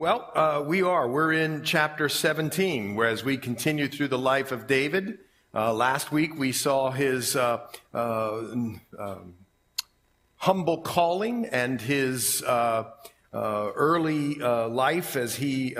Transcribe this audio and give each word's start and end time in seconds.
Well, 0.00 0.30
uh, 0.34 0.64
we 0.66 0.80
are. 0.80 1.06
We're 1.06 1.34
in 1.34 1.62
chapter 1.62 2.08
17, 2.08 2.94
whereas 2.94 3.22
we 3.22 3.36
continue 3.36 3.86
through 3.86 4.08
the 4.08 4.18
life 4.18 4.50
of 4.50 4.66
David. 4.66 5.18
Uh, 5.52 5.74
last 5.74 6.10
week 6.10 6.38
we 6.38 6.52
saw 6.52 6.90
his 6.90 7.36
uh, 7.36 7.66
uh 7.92 8.38
um, 8.98 9.34
humble 10.36 10.80
calling 10.80 11.44
and 11.44 11.82
his 11.82 12.42
uh, 12.44 12.84
uh, 13.34 13.70
early 13.74 14.36
life 14.36 15.16
as 15.16 15.34
he 15.34 15.76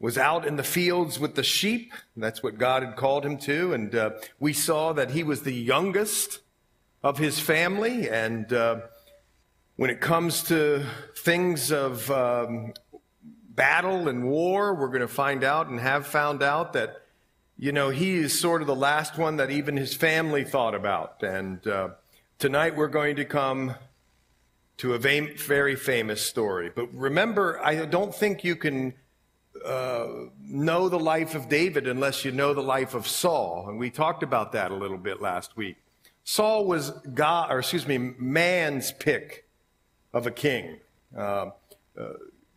was 0.00 0.18
out 0.18 0.44
in 0.44 0.56
the 0.56 0.64
fields 0.64 1.20
with 1.20 1.36
the 1.36 1.44
sheep. 1.44 1.92
That's 2.16 2.42
what 2.42 2.58
God 2.58 2.82
had 2.82 2.96
called 2.96 3.24
him 3.24 3.38
to. 3.38 3.72
And 3.72 4.14
we 4.40 4.52
saw 4.52 4.92
that 4.94 5.12
he 5.12 5.22
was 5.22 5.42
the 5.42 5.54
youngest 5.54 6.40
of 7.04 7.18
his 7.18 7.38
family. 7.38 8.10
And 8.10 8.52
when 9.76 9.90
it 9.90 10.00
comes 10.00 10.42
to 10.44 10.86
things 11.18 11.70
of 11.70 12.10
um, 12.10 12.72
battle 13.56 14.08
and 14.08 14.24
war, 14.24 14.74
we're 14.74 14.88
going 14.88 15.00
to 15.00 15.08
find 15.08 15.42
out 15.42 15.68
and 15.68 15.80
have 15.80 16.06
found 16.06 16.42
out 16.42 16.74
that, 16.74 17.02
you 17.56 17.72
know, 17.72 17.88
he 17.88 18.14
is 18.14 18.38
sort 18.38 18.60
of 18.60 18.66
the 18.66 18.76
last 18.76 19.18
one 19.18 19.38
that 19.38 19.50
even 19.50 19.76
his 19.76 19.94
family 19.94 20.44
thought 20.44 20.74
about. 20.74 21.22
And 21.22 21.66
uh, 21.66 21.88
tonight 22.38 22.76
we're 22.76 22.88
going 22.88 23.16
to 23.16 23.24
come 23.24 23.74
to 24.76 24.92
a 24.92 24.98
very 24.98 25.74
famous 25.74 26.24
story. 26.24 26.70
But 26.74 26.92
remember, 26.94 27.58
I 27.64 27.86
don't 27.86 28.14
think 28.14 28.44
you 28.44 28.56
can 28.56 28.92
uh, 29.64 30.06
know 30.38 30.90
the 30.90 30.98
life 30.98 31.34
of 31.34 31.48
David 31.48 31.88
unless 31.88 32.24
you 32.26 32.32
know 32.32 32.52
the 32.52 32.62
life 32.62 32.94
of 32.94 33.06
Saul. 33.06 33.66
And 33.68 33.78
we 33.78 33.88
talked 33.90 34.22
about 34.22 34.52
that 34.52 34.70
a 34.70 34.74
little 34.74 34.98
bit 34.98 35.22
last 35.22 35.56
week. 35.56 35.76
Saul 36.24 36.66
was 36.66 36.90
God, 36.90 37.50
or 37.50 37.60
excuse 37.60 37.86
me, 37.86 37.96
man's 37.98 38.92
pick 38.92 39.48
of 40.12 40.26
a 40.26 40.30
king. 40.30 40.78
Uh, 41.16 41.50
uh, 41.98 42.12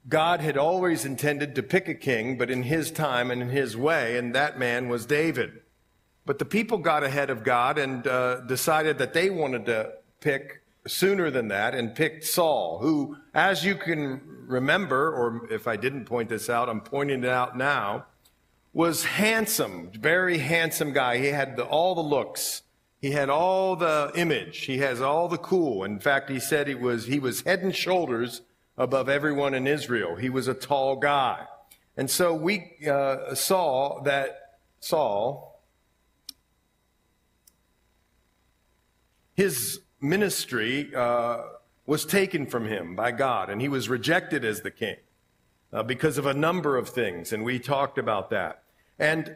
God 0.08 0.41
had 0.41 0.58
always 0.58 1.05
intended 1.05 1.55
to 1.55 1.63
pick 1.63 1.88
a 1.88 1.94
king, 1.94 2.38
but 2.38 2.49
in 2.49 2.63
his 2.63 2.89
time 2.89 3.31
and 3.31 3.41
in 3.41 3.49
his 3.49 3.76
way, 3.76 4.17
and 4.17 4.33
that 4.33 4.58
man 4.58 4.88
was 4.88 5.06
David. 5.06 5.61
But 6.25 6.39
the 6.39 6.45
people 6.45 6.78
got 6.78 7.03
ahead 7.03 7.30
of 7.30 7.44
God 7.44 7.78
and 7.78 8.06
uh, 8.08 8.41
decided 8.41 8.97
that 9.00 9.14
they 9.14 9.30
wanted 9.30 9.66
to 9.66 9.94
pick 10.22 10.61
sooner 10.88 11.30
than 11.30 11.50
that 11.50 11.75
and 11.75 11.95
picked 11.95 12.23
Saul, 12.23 12.80
who, 12.80 13.17
as 13.33 13.66
you 13.66 13.75
can 13.75 14.22
remember, 14.47 15.11
or 15.11 15.47
if 15.52 15.67
I 15.67 15.75
didn't 15.75 16.06
point 16.06 16.30
this 16.30 16.50
out, 16.50 16.69
I'm 16.69 16.81
pointing 16.81 17.23
it 17.23 17.30
out 17.30 17.58
now, 17.58 18.06
was 18.73 19.03
handsome, 19.03 19.91
very 20.00 20.38
handsome 20.38 20.94
guy. 20.94 21.17
He 21.17 21.28
had 21.28 21.58
the, 21.58 21.66
all 21.66 21.95
the 21.95 22.02
looks. 22.02 22.61
He 23.02 23.11
had 23.11 23.30
all 23.30 23.75
the 23.75 24.11
image. 24.16 24.66
He 24.66 24.80
has 24.80 25.02
all 25.02 25.28
the 25.28 25.38
cool. 25.38 25.84
In 25.84 26.00
fact, 26.00 26.30
he 26.30 26.39
said 26.39 26.67
he 26.67 26.75
was, 26.75 27.06
he 27.06 27.19
was 27.19 27.41
head 27.41 27.59
and 27.59 27.75
shoulders 27.75 28.41
above 28.80 29.09
everyone 29.09 29.53
in 29.53 29.67
Israel. 29.67 30.16
He 30.16 30.30
was 30.30 30.47
a 30.47 30.53
tall 30.53 30.95
guy. 30.95 31.45
And 31.97 32.09
so 32.09 32.33
we 32.33 32.72
uh, 32.89 33.35
saw 33.35 34.02
that 34.03 34.58
Saul, 34.80 35.61
his 39.35 39.81
ministry 40.00 40.95
uh, 40.95 41.44
was 41.85 42.05
taken 42.05 42.45
from 42.45 42.66
him 42.66 42.95
by 42.95 43.11
God, 43.11 43.50
and 43.50 43.61
he 43.61 43.67
was 43.67 43.89
rejected 43.89 44.45
as 44.45 44.61
the 44.61 44.72
king 44.72 44.95
uh, 45.73 45.83
because 45.83 46.17
of 46.17 46.25
a 46.25 46.33
number 46.33 46.77
of 46.77 46.88
things, 46.88 47.33
and 47.33 47.44
we 47.44 47.59
talked 47.59 47.97
about 47.97 48.30
that. 48.30 48.63
And 48.97 49.35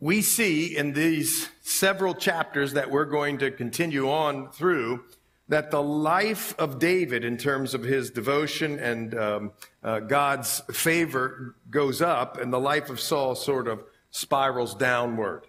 we 0.00 0.22
see 0.22 0.74
in 0.74 0.94
these 0.94 1.50
several 1.60 2.14
chapters 2.14 2.72
that 2.72 2.90
we're 2.90 3.04
going 3.04 3.36
to 3.38 3.50
continue 3.50 4.10
on 4.10 4.50
through 4.50 5.04
that 5.50 5.72
the 5.72 5.82
life 5.82 6.54
of 6.60 6.78
David, 6.78 7.24
in 7.24 7.36
terms 7.36 7.74
of 7.74 7.82
his 7.82 8.10
devotion 8.10 8.78
and 8.78 9.18
um, 9.18 9.52
uh, 9.82 9.98
God's 9.98 10.60
favor, 10.70 11.56
goes 11.68 12.00
up, 12.00 12.38
and 12.38 12.52
the 12.52 12.60
life 12.60 12.88
of 12.88 13.00
Saul 13.00 13.34
sort 13.34 13.66
of 13.66 13.82
spirals 14.12 14.76
downward. 14.76 15.48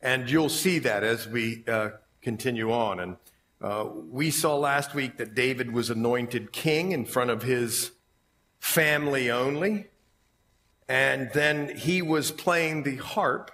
And 0.00 0.30
you'll 0.30 0.48
see 0.48 0.78
that 0.78 1.04
as 1.04 1.28
we 1.28 1.62
uh, 1.68 1.90
continue 2.22 2.72
on. 2.72 3.00
And 3.00 3.16
uh, 3.60 3.84
we 4.10 4.30
saw 4.30 4.56
last 4.56 4.94
week 4.94 5.18
that 5.18 5.34
David 5.34 5.72
was 5.72 5.90
anointed 5.90 6.50
king 6.50 6.92
in 6.92 7.04
front 7.04 7.28
of 7.28 7.42
his 7.42 7.92
family 8.60 9.30
only. 9.30 9.88
And 10.88 11.30
then 11.34 11.76
he 11.76 12.00
was 12.00 12.30
playing 12.30 12.84
the 12.84 12.96
harp 12.96 13.50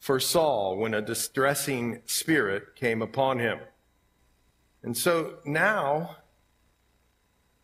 for 0.00 0.18
Saul 0.18 0.76
when 0.76 0.92
a 0.92 1.02
distressing 1.02 2.02
spirit 2.04 2.74
came 2.74 3.00
upon 3.00 3.38
him. 3.38 3.60
And 4.82 4.96
so 4.96 5.38
now 5.44 6.16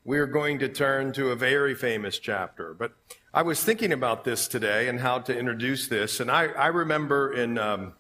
we're 0.05 0.27
going 0.27 0.59
to 0.59 0.69
turn 0.69 1.13
to 1.13 1.31
a 1.31 1.37
very 1.37 1.75
famous 1.75 2.19
chapter. 2.19 2.75
But 2.75 2.93
I 3.33 3.43
was 3.43 3.63
thinking 3.63 3.93
about 3.93 4.25
this 4.25 4.49
today 4.49 4.89
and 4.89 5.01
how 5.01 5.21
to 5.21 5.37
introduce 5.37 5.89
this. 5.89 6.21
And 6.21 6.31
I, 6.31 6.47
I 6.47 6.67
remember 6.69 7.33
in 7.33 7.57
um, 7.59 7.95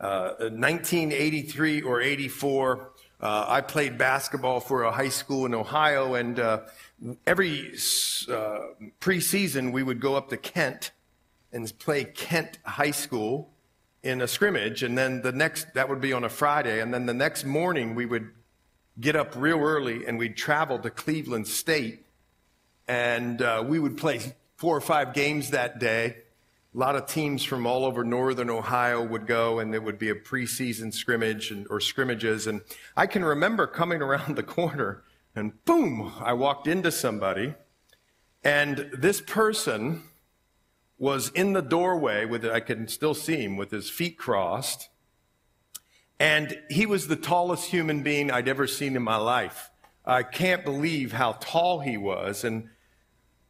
uh, 0.00 0.34
1983 0.38 1.82
or 1.82 2.00
84, 2.00 2.90
uh, 3.20 3.46
I 3.48 3.60
played 3.62 3.96
basketball 3.98 4.60
for 4.60 4.82
a 4.82 4.92
high 4.92 5.08
school 5.08 5.46
in 5.46 5.54
Ohio. 5.54 6.14
And 6.14 6.38
uh, 6.38 6.60
every 7.26 7.70
uh, 8.28 8.58
preseason, 9.00 9.72
we 9.72 9.82
would 9.82 10.00
go 10.00 10.16
up 10.16 10.28
to 10.28 10.36
Kent 10.36 10.90
and 11.52 11.72
play 11.78 12.04
Kent 12.04 12.58
High 12.64 12.90
School 12.90 13.50
in 14.02 14.20
a 14.20 14.28
scrimmage, 14.28 14.82
and 14.82 14.96
then 14.96 15.22
the 15.22 15.32
next, 15.32 15.74
that 15.74 15.88
would 15.88 16.00
be 16.00 16.12
on 16.12 16.24
a 16.24 16.28
Friday, 16.28 16.80
and 16.80 16.94
then 16.94 17.06
the 17.06 17.14
next 17.14 17.44
morning 17.44 17.94
we 17.94 18.06
would 18.06 18.30
get 19.00 19.16
up 19.16 19.34
real 19.36 19.60
early 19.60 20.06
and 20.06 20.18
we'd 20.18 20.36
travel 20.36 20.78
to 20.78 20.90
Cleveland 20.90 21.46
State, 21.48 22.06
and 22.86 23.42
uh, 23.42 23.64
we 23.66 23.78
would 23.78 23.96
play 23.96 24.20
four 24.56 24.76
or 24.76 24.80
five 24.80 25.14
games 25.14 25.50
that 25.50 25.78
day. 25.78 26.16
A 26.74 26.78
lot 26.78 26.96
of 26.96 27.06
teams 27.06 27.42
from 27.42 27.66
all 27.66 27.84
over 27.84 28.04
northern 28.04 28.50
Ohio 28.50 29.02
would 29.04 29.26
go, 29.26 29.58
and 29.58 29.74
it 29.74 29.82
would 29.82 29.98
be 29.98 30.10
a 30.10 30.14
preseason 30.14 30.92
scrimmage 30.92 31.50
and, 31.50 31.66
or 31.70 31.80
scrimmages. 31.80 32.46
And 32.46 32.60
I 32.96 33.06
can 33.06 33.24
remember 33.24 33.66
coming 33.66 34.00
around 34.02 34.36
the 34.36 34.42
corner, 34.42 35.02
and 35.34 35.64
boom, 35.64 36.12
I 36.20 36.34
walked 36.34 36.66
into 36.68 36.92
somebody, 36.92 37.54
and 38.44 38.90
this 38.92 39.20
person 39.20 40.04
was 40.98 41.30
in 41.30 41.52
the 41.52 41.62
doorway 41.62 42.24
with 42.24 42.44
I 42.44 42.60
can 42.60 42.88
still 42.88 43.14
see 43.14 43.36
him 43.36 43.56
with 43.56 43.70
his 43.70 43.88
feet 43.88 44.18
crossed. 44.18 44.88
And 46.20 46.58
he 46.68 46.84
was 46.86 47.06
the 47.06 47.16
tallest 47.16 47.70
human 47.70 48.02
being 48.02 48.30
I'd 48.30 48.48
ever 48.48 48.66
seen 48.66 48.96
in 48.96 49.02
my 49.02 49.16
life. 49.16 49.70
I 50.04 50.24
can't 50.24 50.64
believe 50.64 51.12
how 51.12 51.32
tall 51.32 51.80
he 51.80 51.96
was. 51.96 52.42
And 52.42 52.70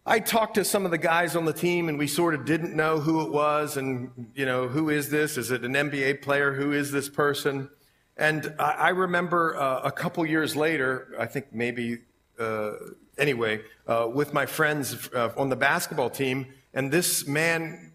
I 0.04 0.20
talked 0.20 0.54
to 0.56 0.64
some 0.64 0.84
of 0.84 0.90
the 0.90 0.98
guys 0.98 1.36
on 1.36 1.46
the 1.46 1.52
team 1.52 1.88
and 1.88 1.98
we 1.98 2.06
sort 2.06 2.34
of 2.34 2.44
didn't 2.44 2.74
know 2.74 2.98
who 2.98 3.22
it 3.22 3.30
was 3.30 3.76
and, 3.76 4.30
you 4.34 4.44
know, 4.44 4.68
who 4.68 4.90
is 4.90 5.08
this? 5.08 5.38
Is 5.38 5.50
it 5.50 5.64
an 5.64 5.72
NBA 5.72 6.20
player? 6.20 6.52
Who 6.52 6.72
is 6.72 6.92
this 6.92 7.08
person? 7.08 7.70
And 8.16 8.54
I, 8.58 8.88
remember 8.88 9.56
uh, 9.56 9.82
a 9.84 9.92
couple 9.92 10.26
years 10.26 10.56
later, 10.56 11.14
I 11.18 11.26
think 11.26 11.52
maybe, 11.52 11.98
uh, 12.38 12.72
anyway, 13.16 13.60
uh, 13.86 14.08
with 14.12 14.34
my 14.34 14.44
friends 14.44 15.08
uh, 15.14 15.30
on 15.36 15.50
the 15.50 15.56
basketball 15.56 16.10
team, 16.10 16.46
and 16.78 16.92
this 16.92 17.26
man 17.26 17.90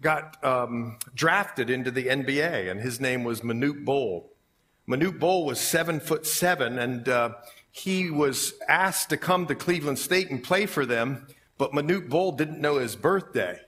got 0.00 0.44
um, 0.44 0.98
drafted 1.14 1.70
into 1.70 1.92
the 1.92 2.06
NBA, 2.06 2.68
and 2.68 2.80
his 2.80 2.98
name 2.98 3.22
was 3.22 3.42
Manute 3.42 3.84
Bol. 3.84 4.32
Manute 4.88 5.20
Bol 5.20 5.46
was 5.46 5.60
seven 5.60 6.00
foot 6.00 6.26
seven, 6.26 6.76
and 6.76 7.08
uh, 7.08 7.34
he 7.70 8.10
was 8.10 8.54
asked 8.66 9.10
to 9.10 9.16
come 9.16 9.46
to 9.46 9.54
Cleveland 9.54 10.00
State 10.00 10.28
and 10.28 10.42
play 10.42 10.66
for 10.66 10.84
them, 10.84 11.28
but 11.56 11.70
Manute 11.70 12.08
Bol 12.08 12.32
didn't 12.32 12.60
know 12.60 12.78
his 12.78 12.96
birthday. 12.96 13.60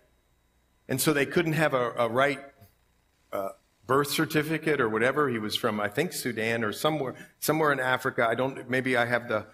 And 0.89 1.01
so 1.01 1.13
they 1.13 1.25
couldn't 1.25 1.53
have 1.53 1.73
a, 1.73 1.93
a 1.93 2.09
right 2.09 2.41
uh, 3.33 3.51
birth 3.87 4.11
certificate 4.11 4.81
or 4.81 4.89
whatever. 4.89 5.29
He 5.29 5.39
was 5.39 5.55
from, 5.55 5.79
I 5.79 5.87
think, 5.87 6.13
Sudan 6.13 6.65
or 6.65 6.73
somewhere, 6.73 7.15
somewhere 7.39 7.71
in 7.71 7.79
Africa. 7.79 8.27
I 8.29 8.35
don't, 8.35 8.69
maybe 8.69 8.97
I 8.97 9.05
have 9.05 9.29
the 9.29 9.47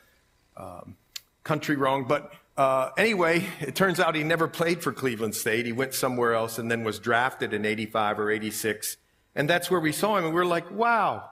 um, 0.56 0.96
country 1.42 1.76
wrong, 1.76 2.06
but 2.08 2.32
uh, 2.56 2.90
anyway, 2.96 3.46
it 3.60 3.74
turns 3.74 4.00
out 4.00 4.14
he 4.14 4.22
never 4.22 4.48
played 4.48 4.82
for 4.82 4.92
Cleveland 4.92 5.34
State. 5.34 5.66
He 5.66 5.72
went 5.72 5.94
somewhere 5.94 6.34
else 6.34 6.58
and 6.58 6.70
then 6.70 6.84
was 6.84 6.98
drafted 6.98 7.52
in 7.52 7.64
85 7.64 8.20
or 8.20 8.30
86. 8.30 8.96
And 9.34 9.50
that's 9.50 9.70
where 9.70 9.80
we 9.80 9.92
saw 9.92 10.16
him. 10.16 10.26
And 10.26 10.34
we 10.34 10.40
are 10.40 10.46
like, 10.46 10.70
wow, 10.70 11.28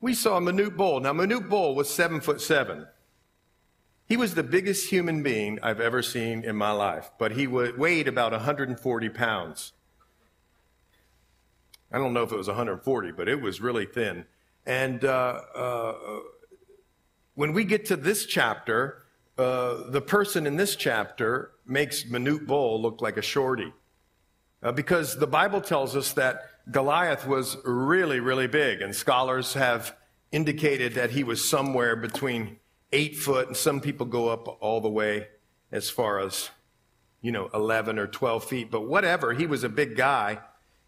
we 0.00 0.14
saw 0.14 0.38
Manute 0.40 0.76
Bol. 0.76 1.00
Now, 1.00 1.12
Manute 1.12 1.48
Bol 1.48 1.74
was 1.74 1.88
seven 1.88 2.20
foot 2.20 2.40
seven. 2.40 2.86
He 4.06 4.16
was 4.16 4.34
the 4.34 4.42
biggest 4.42 4.90
human 4.90 5.22
being 5.22 5.58
I've 5.62 5.80
ever 5.80 6.02
seen 6.02 6.44
in 6.44 6.56
my 6.56 6.72
life, 6.72 7.10
but 7.18 7.32
he 7.32 7.46
weighed 7.46 8.08
about 8.08 8.32
140 8.32 9.08
pounds. 9.08 9.72
I 11.90 11.98
don't 11.98 12.12
know 12.12 12.22
if 12.22 12.32
it 12.32 12.36
was 12.36 12.48
140, 12.48 13.12
but 13.12 13.28
it 13.28 13.40
was 13.40 13.60
really 13.60 13.86
thin. 13.86 14.26
And 14.66 15.04
uh, 15.04 15.40
uh, 15.54 15.94
when 17.34 17.52
we 17.52 17.64
get 17.64 17.86
to 17.86 17.96
this 17.96 18.26
chapter, 18.26 19.01
uh, 19.38 19.90
the 19.90 20.00
person 20.00 20.46
in 20.46 20.56
this 20.56 20.76
chapter 20.76 21.52
makes 21.66 22.04
Manute 22.04 22.46
Bol 22.46 22.80
look 22.80 23.00
like 23.00 23.16
a 23.16 23.22
shorty. 23.22 23.72
Uh, 24.62 24.72
because 24.72 25.18
the 25.18 25.26
Bible 25.26 25.60
tells 25.60 25.96
us 25.96 26.12
that 26.12 26.42
Goliath 26.70 27.26
was 27.26 27.56
really, 27.64 28.20
really 28.20 28.46
big, 28.46 28.82
and 28.82 28.94
scholars 28.94 29.54
have 29.54 29.96
indicated 30.30 30.94
that 30.94 31.10
he 31.10 31.24
was 31.24 31.44
somewhere 31.44 31.96
between 31.96 32.58
eight 32.92 33.16
foot, 33.16 33.48
and 33.48 33.56
some 33.56 33.80
people 33.80 34.06
go 34.06 34.28
up 34.28 34.58
all 34.60 34.80
the 34.80 34.88
way 34.88 35.26
as 35.72 35.90
far 35.90 36.20
as, 36.20 36.50
you 37.20 37.32
know, 37.32 37.50
11 37.54 37.98
or 37.98 38.06
12 38.06 38.44
feet. 38.44 38.70
But 38.70 38.82
whatever, 38.82 39.32
he 39.32 39.46
was 39.46 39.64
a 39.64 39.68
big 39.68 39.96
guy. 39.96 40.38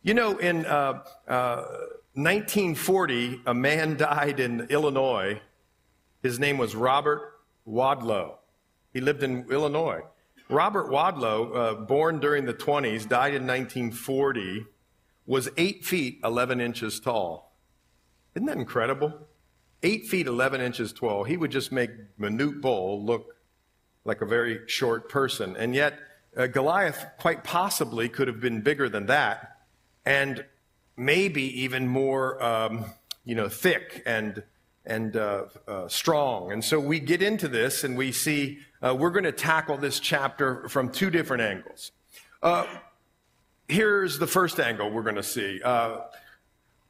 You 0.02 0.14
know, 0.14 0.36
in 0.36 0.66
uh, 0.66 1.02
uh, 1.26 1.64
1940, 2.12 3.40
a 3.46 3.54
man 3.54 3.96
died 3.96 4.38
in 4.38 4.68
Illinois. 4.68 5.40
His 6.22 6.38
name 6.38 6.58
was 6.58 6.76
Robert 6.76 7.33
Wadlow. 7.66 8.36
He 8.92 9.00
lived 9.00 9.22
in 9.22 9.46
Illinois. 9.50 10.02
Robert 10.48 10.90
Wadlow, 10.90 11.56
uh, 11.56 11.74
born 11.74 12.20
during 12.20 12.44
the 12.44 12.54
20s, 12.54 13.08
died 13.08 13.34
in 13.34 13.46
1940, 13.46 14.66
was 15.26 15.48
8 15.56 15.84
feet 15.84 16.20
11 16.22 16.60
inches 16.60 17.00
tall. 17.00 17.52
Isn't 18.34 18.46
that 18.46 18.56
incredible? 18.56 19.26
8 19.82 20.06
feet 20.06 20.26
11 20.26 20.60
inches 20.60 20.92
tall. 20.92 21.24
He 21.24 21.36
would 21.36 21.50
just 21.50 21.72
make 21.72 21.90
Manute 22.18 22.60
Bol 22.60 23.04
look 23.04 23.36
like 24.04 24.20
a 24.20 24.26
very 24.26 24.60
short 24.66 25.08
person. 25.08 25.56
And 25.56 25.74
yet, 25.74 25.98
uh, 26.36 26.46
Goliath 26.46 27.06
quite 27.18 27.44
possibly 27.44 28.08
could 28.08 28.28
have 28.28 28.40
been 28.40 28.60
bigger 28.60 28.88
than 28.88 29.06
that, 29.06 29.58
and 30.04 30.44
maybe 30.96 31.62
even 31.62 31.86
more, 31.86 32.42
um, 32.42 32.84
you 33.24 33.34
know, 33.34 33.48
thick 33.48 34.02
and 34.04 34.42
and 34.86 35.16
uh, 35.16 35.44
uh, 35.66 35.88
strong. 35.88 36.52
And 36.52 36.62
so 36.62 36.78
we 36.78 37.00
get 37.00 37.22
into 37.22 37.48
this 37.48 37.84
and 37.84 37.96
we 37.96 38.12
see 38.12 38.58
uh, 38.82 38.94
we're 38.94 39.10
going 39.10 39.24
to 39.24 39.32
tackle 39.32 39.78
this 39.78 39.98
chapter 39.98 40.68
from 40.68 40.90
two 40.90 41.10
different 41.10 41.42
angles. 41.42 41.92
Uh, 42.42 42.66
here's 43.68 44.18
the 44.18 44.26
first 44.26 44.60
angle 44.60 44.90
we're 44.90 45.02
going 45.02 45.14
to 45.14 45.22
see. 45.22 45.60
Uh, 45.64 46.00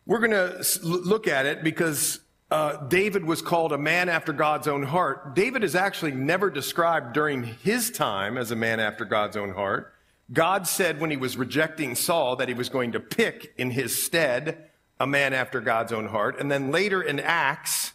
we're 0.06 0.18
going 0.18 0.32
to 0.32 0.64
look 0.82 1.28
at 1.28 1.46
it 1.46 1.62
because 1.62 2.20
uh, 2.50 2.76
David 2.88 3.24
was 3.24 3.40
called 3.40 3.72
a 3.72 3.78
man 3.78 4.08
after 4.08 4.32
God's 4.32 4.68
own 4.68 4.82
heart. 4.82 5.34
David 5.34 5.64
is 5.64 5.74
actually 5.74 6.12
never 6.12 6.50
described 6.50 7.12
during 7.12 7.42
his 7.42 7.90
time 7.90 8.36
as 8.36 8.50
a 8.50 8.56
man 8.56 8.80
after 8.80 9.04
God's 9.04 9.36
own 9.36 9.54
heart. 9.54 9.94
God 10.32 10.66
said 10.66 11.00
when 11.00 11.10
he 11.10 11.16
was 11.16 11.36
rejecting 11.36 11.94
Saul 11.94 12.36
that 12.36 12.48
he 12.48 12.54
was 12.54 12.68
going 12.68 12.92
to 12.92 13.00
pick 13.00 13.54
in 13.56 13.70
his 13.70 14.04
stead 14.04 14.70
a 14.98 15.06
man 15.06 15.32
after 15.32 15.60
God's 15.60 15.92
own 15.92 16.06
heart. 16.06 16.38
And 16.38 16.50
then 16.50 16.70
later 16.70 17.02
in 17.02 17.20
Acts, 17.20 17.92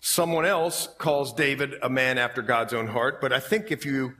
someone 0.00 0.44
else 0.44 0.88
calls 0.98 1.32
David 1.32 1.74
a 1.82 1.88
man 1.88 2.18
after 2.18 2.42
God's 2.42 2.74
own 2.74 2.88
heart. 2.88 3.20
But 3.20 3.32
I 3.32 3.40
think 3.40 3.70
if 3.70 3.84
you 3.84 4.14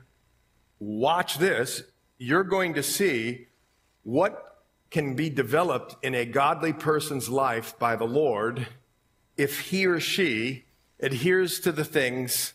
watch 0.78 1.38
this, 1.38 1.82
you're 2.18 2.44
going 2.44 2.74
to 2.74 2.82
see 2.82 3.48
what 4.02 4.64
can 4.90 5.14
be 5.14 5.28
developed 5.28 5.96
in 6.04 6.14
a 6.14 6.24
godly 6.24 6.72
person's 6.72 7.28
life 7.28 7.78
by 7.78 7.96
the 7.96 8.04
Lord 8.04 8.68
if 9.36 9.60
he 9.60 9.86
or 9.86 10.00
she 10.00 10.64
adheres 11.00 11.60
to 11.60 11.72
the 11.72 11.84
things 11.84 12.54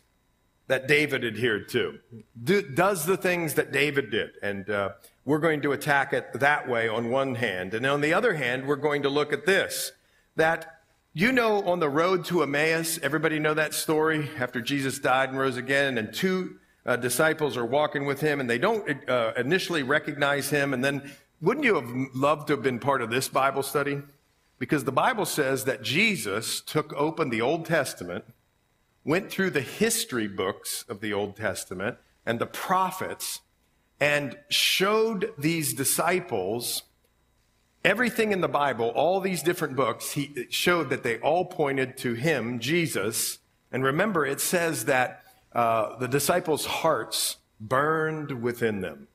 that 0.68 0.88
David 0.88 1.26
adhered 1.26 1.68
to, 1.70 2.00
do, 2.42 2.62
does 2.62 3.06
the 3.06 3.18
things 3.18 3.56
that 3.56 3.72
David 3.74 4.10
did. 4.10 4.30
And 4.42 4.70
uh, 4.70 4.92
we're 5.26 5.40
going 5.40 5.62
to 5.62 5.72
attack 5.72 6.14
it 6.14 6.34
that 6.34 6.68
way 6.68 6.88
on 6.88 7.10
one 7.10 7.36
hand. 7.36 7.74
And 7.74 7.86
on 7.86 8.02
the 8.02 8.14
other 8.14 8.34
hand, 8.34 8.66
we're 8.66 8.76
going 8.76 9.04
to 9.04 9.10
look 9.10 9.32
at 9.34 9.46
this 9.46 9.92
that 10.36 10.82
you 11.14 11.34
know, 11.34 11.62
on 11.64 11.82
the 11.82 11.90
road 11.90 12.24
to 12.26 12.42
Emmaus, 12.42 12.98
everybody 13.04 13.38
know 13.38 13.54
that 13.54 13.74
story 13.74 14.30
after 14.40 14.62
Jesus 14.62 14.98
died 14.98 15.30
and 15.30 15.38
rose 15.38 15.58
again, 15.58 15.98
and 15.98 16.14
two 16.14 16.56
uh, 16.86 16.96
disciples 16.96 17.58
are 17.58 17.66
walking 17.66 18.06
with 18.06 18.22
him, 18.22 18.40
and 18.40 18.50
they 18.50 18.58
don't 18.58 19.10
uh, 19.10 19.34
initially 19.36 19.84
recognize 19.84 20.50
him. 20.50 20.74
And 20.74 20.82
then, 20.82 21.12
wouldn't 21.42 21.66
you 21.66 21.76
have 21.76 22.16
loved 22.16 22.48
to 22.48 22.54
have 22.54 22.64
been 22.64 22.80
part 22.80 23.02
of 23.02 23.10
this 23.10 23.28
Bible 23.28 23.62
study? 23.62 24.02
Because 24.58 24.86
the 24.86 24.92
Bible 24.94 25.26
says 25.26 25.66
that 25.66 25.82
Jesus 25.82 26.62
took 26.62 26.94
open 26.94 27.30
the 27.30 27.42
Old 27.42 27.66
Testament, 27.66 28.24
went 29.04 29.30
through 29.30 29.50
the 29.50 29.62
history 29.62 30.30
books 30.30 30.86
of 30.88 31.02
the 31.02 31.12
Old 31.12 31.36
Testament 31.36 31.98
and 32.26 32.40
the 32.40 32.46
prophets, 32.46 33.42
and 34.02 34.36
showed 34.50 35.32
these 35.38 35.74
disciples 35.74 36.82
everything 37.86 38.32
in 38.32 38.42
the 38.42 38.48
Bible, 38.50 38.90
all 38.90 39.22
these 39.22 39.44
different 39.44 39.76
books, 39.76 40.12
he 40.14 40.48
showed 40.50 40.90
that 40.90 41.04
they 41.04 41.20
all 41.20 41.46
pointed 41.46 41.98
to 41.98 42.16
him, 42.16 42.60
Jesus. 42.60 43.38
And 43.72 43.84
remember, 43.84 44.26
it 44.26 44.42
says 44.42 44.86
that 44.86 45.24
uh, 45.54 45.98
the 45.98 46.08
disciples' 46.08 46.66
hearts 46.66 47.38
burned 47.60 48.42
within 48.42 48.82
them. 48.82 49.08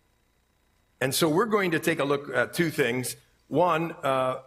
And 1.00 1.12
so 1.12 1.28
we're 1.28 1.46
going 1.46 1.72
to 1.72 1.80
take 1.80 1.98
a 1.98 2.04
look 2.04 2.34
at 2.34 2.54
two 2.54 2.70
things. 2.70 3.16
One, 3.48 3.92
uh, 4.04 4.38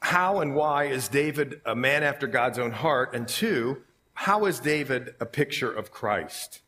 how 0.00 0.40
and 0.40 0.54
why 0.54 0.84
is 0.84 1.08
David 1.08 1.60
a 1.64 1.76
man 1.76 2.02
after 2.02 2.26
God's 2.26 2.58
own 2.58 2.72
heart? 2.72 3.14
And 3.14 3.28
two, 3.28 3.82
how 4.14 4.46
is 4.46 4.58
David 4.58 5.14
a 5.20 5.26
picture 5.26 5.70
of 5.70 5.90
Christ? 5.90 6.60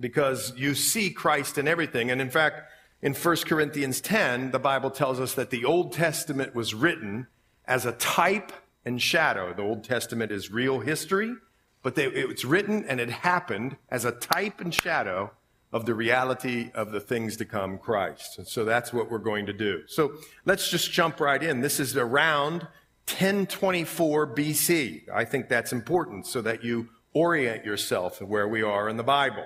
Because 0.00 0.52
you 0.56 0.74
see 0.74 1.10
Christ 1.10 1.58
in 1.58 1.66
everything. 1.66 2.10
And 2.10 2.20
in 2.20 2.30
fact, 2.30 2.62
in 3.02 3.14
1 3.14 3.36
Corinthians 3.46 4.00
10, 4.00 4.50
the 4.50 4.58
Bible 4.58 4.90
tells 4.90 5.20
us 5.20 5.34
that 5.34 5.50
the 5.50 5.64
Old 5.64 5.92
Testament 5.92 6.54
was 6.54 6.74
written 6.74 7.26
as 7.66 7.86
a 7.86 7.92
type 7.92 8.52
and 8.84 9.00
shadow. 9.00 9.52
The 9.52 9.62
Old 9.62 9.84
Testament 9.84 10.32
is 10.32 10.50
real 10.50 10.80
history, 10.80 11.34
but 11.82 11.94
they, 11.94 12.06
it's 12.06 12.44
written 12.44 12.84
and 12.84 13.00
it 13.00 13.10
happened 13.10 13.76
as 13.88 14.04
a 14.04 14.12
type 14.12 14.60
and 14.60 14.74
shadow 14.74 15.30
of 15.72 15.84
the 15.84 15.94
reality 15.94 16.70
of 16.74 16.92
the 16.92 17.00
things 17.00 17.36
to 17.36 17.44
come, 17.44 17.78
Christ. 17.78 18.38
And 18.38 18.48
so 18.48 18.64
that's 18.64 18.92
what 18.92 19.10
we're 19.10 19.18
going 19.18 19.46
to 19.46 19.52
do. 19.52 19.82
So 19.86 20.14
let's 20.44 20.70
just 20.70 20.90
jump 20.90 21.20
right 21.20 21.42
in. 21.42 21.60
This 21.60 21.78
is 21.78 21.96
around 21.96 22.62
1024 23.06 24.34
BC. 24.34 25.08
I 25.12 25.24
think 25.24 25.48
that's 25.48 25.72
important 25.72 26.26
so 26.26 26.40
that 26.42 26.64
you 26.64 26.88
orient 27.12 27.64
yourself 27.64 28.20
where 28.22 28.48
we 28.48 28.62
are 28.62 28.88
in 28.88 28.96
the 28.96 29.02
Bible. 29.02 29.44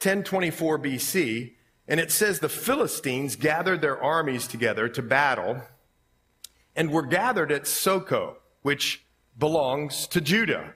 1024 0.00 0.78
BC, 0.78 1.52
and 1.86 1.98
it 1.98 2.12
says 2.12 2.38
the 2.38 2.48
Philistines 2.48 3.36
gathered 3.36 3.80
their 3.80 4.00
armies 4.02 4.46
together 4.46 4.88
to 4.88 5.02
battle 5.02 5.62
and 6.76 6.90
were 6.90 7.02
gathered 7.02 7.50
at 7.50 7.62
Socoh, 7.64 8.36
which 8.62 9.04
belongs 9.38 10.06
to 10.08 10.20
Judah. 10.20 10.74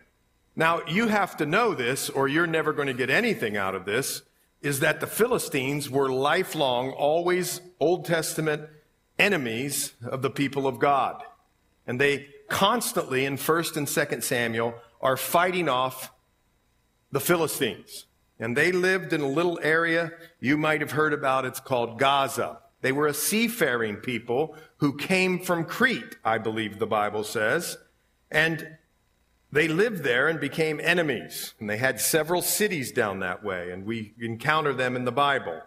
Now, 0.56 0.82
you 0.86 1.08
have 1.08 1.36
to 1.36 1.46
know 1.46 1.74
this, 1.74 2.10
or 2.10 2.28
you're 2.28 2.46
never 2.46 2.72
going 2.72 2.88
to 2.88 2.94
get 2.94 3.10
anything 3.10 3.56
out 3.56 3.74
of 3.74 3.84
this 3.84 4.22
is 4.60 4.80
that 4.80 5.00
the 5.00 5.06
Philistines 5.06 5.90
were 5.90 6.10
lifelong, 6.10 6.90
always 6.90 7.60
Old 7.80 8.04
Testament 8.04 8.68
enemies 9.18 9.92
of 10.04 10.22
the 10.22 10.30
people 10.30 10.66
of 10.66 10.78
God. 10.78 11.22
And 11.86 12.00
they 12.00 12.28
constantly 12.48 13.24
in 13.24 13.36
1st 13.36 13.76
and 13.76 13.86
2nd 13.86 14.22
Samuel 14.22 14.74
are 15.00 15.16
fighting 15.16 15.68
off 15.68 16.12
the 17.10 17.20
Philistines. 17.20 18.06
And 18.42 18.56
they 18.56 18.72
lived 18.72 19.12
in 19.12 19.20
a 19.20 19.28
little 19.28 19.60
area 19.62 20.10
you 20.40 20.58
might 20.58 20.80
have 20.80 20.90
heard 20.90 21.12
about. 21.12 21.44
It's 21.44 21.60
called 21.60 22.00
Gaza. 22.00 22.58
They 22.80 22.90
were 22.90 23.06
a 23.06 23.14
seafaring 23.14 23.98
people 23.98 24.56
who 24.78 24.96
came 24.96 25.38
from 25.38 25.64
Crete, 25.64 26.16
I 26.24 26.38
believe 26.38 26.80
the 26.80 26.86
Bible 26.86 27.22
says. 27.22 27.78
And 28.32 28.78
they 29.52 29.68
lived 29.68 30.02
there 30.02 30.26
and 30.26 30.40
became 30.40 30.80
enemies. 30.82 31.54
And 31.60 31.70
they 31.70 31.76
had 31.76 32.00
several 32.00 32.42
cities 32.42 32.90
down 32.90 33.20
that 33.20 33.44
way, 33.44 33.70
and 33.70 33.86
we 33.86 34.12
encounter 34.20 34.72
them 34.72 34.96
in 34.96 35.04
the 35.04 35.12
Bible. 35.12 35.60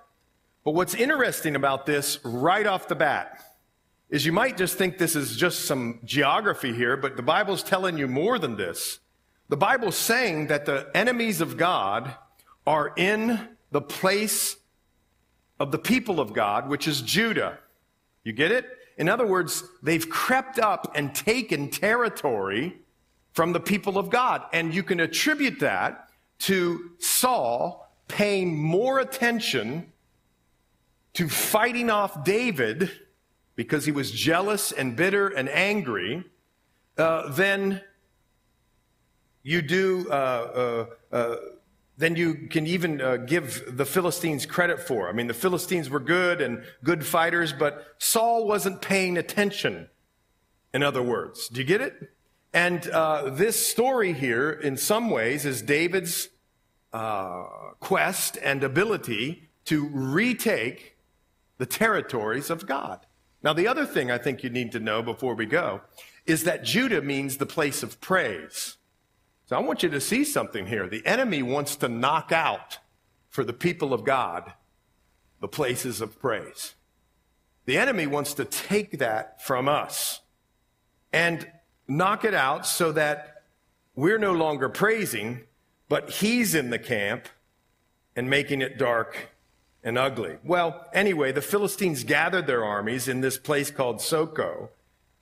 But 0.66 0.72
what's 0.72 0.96
interesting 0.96 1.56
about 1.56 1.86
this 1.86 2.20
right 2.26 2.68
off 2.68 2.90
the 2.90 2.96
bat 2.96 3.42
is 4.10 4.26
you 4.26 4.34
might 4.34 4.58
just 4.58 4.78
think 4.78 4.98
this 4.98 5.16
is 5.16 5.38
just 5.38 5.64
some 5.64 6.02
geography 6.04 6.74
here, 6.74 6.98
but 6.98 7.16
the 7.16 7.24
Bible's 7.24 7.64
telling 7.64 7.98
you 7.98 8.10
more 8.10 8.38
than 8.38 8.58
this. 8.58 9.00
The 9.48 9.56
Bible's 9.56 9.96
saying 9.96 10.48
that 10.48 10.66
the 10.66 10.92
enemies 10.94 11.40
of 11.40 11.56
God 11.56 12.18
are 12.66 12.94
in 12.96 13.50
the 13.72 13.82
place 13.82 14.58
of 15.60 15.72
the 15.72 15.78
people 15.78 16.20
of 16.20 16.34
God, 16.34 16.68
which 16.68 16.88
is 16.88 17.02
Judah. 17.02 17.60
You 18.24 18.34
get 18.34 18.52
it? 18.52 18.66
In 18.98 19.10
other 19.10 19.28
words, 19.28 19.64
they've 19.84 20.10
crept 20.10 20.60
up 20.60 20.92
and 20.96 21.14
taken 21.14 21.70
territory 21.70 22.78
from 23.34 23.54
the 23.54 23.60
people 23.60 23.98
of 23.98 24.10
God. 24.10 24.44
And 24.54 24.74
you 24.74 24.84
can 24.84 25.00
attribute 25.00 25.60
that 25.60 26.10
to 26.40 26.92
Saul 27.00 27.92
paying 28.08 28.58
more 28.58 29.00
attention 29.00 29.92
to 31.14 31.30
fighting 31.30 31.90
off 31.90 32.24
David 32.24 32.92
because 33.56 33.86
he 33.86 33.92
was 33.92 34.12
jealous 34.12 34.72
and 34.72 34.96
bitter 34.96 35.28
and 35.28 35.50
angry 35.50 36.24
uh, 36.98 37.30
than 37.32 37.82
you 39.44 39.62
do. 39.62 40.08
Uh, 40.10 40.86
uh, 41.12 41.16
uh 41.16 41.36
than 41.98 42.16
you 42.16 42.48
can 42.50 42.68
even 42.68 43.02
uh, 43.02 43.18
give 43.18 43.78
the 43.78 43.86
Philistines 43.86 44.46
credit 44.46 44.80
for. 44.80 45.08
I 45.10 45.14
mean, 45.14 45.28
the 45.28 45.34
Philistines 45.34 45.90
were 45.90 46.00
good 46.00 46.42
and 46.42 46.64
good 46.84 47.06
fighters, 47.06 47.54
but 47.54 47.86
Saul 47.98 48.48
wasn't 48.48 48.82
paying 48.82 49.18
attention, 49.18 49.90
in 50.74 50.84
other 50.84 51.02
words. 51.02 51.48
Do 51.48 51.62
you 51.62 51.66
get 51.66 51.82
it? 51.82 52.12
And 52.54 52.88
uh, 52.90 53.32
this 53.32 53.66
story 53.66 54.14
here, 54.14 54.52
in 54.52 54.78
some 54.78 55.10
ways, 55.10 55.46
is 55.46 55.62
David's 55.62 56.30
uh, 56.94 57.44
quest 57.80 58.38
and 58.42 58.64
ability 58.64 59.50
to 59.66 59.90
retake 59.90 60.98
the 61.58 61.66
territories 61.66 62.50
of 62.50 62.66
God. 62.66 63.06
Now, 63.44 63.54
the 63.54 63.68
other 63.68 63.86
thing 63.86 64.10
I 64.10 64.18
think 64.18 64.44
you 64.44 64.50
need 64.50 64.72
to 64.72 64.80
know 64.80 65.02
before 65.04 65.36
we 65.36 65.46
go 65.46 65.82
is 66.26 66.44
that 66.46 66.64
Judah 66.64 67.02
means 67.02 67.38
the 67.38 67.46
place 67.46 67.84
of 67.84 68.02
praise. 68.02 68.78
So 69.46 69.56
I 69.56 69.60
want 69.60 69.84
you 69.84 69.90
to 69.90 70.02
see 70.02 70.24
something 70.24 70.66
here. 70.68 70.88
The 70.88 71.06
enemy 71.06 71.44
wants 71.44 71.76
to 71.78 71.88
knock 71.88 72.32
out 72.32 72.80
for 73.30 73.44
the 73.44 73.54
people 73.54 73.94
of 73.94 74.04
God 74.04 74.54
the 75.40 75.48
places 75.48 76.02
of 76.02 76.20
praise. 76.20 76.74
The 77.66 77.78
enemy 77.78 78.08
wants 78.08 78.34
to 78.36 78.46
take 78.46 79.00
that 79.00 79.46
from 79.46 79.68
us 79.68 80.22
and 81.14 81.48
knock 81.88 82.26
it 82.26 82.34
out 82.34 82.66
so 82.66 82.92
that 82.94 83.44
we're 83.96 84.18
no 84.18 84.34
longer 84.34 84.70
praising, 84.70 85.42
but 85.90 86.10
he's 86.10 86.56
in 86.56 86.70
the 86.70 86.80
camp 86.80 87.28
and 88.16 88.30
making 88.30 88.62
it 88.62 88.78
dark 88.78 89.30
and 89.84 89.98
ugly. 89.98 90.38
Well, 90.44 90.88
anyway, 90.94 91.32
the 91.32 91.42
Philistines 91.42 92.04
gathered 92.04 92.48
their 92.48 92.64
armies 92.64 93.08
in 93.08 93.22
this 93.22 93.38
place 93.38 93.70
called 93.70 93.98
Socoh, 93.98 94.70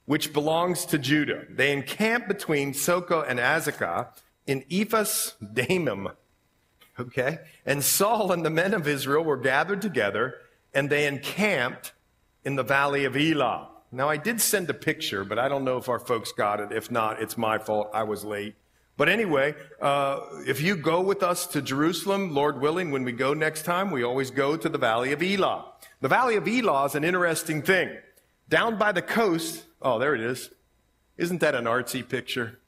which 0.06 0.34
belongs 0.34 0.86
to 0.86 0.98
Judah. 0.98 1.46
They 1.50 1.72
encamped 1.72 2.28
between 2.28 2.74
Socoh 2.74 3.26
and 3.28 3.40
Azekah 3.40 4.08
in 4.46 4.64
Ephes 4.70 5.36
Dammim. 5.54 6.10
Okay? 7.00 7.40
And 7.66 7.84
Saul 7.84 8.32
and 8.32 8.46
the 8.46 8.50
men 8.50 8.74
of 8.74 8.88
Israel 8.88 9.24
were 9.24 9.38
gathered 9.38 9.82
together 9.82 10.36
and 10.74 10.90
they 10.90 11.08
encamped 11.08 11.94
in 12.44 12.56
the 12.56 12.64
valley 12.64 13.06
of 13.06 13.16
Elah. 13.16 13.70
Now, 13.92 14.10
I 14.10 14.18
did 14.18 14.42
send 14.42 14.70
a 14.70 14.74
picture, 14.74 15.24
but 15.24 15.38
I 15.38 15.48
don't 15.48 15.64
know 15.64 15.78
if 15.78 15.88
our 15.88 16.00
folks 16.00 16.32
got 16.32 16.60
it. 16.60 16.72
If 16.72 16.90
not, 16.90 17.22
it's 17.22 17.38
my 17.38 17.60
fault. 17.60 17.92
I 17.94 18.04
was 18.04 18.26
late. 18.26 18.56
But 18.98 19.10
anyway, 19.10 19.56
uh, 19.82 20.20
if 20.48 20.62
you 20.62 20.76
go 20.76 21.02
with 21.02 21.24
us 21.24 21.48
to 21.48 21.62
Jerusalem, 21.62 22.34
Lord 22.34 22.60
willing, 22.60 22.92
when 22.92 23.04
we 23.04 23.12
go 23.12 23.34
next 23.34 23.66
time, 23.66 23.92
we 23.92 24.04
always 24.04 24.30
go 24.30 24.58
to 24.58 24.70
the 24.70 24.78
Valley 24.78 25.14
of 25.14 25.22
Elah. 25.22 25.66
The 26.02 26.08
Valley 26.08 26.36
of 26.36 26.48
Elah 26.48 26.86
is 26.86 26.96
an 26.96 27.04
interesting 27.04 27.62
thing. 27.62 27.90
Down 28.50 28.78
by 28.78 28.92
the 28.92 29.02
coast, 29.02 29.64
oh, 29.84 30.00
there 30.00 30.16
it 30.16 30.22
is. 30.22 30.50
Isn't 31.18 31.42
that 31.42 31.56
an 31.56 31.66
artsy 31.66 32.08
picture? 32.08 32.60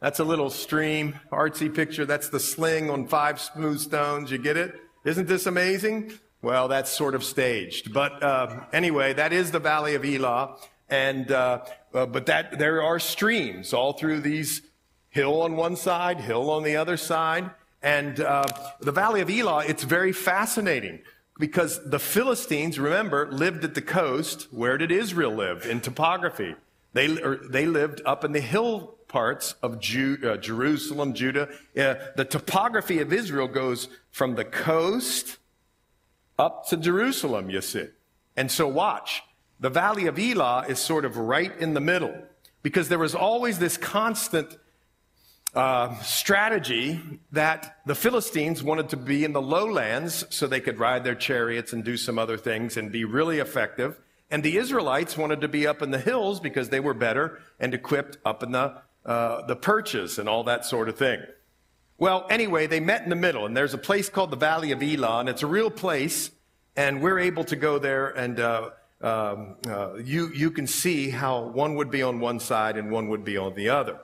That's 0.00 0.20
a 0.20 0.24
little 0.24 0.50
stream, 0.50 1.18
artsy 1.32 1.74
picture. 1.74 2.04
That's 2.04 2.28
the 2.28 2.38
sling 2.38 2.90
on 2.90 3.08
five 3.08 3.40
smooth 3.40 3.80
stones. 3.80 4.30
You 4.30 4.38
get 4.38 4.56
it? 4.56 4.78
Isn't 5.04 5.26
this 5.26 5.46
amazing? 5.46 6.12
Well, 6.40 6.68
that's 6.68 6.90
sort 6.90 7.14
of 7.14 7.24
staged. 7.24 7.92
But 7.92 8.22
uh, 8.22 8.60
anyway, 8.72 9.12
that 9.14 9.32
is 9.32 9.50
the 9.50 9.58
Valley 9.58 9.94
of 9.94 10.04
Elah. 10.04 10.56
And, 10.88 11.32
uh, 11.32 11.64
uh, 11.92 12.06
but 12.06 12.26
that, 12.26 12.58
there 12.58 12.82
are 12.82 12.98
streams 13.00 13.72
all 13.72 13.92
through 13.92 14.20
these 14.20 14.62
hill 15.10 15.42
on 15.42 15.56
one 15.56 15.74
side, 15.74 16.20
hill 16.20 16.50
on 16.50 16.62
the 16.62 16.76
other 16.76 16.96
side. 16.96 17.50
And 17.82 18.20
uh, 18.20 18.44
the 18.80 18.92
Valley 18.92 19.20
of 19.20 19.30
Elah, 19.30 19.64
it's 19.66 19.82
very 19.82 20.12
fascinating 20.12 21.00
because 21.38 21.88
the 21.88 21.98
Philistines, 21.98 22.78
remember, 22.78 23.30
lived 23.30 23.64
at 23.64 23.74
the 23.74 23.82
coast. 23.82 24.48
Where 24.50 24.76
did 24.76 24.90
Israel 24.90 25.34
live 25.34 25.66
in 25.66 25.80
topography? 25.80 26.56
They, 26.92 27.06
they 27.48 27.66
lived 27.66 28.02
up 28.04 28.24
in 28.24 28.32
the 28.32 28.40
hill 28.40 28.96
parts 29.08 29.54
of 29.62 29.74
uh, 29.74 30.36
Jerusalem, 30.36 31.14
Judah. 31.14 31.48
Uh, 31.76 31.94
the 32.16 32.24
topography 32.24 33.00
of 33.00 33.12
Israel 33.12 33.48
goes 33.48 33.88
from 34.10 34.34
the 34.34 34.44
coast 34.44 35.38
up 36.38 36.66
to 36.68 36.76
Jerusalem, 36.76 37.50
you 37.50 37.60
see. 37.60 37.86
And 38.36 38.50
so 38.50 38.68
watch. 38.68 39.22
The 39.60 39.70
Valley 39.70 40.06
of 40.06 40.18
Elah 40.18 40.66
is 40.68 40.78
sort 40.78 41.04
of 41.04 41.16
right 41.16 41.56
in 41.58 41.74
the 41.74 41.80
middle 41.80 42.14
because 42.62 42.88
there 42.88 42.98
was 42.98 43.14
always 43.14 43.58
this 43.58 43.76
constant 43.76 44.56
uh, 45.58 45.92
strategy 46.02 47.00
that 47.32 47.78
the 47.84 47.94
Philistines 47.96 48.62
wanted 48.62 48.88
to 48.90 48.96
be 48.96 49.24
in 49.24 49.32
the 49.32 49.42
lowlands 49.42 50.24
so 50.30 50.46
they 50.46 50.60
could 50.60 50.78
ride 50.78 51.02
their 51.02 51.16
chariots 51.16 51.72
and 51.72 51.82
do 51.82 51.96
some 51.96 52.16
other 52.16 52.36
things 52.36 52.76
and 52.76 52.92
be 52.92 53.04
really 53.04 53.40
effective. 53.40 54.00
And 54.30 54.44
the 54.44 54.56
Israelites 54.56 55.16
wanted 55.16 55.40
to 55.40 55.48
be 55.48 55.66
up 55.66 55.82
in 55.82 55.90
the 55.90 55.98
hills 55.98 56.38
because 56.38 56.68
they 56.68 56.78
were 56.78 56.94
better 56.94 57.40
and 57.58 57.74
equipped 57.74 58.18
up 58.24 58.44
in 58.44 58.52
the, 58.52 58.80
uh, 59.04 59.46
the 59.46 59.56
perches 59.56 60.20
and 60.20 60.28
all 60.28 60.44
that 60.44 60.64
sort 60.64 60.88
of 60.88 60.96
thing. 60.96 61.22
Well, 61.98 62.24
anyway, 62.30 62.68
they 62.68 62.78
met 62.78 63.02
in 63.02 63.10
the 63.10 63.16
middle, 63.16 63.44
and 63.44 63.56
there's 63.56 63.74
a 63.74 63.78
place 63.78 64.08
called 64.08 64.30
the 64.30 64.36
Valley 64.36 64.70
of 64.70 64.80
Elah, 64.80 65.18
and 65.18 65.28
it's 65.28 65.42
a 65.42 65.48
real 65.48 65.70
place, 65.70 66.30
and 66.76 67.02
we're 67.02 67.18
able 67.18 67.42
to 67.42 67.56
go 67.56 67.80
there, 67.80 68.10
and 68.10 68.38
uh, 68.38 68.70
um, 69.00 69.56
uh, 69.66 69.94
you, 69.96 70.30
you 70.32 70.52
can 70.52 70.68
see 70.68 71.10
how 71.10 71.42
one 71.42 71.74
would 71.74 71.90
be 71.90 72.04
on 72.04 72.20
one 72.20 72.38
side 72.38 72.76
and 72.76 72.92
one 72.92 73.08
would 73.08 73.24
be 73.24 73.36
on 73.36 73.56
the 73.56 73.70
other. 73.70 73.98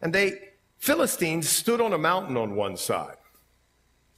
And 0.00 0.10
they, 0.10 0.53
Philistines 0.84 1.48
stood 1.48 1.80
on 1.80 1.94
a 1.94 1.98
mountain 1.98 2.36
on 2.36 2.56
one 2.56 2.76
side, 2.76 3.16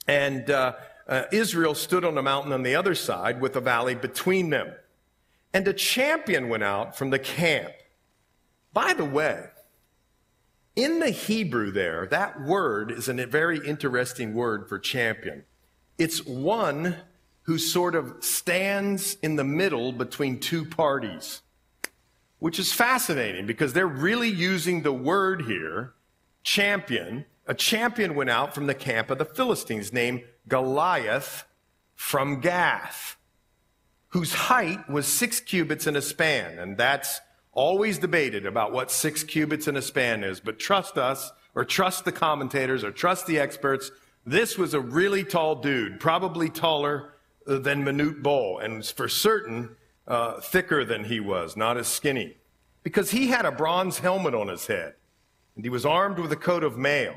and 0.05 0.51
uh, 0.51 0.73
uh, 1.07 1.23
Israel 1.31 1.73
stood 1.73 2.03
on 2.03 2.17
a 2.17 2.21
mountain 2.21 2.51
on 2.51 2.63
the 2.63 2.75
other 2.75 2.93
side 2.93 3.39
with 3.39 3.55
a 3.55 3.61
valley 3.61 3.95
between 3.95 4.49
them. 4.49 4.73
And 5.53 5.65
a 5.65 5.71
champion 5.71 6.49
went 6.49 6.63
out 6.63 6.97
from 6.97 7.09
the 7.09 7.19
camp. 7.19 7.71
By 8.73 8.93
the 8.93 9.05
way, 9.05 9.45
in 10.75 10.99
the 10.99 11.09
Hebrew, 11.09 11.71
there, 11.71 12.05
that 12.07 12.41
word 12.41 12.91
is 12.91 13.07
a 13.07 13.13
very 13.13 13.65
interesting 13.65 14.33
word 14.33 14.67
for 14.67 14.77
champion. 14.77 15.45
It's 15.97 16.25
one 16.25 16.97
who 17.43 17.57
sort 17.59 17.95
of 17.95 18.13
stands 18.19 19.15
in 19.23 19.37
the 19.37 19.45
middle 19.45 19.93
between 19.93 20.37
two 20.37 20.65
parties, 20.65 21.43
which 22.39 22.59
is 22.59 22.73
fascinating 22.73 23.45
because 23.45 23.71
they're 23.71 23.87
really 23.87 24.27
using 24.27 24.81
the 24.81 24.91
word 24.91 25.43
here 25.43 25.93
champion, 26.47 27.25
a 27.45 27.53
champion 27.53 28.15
went 28.15 28.29
out 28.29 28.55
from 28.55 28.67
the 28.67 28.73
camp 28.73 29.11
of 29.11 29.17
the 29.17 29.25
Philistines 29.25 29.91
named 29.91 30.23
Goliath 30.47 31.43
from 31.93 32.39
Gath, 32.39 33.17
whose 34.09 34.33
height 34.33 34.89
was 34.89 35.05
six 35.05 35.41
cubits 35.41 35.87
in 35.87 35.97
a 35.97 36.01
span. 36.01 36.57
And 36.57 36.77
that's 36.77 37.19
always 37.51 37.97
debated 37.97 38.45
about 38.45 38.71
what 38.71 38.91
six 38.91 39.25
cubits 39.25 39.67
in 39.67 39.75
a 39.75 39.81
span 39.81 40.23
is. 40.23 40.39
But 40.39 40.57
trust 40.57 40.97
us, 40.97 41.33
or 41.53 41.65
trust 41.65 42.05
the 42.05 42.13
commentators, 42.13 42.81
or 42.81 42.91
trust 42.91 43.27
the 43.27 43.39
experts. 43.39 43.91
This 44.25 44.57
was 44.57 44.73
a 44.73 44.79
really 44.79 45.25
tall 45.25 45.55
dude, 45.55 45.99
probably 45.99 46.49
taller 46.49 47.15
than 47.45 47.83
Manute 47.83 48.23
Bol, 48.23 48.59
and 48.59 48.85
for 48.85 49.09
certain 49.09 49.75
uh, 50.07 50.39
thicker 50.39 50.85
than 50.85 51.03
he 51.03 51.19
was, 51.19 51.57
not 51.57 51.75
as 51.75 51.87
skinny. 51.87 52.37
Because 52.83 53.11
he 53.11 53.27
had 53.27 53.45
a 53.45 53.51
bronze 53.51 53.99
helmet 53.99 54.33
on 54.33 54.47
his 54.47 54.67
head 54.67 54.93
and 55.57 55.65
he 55.65 55.69
was 55.69 55.85
armed 55.85 56.19
with 56.19 56.31
a 56.31 56.37
coat 56.37 56.63
of 56.63 56.77
mail. 56.77 57.15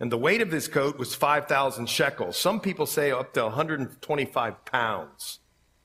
And 0.00 0.10
the 0.12 0.18
weight 0.18 0.42
of 0.42 0.50
this 0.50 0.66
coat 0.66 0.98
was 0.98 1.14
5,000 1.14 1.88
shekels. 1.88 2.36
Some 2.36 2.60
people 2.60 2.84
say 2.84 3.12
up 3.12 3.32
to 3.34 3.44
125 3.44 4.64
pounds 4.66 5.38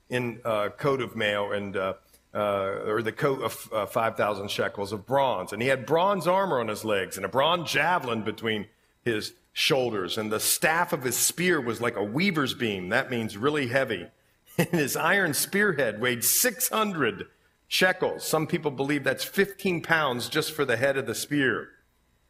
in 0.10 0.42
a 0.44 0.50
uh, 0.50 0.70
coat 0.70 1.00
of 1.00 1.16
mail 1.16 1.54
and 1.54 1.78
uh, 1.78 1.94
uh, 2.34 2.88
or 2.88 3.02
the 3.04 3.12
coat 3.12 3.42
of 3.42 3.70
uh, 3.72 3.86
5,000 3.86 4.50
shekels 4.50 4.92
of 4.92 5.06
bronze. 5.06 5.54
And 5.54 5.62
he 5.62 5.68
had 5.68 5.86
bronze 5.86 6.28
armor 6.28 6.60
on 6.60 6.68
his 6.68 6.84
legs 6.84 7.18
and 7.18 7.26
a 7.26 7.30
bronze 7.30 7.72
javelin 7.72 8.24
between 8.24 8.66
his 9.06 9.34
shoulders. 9.54 10.18
And 10.18 10.32
the 10.32 10.40
staff 10.40 10.94
of 10.94 11.04
his 11.04 11.16
spear 11.16 11.62
was 11.62 11.82
like 11.82 11.96
a 11.96 12.04
weaver's 12.04 12.56
beam. 12.56 12.90
That 12.90 13.12
means 13.12 13.38
really 13.38 13.68
heavy. 13.68 14.08
And 14.58 14.68
his 14.68 14.98
iron 14.98 15.34
spearhead 15.34 16.02
weighed 16.02 16.26
600 16.26 17.28
shekels. 17.70 18.26
Some 18.26 18.48
people 18.48 18.70
believe 18.70 19.06
that's 19.06 19.24
15 19.24 19.82
pounds 19.82 20.28
just 20.28 20.52
for 20.52 20.66
the 20.66 20.76
head 20.76 20.98
of 20.98 21.06
the 21.06 21.16
spear 21.16 21.70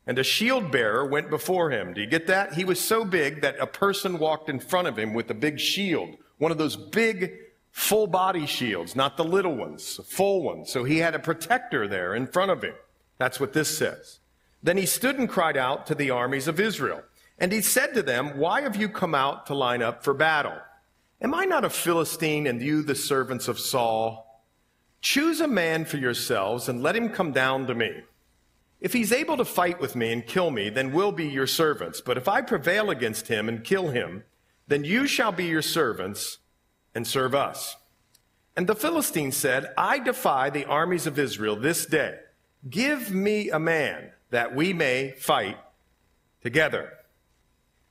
and 0.08 0.17
a 0.17 0.24
shield 0.24 0.72
bearer 0.72 1.05
went 1.05 1.29
before 1.29 1.70
him. 1.70 1.93
Do 1.93 2.01
you 2.01 2.08
get 2.08 2.27
that? 2.27 2.53
He 2.53 2.65
was 2.65 2.79
so 2.79 3.05
big 3.05 3.41
that 3.41 3.60
a 3.60 3.67
person 3.67 4.17
walked 4.17 4.50
in 4.50 4.60
front 4.60 4.88
of 4.88 4.98
him 4.98 5.13
with 5.13 5.29
a 5.29 5.36
big 5.36 5.60
shield, 5.60 6.15
one 6.38 6.51
of 6.51 6.58
those 6.58 6.75
big 6.75 7.34
full 7.72 8.08
body 8.08 8.46
shields, 8.46 8.96
not 8.96 9.15
the 9.15 9.24
little 9.24 9.55
ones, 9.55 10.00
full 10.05 10.41
ones. 10.41 10.72
So 10.72 10.84
he 10.84 10.98
had 10.98 11.15
a 11.15 11.20
protector 11.20 11.88
there 11.88 12.15
in 12.15 12.27
front 12.27 12.51
of 12.51 12.63
him. 12.63 12.74
That's 13.17 13.39
what 13.39 13.53
this 13.53 13.77
says. 13.77 14.20
Then 14.63 14.77
he 14.77 14.86
stood 14.86 15.17
and 15.17 15.29
cried 15.29 15.58
out 15.58 15.88
to 15.88 15.96
the 15.96 16.12
armies 16.12 16.48
of 16.48 16.60
Israel. 16.60 17.03
And 17.39 17.51
he 17.51 17.62
said 17.62 17.93
to 17.93 18.03
them, 18.03 18.38
Why 18.38 18.62
have 18.62 18.75
you 18.75 18.89
come 18.89 19.15
out 19.15 19.48
to 19.48 19.55
line 19.55 19.81
up 19.81 20.03
for 20.03 20.13
battle? 20.13 20.58
Am 21.22 21.34
I 21.34 21.46
not 21.46 21.65
a 21.65 21.70
Philistine 21.70 22.48
and 22.48 22.62
you 22.62 22.81
the 22.81 22.96
servants 22.96 23.48
of 23.48 23.60
Saul? 23.60 24.43
Choose 25.01 25.41
a 25.41 25.48
man 25.48 25.86
for 25.86 25.98
yourselves 25.98 26.67
and 26.67 26.84
let 26.84 26.96
him 26.96 27.10
come 27.10 27.31
down 27.31 27.67
to 27.67 27.75
me. 27.75 27.91
If 28.82 28.94
he's 28.94 29.12
able 29.12 29.38
to 29.38 29.46
fight 29.46 29.80
with 29.80 29.96
me 29.96 30.12
and 30.12 30.26
kill 30.26 30.50
me, 30.50 30.70
then 30.70 30.92
we'll 30.92 31.12
be 31.12 31.28
your 31.28 31.46
servants. 31.46 32.02
But 32.02 32.18
if 32.18 32.28
I 32.28 32.42
prevail 32.42 32.90
against 32.90 33.28
him 33.28 33.48
and 33.48 33.64
kill 33.64 33.90
him, 33.90 34.24
then 34.68 34.84
you 34.84 35.06
shall 35.06 35.32
be 35.32 35.46
your 35.46 35.62
servants 35.62 36.40
and 36.96 37.06
serve 37.06 37.36
us. 37.36 37.78
And 38.58 38.68
the 38.68 38.76
Philistine 38.76 39.32
said, 39.32 39.72
I 39.78 40.00
defy 40.00 40.50
the 40.50 40.66
armies 40.66 41.06
of 41.06 41.20
Israel 41.20 41.56
this 41.56 41.86
day. 41.86 42.20
Give 42.70 43.12
me 43.12 43.50
a 43.50 43.60
man 43.60 44.12
that 44.32 44.56
we 44.56 44.74
may 44.74 45.12
fight 45.12 45.58
together. 46.42 46.94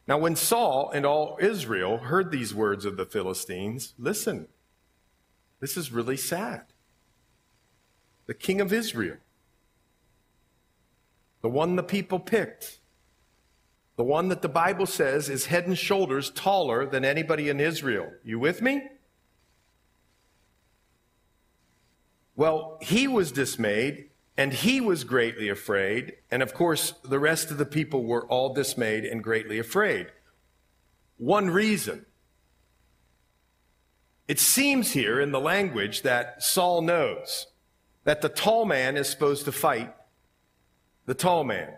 Now, 0.09 0.19
when 0.19 0.35
Saul 0.35 0.91
and 0.93 1.07
all 1.07 1.39
Israel 1.41 1.99
heard 1.99 2.31
these 2.33 2.53
words 2.53 2.85
of 2.85 2.97
the 2.97 3.07
Philistines, 3.07 3.95
listen, 3.97 4.49
this 5.61 5.77
is 5.77 5.93
really 5.93 6.17
sad. 6.17 6.65
The 8.27 8.35
king 8.35 8.61
of 8.61 8.73
Israel 8.73 9.19
the 11.43 11.49
one 11.49 11.77
the 11.77 11.83
people 11.83 12.21
picked, 12.21 12.81
the 13.97 14.05
one 14.05 14.29
that 14.29 14.43
the 14.43 14.49
Bible 14.49 14.87
says 14.87 15.29
is 15.29 15.47
head 15.47 15.67
and 15.67 15.77
shoulders 15.77 16.31
taller 16.31 16.87
than 16.87 17.05
anybody 17.05 17.49
in 17.49 17.61
Israel. 17.61 18.11
You 18.25 18.39
with 18.39 18.63
me? 18.63 18.89
Well, 22.37 22.79
he 22.81 23.07
was 23.07 23.33
dismayed 23.33 24.11
And 24.41 24.55
he 24.55 24.81
was 24.81 25.05
greatly 25.05 25.51
afraid. 25.51 26.15
And 26.31 26.43
of 26.43 26.55
course, 26.55 26.95
the 27.05 27.19
rest 27.19 27.51
of 27.51 27.59
the 27.59 27.67
people 27.67 28.05
were 28.05 28.27
all 28.27 28.55
dismayed 28.55 29.05
and 29.05 29.23
greatly 29.23 29.59
afraid. 29.59 30.07
One 31.19 31.51
reason. 31.51 32.07
It 34.27 34.39
seems 34.39 34.93
here 34.93 35.21
in 35.21 35.31
the 35.31 35.41
language 35.41 36.01
that 36.03 36.43
Saul 36.43 36.81
knows 36.81 37.49
that 38.05 38.23
the 38.23 38.31
tall 38.31 38.65
man 38.65 38.97
is 38.97 39.11
supposed 39.11 39.45
to 39.45 39.53
fight 39.53 39.95
the 41.11 41.15
tall 41.15 41.43
man. 41.43 41.73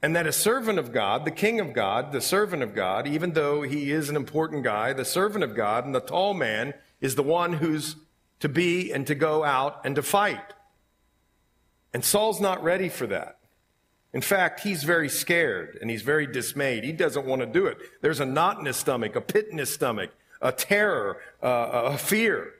And 0.00 0.14
that 0.14 0.24
a 0.24 0.30
servant 0.30 0.78
of 0.78 0.92
God, 0.92 1.24
the 1.24 1.32
king 1.32 1.58
of 1.58 1.72
God, 1.72 2.12
the 2.12 2.20
servant 2.20 2.62
of 2.62 2.76
God, 2.76 3.08
even 3.08 3.32
though 3.32 3.62
he 3.62 3.90
is 3.90 4.08
an 4.08 4.14
important 4.14 4.62
guy, 4.62 4.92
the 4.92 5.04
servant 5.04 5.42
of 5.42 5.56
God 5.56 5.84
and 5.84 5.92
the 5.92 5.98
tall 5.98 6.32
man 6.32 6.74
is 7.00 7.16
the 7.16 7.24
one 7.24 7.54
who's 7.54 7.96
to 8.38 8.48
be 8.48 8.92
and 8.92 9.04
to 9.08 9.16
go 9.16 9.42
out 9.42 9.84
and 9.84 9.96
to 9.96 10.02
fight. 10.02 10.54
And 11.92 12.04
Saul's 12.04 12.40
not 12.40 12.62
ready 12.62 12.88
for 12.88 13.08
that. 13.08 13.40
In 14.12 14.20
fact, 14.20 14.60
he's 14.60 14.84
very 14.84 15.08
scared 15.08 15.76
and 15.80 15.90
he's 15.90 16.02
very 16.02 16.28
dismayed. 16.28 16.84
He 16.84 16.92
doesn't 16.92 17.26
want 17.26 17.40
to 17.40 17.46
do 17.46 17.66
it. 17.66 17.78
There's 18.00 18.20
a 18.20 18.24
knot 18.24 18.60
in 18.60 18.66
his 18.66 18.76
stomach, 18.76 19.16
a 19.16 19.20
pit 19.20 19.48
in 19.50 19.58
his 19.58 19.74
stomach, 19.74 20.12
a 20.40 20.52
terror, 20.52 21.20
uh, 21.42 21.90
a 21.94 21.98
fear 21.98 22.53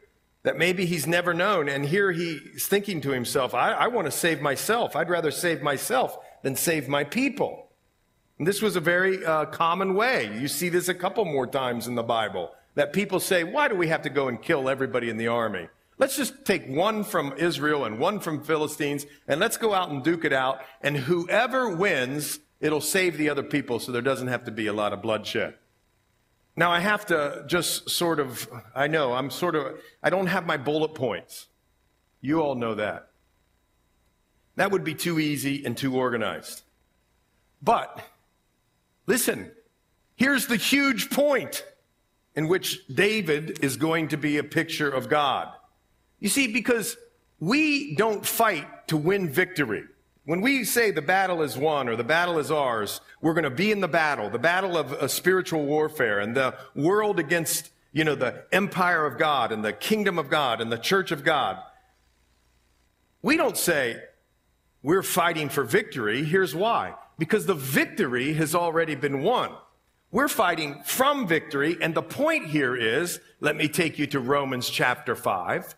that 0.45 0.57
maybe 0.57 0.87
he's 0.87 1.07
never 1.07 1.35
known. 1.35 1.69
And 1.69 1.85
here 1.85 2.13
he's 2.13 2.69
thinking 2.69 3.01
to 3.01 3.11
himself, 3.11 3.55
I, 3.55 3.73
I 3.73 3.87
want 3.89 4.07
to 4.07 4.11
save 4.13 4.41
myself. 4.41 4.95
I'd 4.95 5.11
rather 5.11 5.31
save 5.31 5.63
myself 5.63 6.17
than 6.43 6.55
save 6.55 6.89
my 6.89 7.03
people. 7.03 7.71
And 8.39 8.47
this 8.47 8.63
was 8.63 8.77
a 8.77 8.81
very 8.81 9.25
uh, 9.25 9.47
common 9.47 9.95
way. 9.95 10.31
You 10.39 10.49
see 10.49 10.69
this 10.69 10.89
a 10.89 10.95
couple 10.95 11.25
more 11.25 11.47
times 11.47 11.87
in 11.87 11.95
the 11.95 12.03
Bible 12.03 12.53
that 12.75 12.93
people 12.93 13.21
say, 13.21 13.43
why 13.43 13.69
do 13.69 13.75
we 13.75 13.89
have 13.89 14.03
to 14.03 14.11
go 14.11 14.29
and 14.29 14.41
kill 14.41 14.69
everybody 14.69 15.09
in 15.09 15.17
the 15.17 15.29
army? 15.29 15.69
Let's 15.97 16.17
just 16.17 16.45
take 16.45 16.67
one 16.69 17.05
from 17.05 17.35
Israel 17.39 17.85
and 17.85 17.99
one 17.99 18.21
from 18.21 18.43
Philistines 18.43 19.07
and 19.29 19.41
let's 19.41 19.57
go 19.57 19.73
out 19.73 19.91
and 19.91 20.03
duke 20.03 20.25
it 20.25 20.33
out. 20.33 20.61
And 20.83 20.97
whoever 20.97 21.75
wins, 21.75 22.41
it'll 22.61 22.81
save 22.81 23.17
the 23.17 23.31
other 23.31 23.45
people 23.45 23.79
so 23.79 23.93
there 23.93 24.03
doesn't 24.03 24.29
have 24.29 24.45
to 24.45 24.51
be 24.51 24.67
a 24.67 24.73
lot 24.73 24.93
of 24.93 25.01
bloodshed. 25.01 25.55
Now 26.57 26.71
I 26.71 26.81
have 26.81 27.07
to 27.07 27.45
just 27.47 27.91
sort 27.91 28.21
of, 28.21 28.49
I 28.75 28.87
know, 28.87 29.13
I'm 29.13 29.31
sort 29.31 29.57
of, 29.57 29.79
I 30.03 30.11
don't 30.11 30.29
have 30.29 30.47
my 30.47 30.57
bullet 30.57 30.95
points. 30.95 31.47
You 32.21 32.41
all 32.41 32.55
know 32.55 32.75
that. 32.75 33.09
That 34.57 34.71
would 34.71 34.85
be 34.85 34.95
too 34.95 35.19
easy 35.19 35.65
and 35.65 35.77
too 35.77 35.97
organized. 35.97 36.63
But, 37.61 38.01
listen, 39.07 39.51
here's 40.15 40.47
the 40.47 40.57
huge 40.57 41.11
point 41.11 41.65
in 42.37 42.47
which 42.47 42.87
David 42.89 43.65
is 43.65 43.77
going 43.77 44.09
to 44.09 44.17
be 44.17 44.39
a 44.39 44.45
picture 44.45 44.91
of 44.91 45.09
God. 45.09 45.53
You 46.21 46.29
see, 46.29 46.53
because 46.53 46.97
we 47.41 47.95
don't 47.97 48.25
fight 48.25 48.89
to 48.89 48.97
win 48.97 49.29
victory. 49.29 49.85
When 50.27 50.41
we 50.41 50.65
say 50.65 50.91
the 50.91 51.03
battle 51.03 51.43
is 51.43 51.57
won 51.57 51.89
or 51.89 51.97
the 51.97 52.05
battle 52.05 52.39
is 52.39 52.51
ours, 52.51 53.01
we're 53.21 53.35
going 53.35 53.45
to 53.45 53.51
be 53.51 53.71
in 53.71 53.81
the 53.81 53.89
battle, 53.89 54.31
the 54.31 54.39
battle 54.39 54.77
of 54.77 54.93
a 54.93 55.09
spiritual 55.09 55.67
warfare 55.67 56.21
and 56.21 56.35
the 56.35 56.57
world 56.75 57.19
against, 57.19 57.71
you 57.93 58.05
know, 58.05 58.15
the 58.15 58.45
empire 58.51 59.05
of 59.05 59.19
God 59.19 59.53
and 59.53 59.63
the 59.63 59.73
kingdom 59.73 60.19
of 60.19 60.31
God 60.31 60.63
and 60.63 60.73
the 60.73 60.79
church 60.79 61.13
of 61.13 61.25
God. 61.25 61.59
We 63.21 63.37
don't 63.37 63.57
say, 63.57 64.03
we're 64.83 65.03
fighting 65.03 65.51
for 65.51 65.65
victory. 65.65 66.25
Here's 66.25 66.55
why. 66.55 66.95
Because 67.19 67.47
the 67.47 67.55
victory 67.55 68.33
has 68.35 68.55
already 68.55 68.95
been 68.95 69.23
won. 69.23 69.51
We're 70.11 70.29
fighting 70.29 70.83
from 70.85 71.27
victory. 71.27 71.77
And 71.81 71.95
the 71.95 72.03
point 72.03 72.47
here 72.47 72.77
is, 72.77 73.21
let 73.41 73.57
me 73.57 73.69
take 73.69 73.99
you 73.99 74.07
to 74.09 74.21
Romans 74.21 74.71
chapter 74.71 75.15
5. 75.15 75.75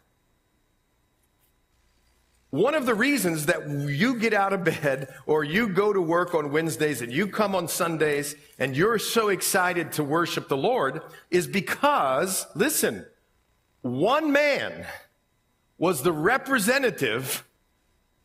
One 2.50 2.74
of 2.74 2.86
the 2.86 2.94
reasons 2.94 3.46
that 3.46 3.68
you 3.68 4.18
get 4.18 4.32
out 4.32 4.52
of 4.52 4.64
bed 4.64 5.12
or 5.26 5.42
you 5.42 5.68
go 5.68 5.92
to 5.92 6.00
work 6.00 6.34
on 6.34 6.52
Wednesdays 6.52 7.02
and 7.02 7.12
you 7.12 7.26
come 7.26 7.54
on 7.54 7.66
Sundays 7.68 8.36
and 8.58 8.76
you're 8.76 8.98
so 8.98 9.28
excited 9.28 9.92
to 9.92 10.04
worship 10.04 10.48
the 10.48 10.56
Lord 10.56 11.02
is 11.30 11.46
because, 11.46 12.46
listen, 12.54 13.04
one 13.82 14.32
man 14.32 14.87
was 15.76 16.02
the 16.02 16.12
representative 16.12 17.44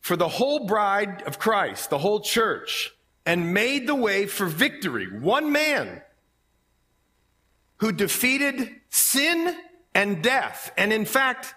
for 0.00 0.16
the 0.16 0.28
whole 0.28 0.66
bride 0.66 1.22
of 1.22 1.38
Christ, 1.38 1.90
the 1.90 1.98
whole 1.98 2.20
church, 2.20 2.92
and 3.26 3.52
made 3.52 3.86
the 3.86 3.94
way 3.94 4.26
for 4.26 4.46
victory. 4.46 5.06
One 5.06 5.52
man 5.52 6.02
who 7.76 7.92
defeated 7.92 8.70
sin 8.90 9.56
and 9.94 10.22
death. 10.22 10.72
And 10.76 10.92
in 10.92 11.04
fact, 11.04 11.54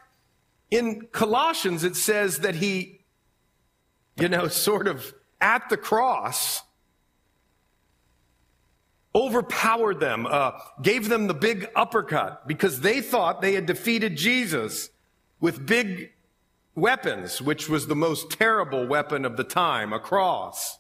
in 0.72 1.08
Colossians, 1.12 1.84
it 1.84 1.96
says 1.96 2.40
that 2.40 2.56
he, 2.56 3.06
you 4.18 4.30
know, 4.30 4.48
sort 4.48 4.88
of 4.88 5.14
at 5.40 5.70
the 5.70 5.78
cross, 5.78 6.62
overpowered 9.14 10.00
them, 10.00 10.28
uh, 10.30 10.52
gave 10.82 11.08
them 11.08 11.28
the 11.28 11.34
big 11.34 11.70
uppercut 11.76 12.48
because 12.48 12.82
they 12.82 13.00
thought 13.00 13.42
they 13.42 13.54
had 13.54 13.66
defeated 13.66 14.18
Jesus 14.18 14.90
with 15.40 15.66
big 15.66 16.12
weapons, 16.76 17.42
which 17.42 17.70
was 17.70 17.88
the 17.88 17.96
most 17.96 18.32
terrible 18.32 18.86
weapon 18.86 19.24
of 19.24 19.38
the 19.38 19.44
time, 19.44 19.94
a 19.94 20.00
cross. 20.00 20.80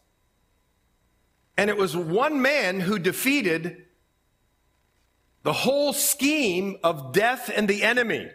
And 1.57 1.69
it 1.69 1.77
was 1.77 1.95
one 1.95 2.41
man 2.41 2.81
who 2.81 2.99
defeated 2.99 3.85
the 5.43 5.53
whole 5.53 5.93
scheme 5.93 6.77
of 6.83 7.13
death 7.13 7.49
and 7.55 7.67
the 7.67 7.83
enemy. 7.83 8.29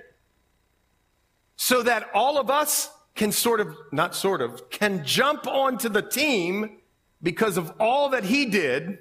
So 1.63 1.83
that 1.83 2.09
all 2.15 2.39
of 2.39 2.49
us 2.49 2.91
can 3.15 3.33
sort 3.33 3.61
of, 3.61 3.77
not 3.93 4.15
sort 4.15 4.41
of, 4.41 4.71
can 4.71 5.05
jump 5.05 5.47
onto 5.47 5.91
the 5.91 6.01
team 6.01 6.79
because 7.23 7.59
of 7.59 7.71
all 7.79 8.09
that 8.09 8.25
he 8.25 8.47
did 8.47 9.01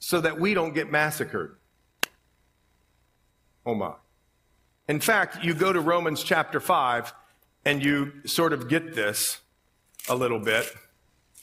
so 0.00 0.20
that 0.20 0.40
we 0.40 0.52
don't 0.52 0.74
get 0.74 0.90
massacred. 0.90 1.54
Oh 3.64 3.76
my. 3.76 3.92
In 4.88 4.98
fact, 4.98 5.44
you 5.44 5.54
go 5.54 5.72
to 5.72 5.80
Romans 5.80 6.24
chapter 6.24 6.58
5, 6.58 7.14
and 7.64 7.84
you 7.84 8.14
sort 8.26 8.52
of 8.52 8.68
get 8.68 8.96
this 8.96 9.38
a 10.08 10.14
little 10.16 10.40
bit, 10.40 10.74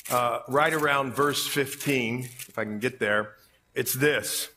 uh, 0.10 0.40
right 0.50 0.74
around 0.74 1.14
verse 1.14 1.48
15, 1.48 2.26
if 2.50 2.60
I 2.60 2.66
can 2.66 2.80
get 2.80 3.00
there, 3.00 3.36
it's 3.74 3.94
this. 3.94 4.50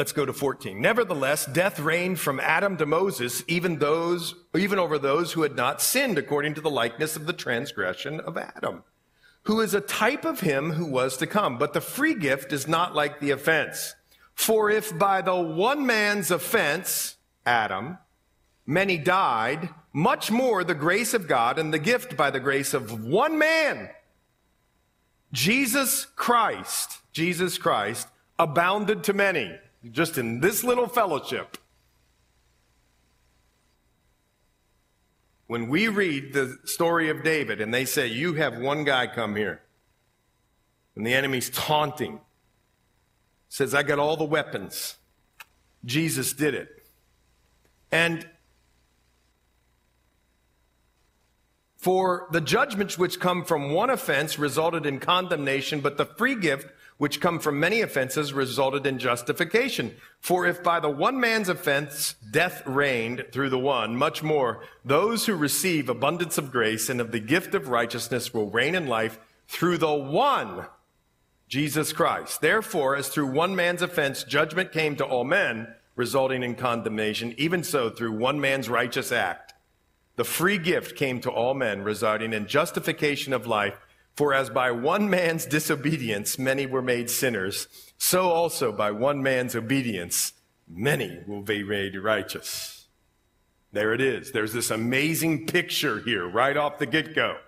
Let's 0.00 0.12
go 0.12 0.24
to 0.24 0.32
14. 0.32 0.80
Nevertheless, 0.80 1.44
death 1.44 1.78
reigned 1.78 2.18
from 2.18 2.40
Adam 2.40 2.78
to 2.78 2.86
Moses, 2.86 3.44
even 3.46 3.80
those, 3.80 4.34
even 4.56 4.78
over 4.78 4.98
those 4.98 5.32
who 5.32 5.42
had 5.42 5.54
not 5.54 5.82
sinned 5.82 6.16
according 6.16 6.54
to 6.54 6.62
the 6.62 6.70
likeness 6.70 7.16
of 7.16 7.26
the 7.26 7.34
transgression 7.34 8.18
of 8.18 8.38
Adam, 8.38 8.82
who 9.42 9.60
is 9.60 9.74
a 9.74 9.82
type 9.82 10.24
of 10.24 10.40
him 10.40 10.70
who 10.70 10.86
was 10.86 11.18
to 11.18 11.26
come. 11.26 11.58
But 11.58 11.74
the 11.74 11.82
free 11.82 12.14
gift 12.14 12.50
is 12.50 12.66
not 12.66 12.94
like 12.94 13.20
the 13.20 13.32
offense. 13.32 13.94
For 14.32 14.70
if 14.70 14.98
by 14.98 15.20
the 15.20 15.36
one 15.36 15.84
man's 15.84 16.30
offense, 16.30 17.16
Adam, 17.44 17.98
many 18.64 18.96
died, 18.96 19.68
much 19.92 20.30
more 20.30 20.64
the 20.64 20.74
grace 20.74 21.12
of 21.12 21.28
God 21.28 21.58
and 21.58 21.74
the 21.74 21.78
gift 21.78 22.16
by 22.16 22.30
the 22.30 22.40
grace 22.40 22.72
of 22.72 23.04
one 23.04 23.38
man, 23.38 23.90
Jesus 25.30 26.06
Christ, 26.16 27.02
Jesus 27.12 27.58
Christ, 27.58 28.08
abounded 28.38 29.04
to 29.04 29.12
many, 29.12 29.58
just 29.90 30.18
in 30.18 30.40
this 30.40 30.62
little 30.62 30.86
fellowship. 30.86 31.56
When 35.46 35.68
we 35.68 35.88
read 35.88 36.32
the 36.32 36.58
story 36.64 37.08
of 37.08 37.24
David 37.24 37.60
and 37.60 37.72
they 37.72 37.84
say, 37.84 38.06
You 38.06 38.34
have 38.34 38.58
one 38.58 38.84
guy 38.84 39.06
come 39.06 39.34
here, 39.34 39.62
and 40.94 41.06
the 41.06 41.14
enemy's 41.14 41.50
taunting, 41.50 42.20
says, 43.48 43.74
I 43.74 43.82
got 43.82 43.98
all 43.98 44.16
the 44.16 44.24
weapons. 44.24 44.96
Jesus 45.84 46.32
did 46.32 46.54
it. 46.54 46.86
And 47.90 48.28
for 51.76 52.28
the 52.30 52.40
judgments 52.40 52.98
which 52.98 53.18
come 53.18 53.44
from 53.44 53.72
one 53.72 53.90
offense 53.90 54.38
resulted 54.38 54.86
in 54.86 55.00
condemnation, 55.00 55.80
but 55.80 55.96
the 55.96 56.04
free 56.04 56.34
gift 56.34 56.68
which 57.00 57.18
come 57.18 57.38
from 57.38 57.58
many 57.58 57.80
offenses 57.80 58.34
resulted 58.34 58.86
in 58.86 58.98
justification. 58.98 59.96
For 60.20 60.46
if 60.46 60.62
by 60.62 60.80
the 60.80 60.90
one 60.90 61.18
man's 61.18 61.48
offense 61.48 62.14
death 62.30 62.62
reigned 62.66 63.24
through 63.32 63.48
the 63.48 63.58
one, 63.58 63.96
much 63.96 64.22
more 64.22 64.62
those 64.84 65.24
who 65.24 65.34
receive 65.34 65.88
abundance 65.88 66.36
of 66.36 66.52
grace 66.52 66.90
and 66.90 67.00
of 67.00 67.10
the 67.10 67.18
gift 67.18 67.54
of 67.54 67.68
righteousness 67.68 68.34
will 68.34 68.50
reign 68.50 68.74
in 68.74 68.86
life 68.86 69.18
through 69.48 69.78
the 69.78 69.94
one, 69.94 70.66
Jesus 71.48 71.94
Christ. 71.94 72.42
Therefore, 72.42 72.96
as 72.96 73.08
through 73.08 73.32
one 73.32 73.56
man's 73.56 73.80
offense 73.80 74.22
judgment 74.22 74.70
came 74.70 74.94
to 74.96 75.04
all 75.06 75.24
men, 75.24 75.74
resulting 75.96 76.42
in 76.42 76.54
condemnation, 76.54 77.34
even 77.38 77.64
so 77.64 77.88
through 77.88 78.12
one 78.12 78.38
man's 78.42 78.68
righteous 78.68 79.10
act. 79.10 79.54
The 80.16 80.24
free 80.24 80.58
gift 80.58 80.96
came 80.96 81.22
to 81.22 81.30
all 81.30 81.54
men, 81.54 81.82
resulting 81.82 82.34
in 82.34 82.46
justification 82.46 83.32
of 83.32 83.46
life. 83.46 83.78
For 84.14 84.34
as 84.34 84.50
by 84.50 84.70
one 84.70 85.08
man's 85.08 85.46
disobedience 85.46 86.38
many 86.38 86.66
were 86.66 86.82
made 86.82 87.08
sinners, 87.08 87.68
so 87.96 88.30
also 88.30 88.72
by 88.72 88.90
one 88.90 89.22
man's 89.22 89.54
obedience 89.56 90.32
many 90.68 91.20
will 91.26 91.42
be 91.42 91.62
made 91.62 91.96
righteous. 91.96 92.86
There 93.72 93.94
it 93.94 94.00
is. 94.00 94.32
There's 94.32 94.52
this 94.52 94.70
amazing 94.70 95.46
picture 95.46 96.00
here 96.00 96.28
right 96.28 96.56
off 96.56 96.78
the 96.78 96.86
get 96.86 97.14
go. 97.14 97.38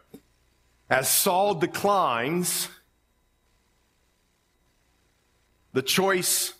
As 0.88 1.10
Saul 1.10 1.54
declines, 1.54 2.68
the 5.72 5.82
choice 5.82 6.54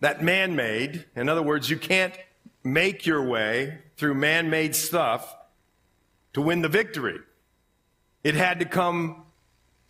that 0.00 0.22
man 0.22 0.54
made, 0.54 1.06
in 1.16 1.28
other 1.28 1.42
words, 1.42 1.70
you 1.70 1.78
can't 1.78 2.14
make 2.62 3.06
your 3.06 3.22
way 3.22 3.78
through 3.96 4.14
man 4.14 4.50
made 4.50 4.76
stuff 4.76 5.34
to 6.34 6.42
win 6.42 6.62
the 6.62 6.68
victory. 6.68 7.18
It 8.22 8.34
had 8.34 8.58
to 8.60 8.64
come 8.64 9.23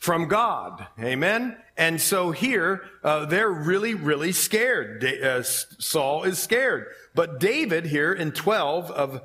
from 0.04 0.28
God. 0.28 0.86
Amen? 1.00 1.56
And 1.78 1.98
so 1.98 2.30
here, 2.30 2.82
uh, 3.02 3.24
they're 3.24 3.50
really, 3.50 3.94
really 3.94 4.32
scared. 4.32 5.00
Da- 5.00 5.22
uh, 5.22 5.42
Saul 5.42 6.24
is 6.24 6.38
scared. 6.38 6.88
But 7.14 7.40
David 7.40 7.86
here 7.86 8.12
in 8.12 8.32
12 8.32 8.90
of 8.90 9.22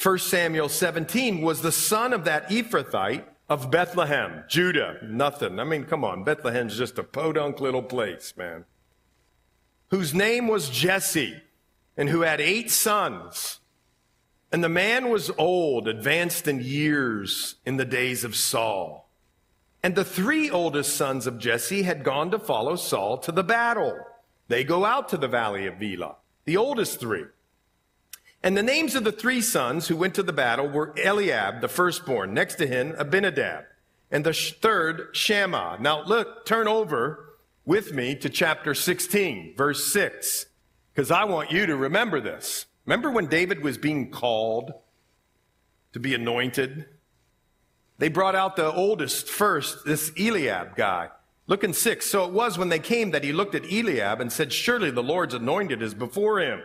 1 0.00 0.18
Samuel 0.18 0.68
17 0.68 1.40
was 1.40 1.62
the 1.62 1.72
son 1.72 2.12
of 2.12 2.24
that 2.26 2.50
Ephrathite 2.50 3.24
of 3.48 3.70
Bethlehem, 3.70 4.44
Judah. 4.46 4.98
Nothing. 5.02 5.58
I 5.58 5.64
mean, 5.64 5.84
come 5.84 6.04
on. 6.04 6.22
Bethlehem's 6.22 6.76
just 6.76 6.98
a 6.98 7.02
podunk 7.02 7.58
little 7.58 7.82
place, 7.82 8.34
man. 8.36 8.66
Whose 9.88 10.12
name 10.12 10.48
was 10.48 10.68
Jesse 10.68 11.40
and 11.96 12.10
who 12.10 12.20
had 12.20 12.42
eight 12.42 12.70
sons. 12.70 13.60
And 14.52 14.62
the 14.62 14.68
man 14.68 15.08
was 15.08 15.30
old, 15.38 15.88
advanced 15.88 16.46
in 16.46 16.60
years 16.60 17.54
in 17.64 17.78
the 17.78 17.86
days 17.86 18.22
of 18.22 18.36
Saul. 18.36 19.01
And 19.82 19.94
the 19.94 20.04
three 20.04 20.48
oldest 20.48 20.96
sons 20.96 21.26
of 21.26 21.38
Jesse 21.38 21.82
had 21.82 22.04
gone 22.04 22.30
to 22.30 22.38
follow 22.38 22.76
Saul 22.76 23.18
to 23.18 23.32
the 23.32 23.42
battle. 23.42 23.98
They 24.48 24.64
go 24.64 24.84
out 24.84 25.08
to 25.08 25.16
the 25.16 25.28
valley 25.28 25.66
of 25.66 25.82
Elah, 25.82 26.16
the 26.44 26.56
oldest 26.56 27.00
three. 27.00 27.24
And 28.42 28.56
the 28.56 28.62
names 28.62 28.94
of 28.94 29.04
the 29.04 29.12
three 29.12 29.40
sons 29.40 29.88
who 29.88 29.96
went 29.96 30.14
to 30.16 30.22
the 30.22 30.32
battle 30.32 30.68
were 30.68 30.94
Eliab, 30.96 31.60
the 31.60 31.68
firstborn, 31.68 32.34
next 32.34 32.56
to 32.56 32.66
him, 32.66 32.94
Abinadab, 32.98 33.64
and 34.10 34.24
the 34.24 34.32
third, 34.32 35.08
Shammah. 35.12 35.78
Now 35.80 36.04
look, 36.04 36.44
turn 36.44 36.68
over 36.68 37.36
with 37.64 37.92
me 37.92 38.14
to 38.16 38.28
chapter 38.28 38.74
16, 38.74 39.54
verse 39.56 39.92
6, 39.92 40.46
because 40.92 41.10
I 41.10 41.24
want 41.24 41.52
you 41.52 41.66
to 41.66 41.76
remember 41.76 42.20
this. 42.20 42.66
Remember 42.84 43.10
when 43.10 43.26
David 43.26 43.62
was 43.62 43.78
being 43.78 44.10
called 44.10 44.72
to 45.92 46.00
be 46.00 46.14
anointed? 46.14 46.86
They 47.98 48.08
brought 48.08 48.34
out 48.34 48.56
the 48.56 48.72
oldest 48.72 49.28
first, 49.28 49.84
this 49.84 50.12
Eliab 50.18 50.76
guy. 50.76 51.10
Look 51.46 51.64
in 51.64 51.72
six. 51.72 52.06
So 52.06 52.24
it 52.24 52.32
was 52.32 52.58
when 52.58 52.68
they 52.68 52.78
came 52.78 53.10
that 53.10 53.24
he 53.24 53.32
looked 53.32 53.54
at 53.54 53.64
Eliab 53.64 54.20
and 54.20 54.32
said, 54.32 54.52
Surely 54.52 54.90
the 54.90 55.02
Lord's 55.02 55.34
anointed 55.34 55.82
is 55.82 55.94
before 55.94 56.40
him. 56.40 56.62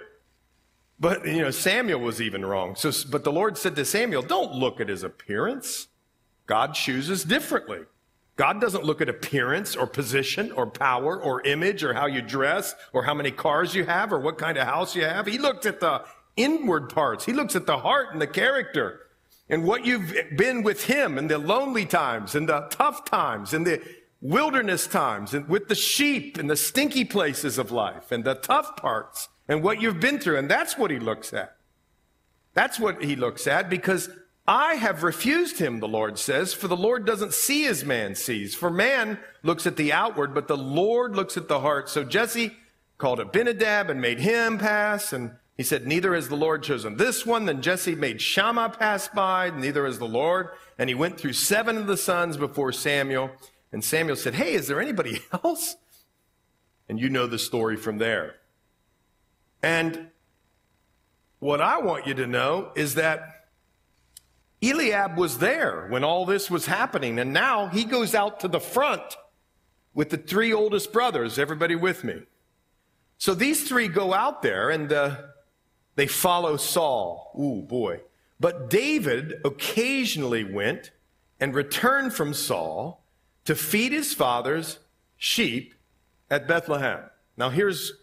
But, 0.99 1.27
you 1.27 1.41
know, 1.41 1.51
Samuel 1.51 1.99
was 1.99 2.21
even 2.21 2.45
wrong. 2.45 2.75
So, 2.75 2.91
but 3.09 3.23
the 3.23 3.31
Lord 3.31 3.57
said 3.57 3.75
to 3.75 3.85
Samuel, 3.85 4.23
Don't 4.23 4.53
look 4.53 4.79
at 4.79 4.89
his 4.89 5.03
appearance. 5.03 5.87
God 6.47 6.73
chooses 6.73 7.23
differently. 7.23 7.81
God 8.35 8.61
doesn't 8.61 8.83
look 8.83 9.01
at 9.01 9.09
appearance 9.09 9.75
or 9.75 9.87
position 9.87 10.51
or 10.51 10.67
power 10.67 11.21
or 11.21 11.41
image 11.41 11.83
or 11.83 11.93
how 11.93 12.05
you 12.05 12.21
dress 12.21 12.75
or 12.93 13.03
how 13.03 13.15
many 13.15 13.31
cars 13.31 13.73
you 13.73 13.83
have 13.83 14.13
or 14.13 14.19
what 14.19 14.37
kind 14.37 14.57
of 14.57 14.67
house 14.67 14.95
you 14.95 15.03
have. 15.03 15.25
He 15.25 15.39
looks 15.39 15.65
at 15.65 15.79
the 15.79 16.03
inward 16.35 16.89
parts. 16.89 17.25
He 17.25 17.33
looks 17.33 17.55
at 17.55 17.65
the 17.65 17.79
heart 17.79 18.13
and 18.13 18.21
the 18.21 18.27
character 18.27 19.01
and 19.49 19.63
what 19.63 19.85
you've 19.85 20.13
been 20.35 20.61
with 20.63 20.85
him 20.85 21.17
in 21.17 21.27
the 21.27 21.37
lonely 21.37 21.85
times 21.85 22.35
and 22.35 22.49
the 22.49 22.67
tough 22.69 23.05
times 23.05 23.53
and 23.53 23.65
the 23.65 23.81
wilderness 24.21 24.87
times 24.87 25.33
and 25.33 25.47
with 25.47 25.67
the 25.67 25.75
sheep 25.75 26.37
and 26.37 26.49
the 26.49 26.57
stinky 26.57 27.05
places 27.05 27.57
of 27.57 27.71
life 27.71 28.11
and 28.11 28.23
the 28.23 28.35
tough 28.35 28.75
parts 28.75 29.29
and 29.47 29.63
what 29.63 29.81
you've 29.81 29.99
been 29.99 30.19
through. 30.19 30.37
And 30.37 30.49
that's 30.49 30.77
what 30.77 30.91
he 30.91 30.99
looks 30.99 31.33
at. 31.33 31.55
That's 32.53 32.79
what 32.79 33.03
he 33.03 33.15
looks 33.15 33.47
at 33.47 33.69
because 33.69 34.09
I 34.47 34.75
have 34.75 35.03
refused 35.03 35.59
him, 35.59 35.79
the 35.79 35.87
Lord 35.87 36.17
says, 36.17 36.53
for 36.53 36.67
the 36.67 36.77
Lord 36.77 37.05
doesn't 37.05 37.33
see 37.33 37.67
as 37.67 37.83
man 37.83 38.15
sees. 38.15 38.55
For 38.55 38.69
man 38.69 39.19
looks 39.43 39.67
at 39.67 39.75
the 39.75 39.91
outward, 39.91 40.33
but 40.33 40.47
the 40.47 40.57
Lord 40.57 41.15
looks 41.15 41.37
at 41.37 41.49
the 41.49 41.59
heart. 41.59 41.89
So 41.89 42.03
Jesse 42.03 42.55
called 42.97 43.19
Abinadab 43.19 43.89
and 43.89 44.01
made 44.01 44.19
him 44.19 44.57
pass 44.57 45.13
and 45.13 45.31
he 45.57 45.63
said, 45.63 45.87
Neither 45.87 46.13
has 46.13 46.29
the 46.29 46.37
Lord 46.37 46.61
chosen 46.61 46.97
this 46.97 47.25
one. 47.25 47.45
Then 47.45 47.63
Jesse 47.63 47.95
made 47.95 48.21
Shammah 48.21 48.75
pass 48.77 49.07
by, 49.07 49.49
neither 49.49 49.85
has 49.85 49.97
the 49.97 50.07
Lord. 50.07 50.49
And 50.77 50.87
he 50.87 50.95
went 50.95 51.19
through 51.19 51.33
seven 51.33 51.77
of 51.77 51.87
the 51.87 51.97
sons 51.97 52.37
before 52.37 52.71
Samuel. 52.71 53.31
And 53.71 53.83
Samuel 53.83 54.15
said, 54.15 54.35
Hey, 54.35 54.53
is 54.53 54.67
there 54.67 54.79
anybody 54.79 55.19
else? 55.43 55.75
And 56.87 56.99
you 56.99 57.09
know 57.09 57.25
the 57.25 57.39
story 57.39 57.75
from 57.75 57.97
there. 57.97 58.35
And 59.63 60.09
what 61.39 61.59
I 61.59 61.79
want 61.79 62.05
you 62.05 62.13
to 62.13 62.27
know 62.27 62.71
is 62.75 62.95
that 62.95 63.47
Eliab 64.61 65.17
was 65.17 65.39
there 65.39 65.87
when 65.89 66.03
all 66.03 66.25
this 66.25 66.49
was 66.49 66.67
happening. 66.67 67.19
And 67.19 67.33
now 67.33 67.67
he 67.67 67.83
goes 67.83 68.13
out 68.13 68.39
to 68.41 68.47
the 68.47 68.59
front 68.59 69.17
with 69.93 70.11
the 70.11 70.17
three 70.17 70.53
oldest 70.53 70.93
brothers. 70.93 71.39
Everybody 71.39 71.75
with 71.75 72.03
me? 72.03 72.21
So 73.17 73.33
these 73.33 73.67
three 73.67 73.87
go 73.87 74.13
out 74.13 74.43
there 74.43 74.69
and, 74.69 74.93
uh, 74.93 75.15
they 75.97 76.07
follow 76.07 76.55
Saul. 76.57 77.33
Ooh, 77.37 77.63
boy. 77.63 78.01
But 78.39 78.69
David 78.69 79.41
occasionally 79.43 80.43
went 80.43 80.91
and 81.39 81.55
returned 81.55 82.13
from 82.13 82.33
Saul 82.35 83.03
to 83.45 83.55
feed 83.55 83.91
his 83.91 84.13
father's 84.13 84.77
sheep 85.17 85.73
at 86.29 86.47
Bethlehem. 86.47 87.01
Now, 87.35 87.49
here's 87.49 87.93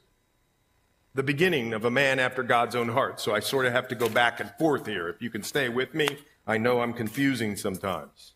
the 1.15 1.23
beginning 1.23 1.73
of 1.73 1.85
a 1.85 1.91
man 1.91 2.19
after 2.19 2.43
God's 2.43 2.75
own 2.75 2.89
heart. 2.89 3.21
So 3.21 3.33
I 3.33 3.39
sort 3.39 3.65
of 3.65 3.73
have 3.73 3.87
to 3.89 3.95
go 3.95 4.09
back 4.09 4.41
and 4.41 4.51
forth 4.59 4.87
here. 4.87 5.09
If 5.09 5.23
you 5.23 5.31
can 5.31 5.45
stay 5.45 5.69
with 5.69 5.95
me, 5.95 6.09
I 6.49 6.59
know 6.59 6.81
I'm 6.81 6.93
confusing 6.93 7.55
sometimes. 7.55 8.33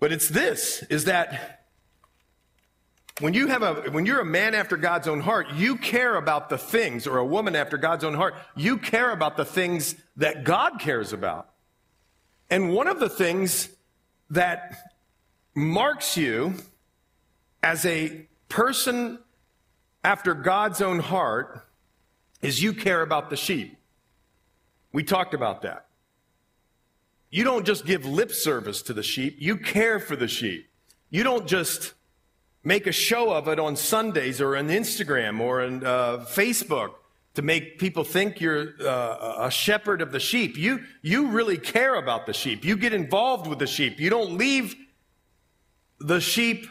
But 0.00 0.10
it's 0.10 0.28
this 0.28 0.82
is 0.90 1.04
that 1.04 1.63
when 3.20 3.32
you 3.32 3.46
have 3.46 3.62
a 3.62 3.74
when 3.90 4.06
you're 4.06 4.20
a 4.20 4.24
man 4.24 4.54
after 4.54 4.76
God's 4.76 5.06
own 5.06 5.20
heart, 5.20 5.52
you 5.54 5.76
care 5.76 6.16
about 6.16 6.48
the 6.48 6.58
things 6.58 7.06
or 7.06 7.18
a 7.18 7.24
woman 7.24 7.54
after 7.54 7.78
God's 7.78 8.02
own 8.02 8.14
heart, 8.14 8.34
you 8.56 8.76
care 8.76 9.12
about 9.12 9.36
the 9.36 9.44
things 9.44 9.94
that 10.16 10.44
God 10.44 10.80
cares 10.80 11.12
about. 11.12 11.50
And 12.50 12.72
one 12.72 12.88
of 12.88 12.98
the 12.98 13.08
things 13.08 13.68
that 14.30 14.90
marks 15.54 16.16
you 16.16 16.54
as 17.62 17.86
a 17.86 18.26
person 18.48 19.20
after 20.02 20.34
God's 20.34 20.82
own 20.82 20.98
heart 20.98 21.66
is 22.42 22.62
you 22.62 22.74
care 22.74 23.00
about 23.00 23.30
the 23.30 23.36
sheep. 23.36 23.78
We 24.92 25.02
talked 25.02 25.34
about 25.34 25.62
that. 25.62 25.86
You 27.30 27.42
don't 27.42 27.64
just 27.64 27.86
give 27.86 28.04
lip 28.04 28.30
service 28.30 28.82
to 28.82 28.92
the 28.92 29.02
sheep, 29.02 29.36
you 29.38 29.56
care 29.56 29.98
for 29.98 30.16
the 30.16 30.28
sheep. 30.28 30.68
You 31.10 31.22
don't 31.22 31.46
just 31.46 31.94
make 32.64 32.86
a 32.86 32.92
show 32.92 33.32
of 33.32 33.46
it 33.46 33.60
on 33.60 33.76
Sundays 33.76 34.40
or 34.40 34.56
on 34.56 34.68
Instagram 34.68 35.40
or 35.40 35.62
on 35.62 35.84
uh, 35.84 36.24
Facebook 36.26 36.94
to 37.34 37.42
make 37.42 37.78
people 37.78 38.04
think 38.04 38.40
you're 38.40 38.74
uh, 38.80 39.46
a 39.46 39.50
shepherd 39.50 40.00
of 40.00 40.12
the 40.12 40.20
sheep. 40.20 40.56
You, 40.56 40.80
you 41.02 41.28
really 41.28 41.58
care 41.58 41.96
about 41.96 42.26
the 42.26 42.32
sheep. 42.32 42.64
You 42.64 42.76
get 42.76 42.92
involved 42.92 43.46
with 43.46 43.58
the 43.58 43.66
sheep. 43.66 44.00
You 44.00 44.08
don't 44.08 44.38
leave 44.38 44.74
the 46.00 46.20
sheep 46.20 46.66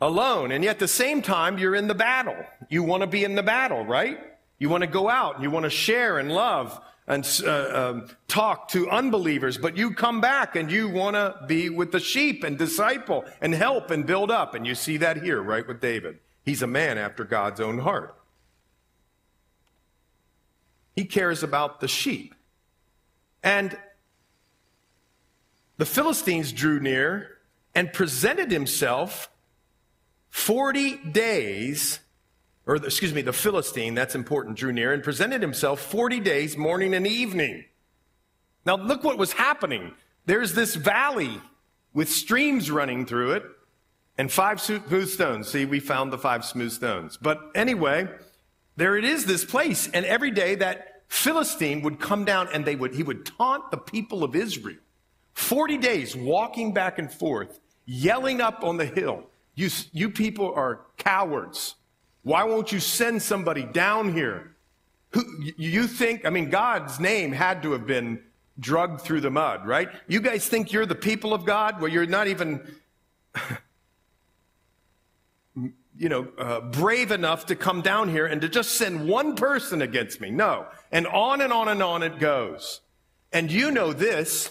alone. 0.00 0.52
And 0.52 0.64
yet 0.64 0.72
at 0.72 0.78
the 0.80 0.88
same 0.88 1.22
time, 1.22 1.58
you're 1.58 1.74
in 1.74 1.86
the 1.86 1.94
battle. 1.94 2.36
You 2.68 2.82
want 2.82 3.02
to 3.02 3.06
be 3.06 3.24
in 3.24 3.34
the 3.34 3.42
battle, 3.42 3.84
right? 3.84 4.18
You 4.58 4.68
want 4.68 4.82
to 4.82 4.88
go 4.88 5.08
out 5.08 5.34
and 5.34 5.44
you 5.44 5.50
want 5.50 5.64
to 5.64 5.70
share 5.70 6.18
and 6.18 6.32
love 6.32 6.80
and 7.06 7.26
uh, 7.44 7.90
um, 7.90 8.08
talk 8.28 8.68
to 8.68 8.88
unbelievers, 8.88 9.58
but 9.58 9.76
you 9.76 9.92
come 9.92 10.20
back 10.20 10.54
and 10.54 10.70
you 10.70 10.88
want 10.88 11.16
to 11.16 11.36
be 11.46 11.68
with 11.68 11.90
the 11.90 12.00
sheep 12.00 12.44
and 12.44 12.56
disciple 12.56 13.24
and 13.40 13.54
help 13.54 13.90
and 13.90 14.06
build 14.06 14.30
up. 14.30 14.54
And 14.54 14.66
you 14.66 14.74
see 14.74 14.98
that 14.98 15.22
here, 15.22 15.42
right, 15.42 15.66
with 15.66 15.80
David. 15.80 16.18
He's 16.44 16.62
a 16.62 16.66
man 16.66 16.98
after 16.98 17.24
God's 17.24 17.60
own 17.60 17.78
heart. 17.78 18.16
He 20.94 21.04
cares 21.04 21.42
about 21.42 21.80
the 21.80 21.88
sheep. 21.88 22.34
And 23.42 23.76
the 25.78 25.86
Philistines 25.86 26.52
drew 26.52 26.78
near 26.78 27.38
and 27.74 27.92
presented 27.92 28.50
himself 28.50 29.28
40 30.30 30.96
days 31.10 32.00
or 32.66 32.76
excuse 32.76 33.12
me, 33.12 33.22
the 33.22 33.32
Philistine, 33.32 33.94
that's 33.94 34.14
important, 34.14 34.56
drew 34.56 34.72
near 34.72 34.92
and 34.92 35.02
presented 35.02 35.42
himself 35.42 35.80
40 35.80 36.20
days, 36.20 36.56
morning 36.56 36.94
and 36.94 37.06
evening. 37.06 37.64
Now, 38.64 38.76
look 38.76 39.02
what 39.02 39.18
was 39.18 39.32
happening. 39.32 39.94
There's 40.26 40.54
this 40.54 40.76
valley 40.76 41.40
with 41.92 42.08
streams 42.08 42.70
running 42.70 43.04
through 43.06 43.32
it 43.32 43.44
and 44.18 44.30
five 44.30 44.60
smooth 44.60 45.08
stones. 45.08 45.48
See, 45.48 45.64
we 45.64 45.80
found 45.80 46.12
the 46.12 46.18
five 46.18 46.44
smooth 46.44 46.72
stones. 46.72 47.18
But 47.20 47.40
anyway, 47.54 48.08
there 48.76 48.96
it 48.96 49.04
is, 49.04 49.26
this 49.26 49.44
place. 49.44 49.88
And 49.92 50.06
every 50.06 50.30
day 50.30 50.54
that 50.56 51.02
Philistine 51.08 51.82
would 51.82 51.98
come 51.98 52.24
down 52.24 52.48
and 52.52 52.64
they 52.64 52.76
would, 52.76 52.94
he 52.94 53.02
would 53.02 53.26
taunt 53.26 53.70
the 53.70 53.76
people 53.76 54.22
of 54.22 54.36
Israel. 54.36 54.78
40 55.34 55.78
days 55.78 56.14
walking 56.14 56.72
back 56.72 56.98
and 56.98 57.12
forth, 57.12 57.58
yelling 57.84 58.40
up 58.40 58.62
on 58.62 58.76
the 58.76 58.86
hill. 58.86 59.24
You, 59.54 59.68
you 59.92 60.10
people 60.10 60.52
are 60.54 60.82
cowards. 60.96 61.74
Why 62.22 62.44
won't 62.44 62.72
you 62.72 62.80
send 62.80 63.22
somebody 63.22 63.64
down 63.64 64.12
here 64.12 64.54
Who, 65.10 65.24
you 65.56 65.86
think, 65.86 66.24
I 66.24 66.30
mean, 66.30 66.50
God's 66.50 66.98
name 67.00 67.32
had 67.32 67.62
to 67.64 67.72
have 67.72 67.86
been 67.86 68.22
drugged 68.58 69.00
through 69.02 69.20
the 69.20 69.30
mud, 69.30 69.66
right? 69.66 69.88
You 70.08 70.20
guys 70.20 70.48
think 70.48 70.72
you're 70.72 70.86
the 70.86 70.94
people 70.94 71.34
of 71.34 71.44
God? 71.44 71.80
Well, 71.80 71.90
you're 71.90 72.06
not 72.06 72.28
even, 72.28 72.60
you 75.54 76.08
know, 76.08 76.28
uh, 76.38 76.60
brave 76.60 77.10
enough 77.10 77.46
to 77.46 77.56
come 77.56 77.82
down 77.82 78.08
here 78.08 78.26
and 78.26 78.40
to 78.40 78.48
just 78.48 78.72
send 78.72 79.08
one 79.08 79.36
person 79.36 79.82
against 79.82 80.20
me. 80.20 80.30
No. 80.30 80.66
And 80.90 81.06
on 81.06 81.40
and 81.40 81.52
on 81.52 81.68
and 81.68 81.82
on 81.82 82.02
it 82.02 82.18
goes. 82.18 82.80
And 83.32 83.50
you 83.50 83.70
know 83.70 83.92
this 83.92 84.50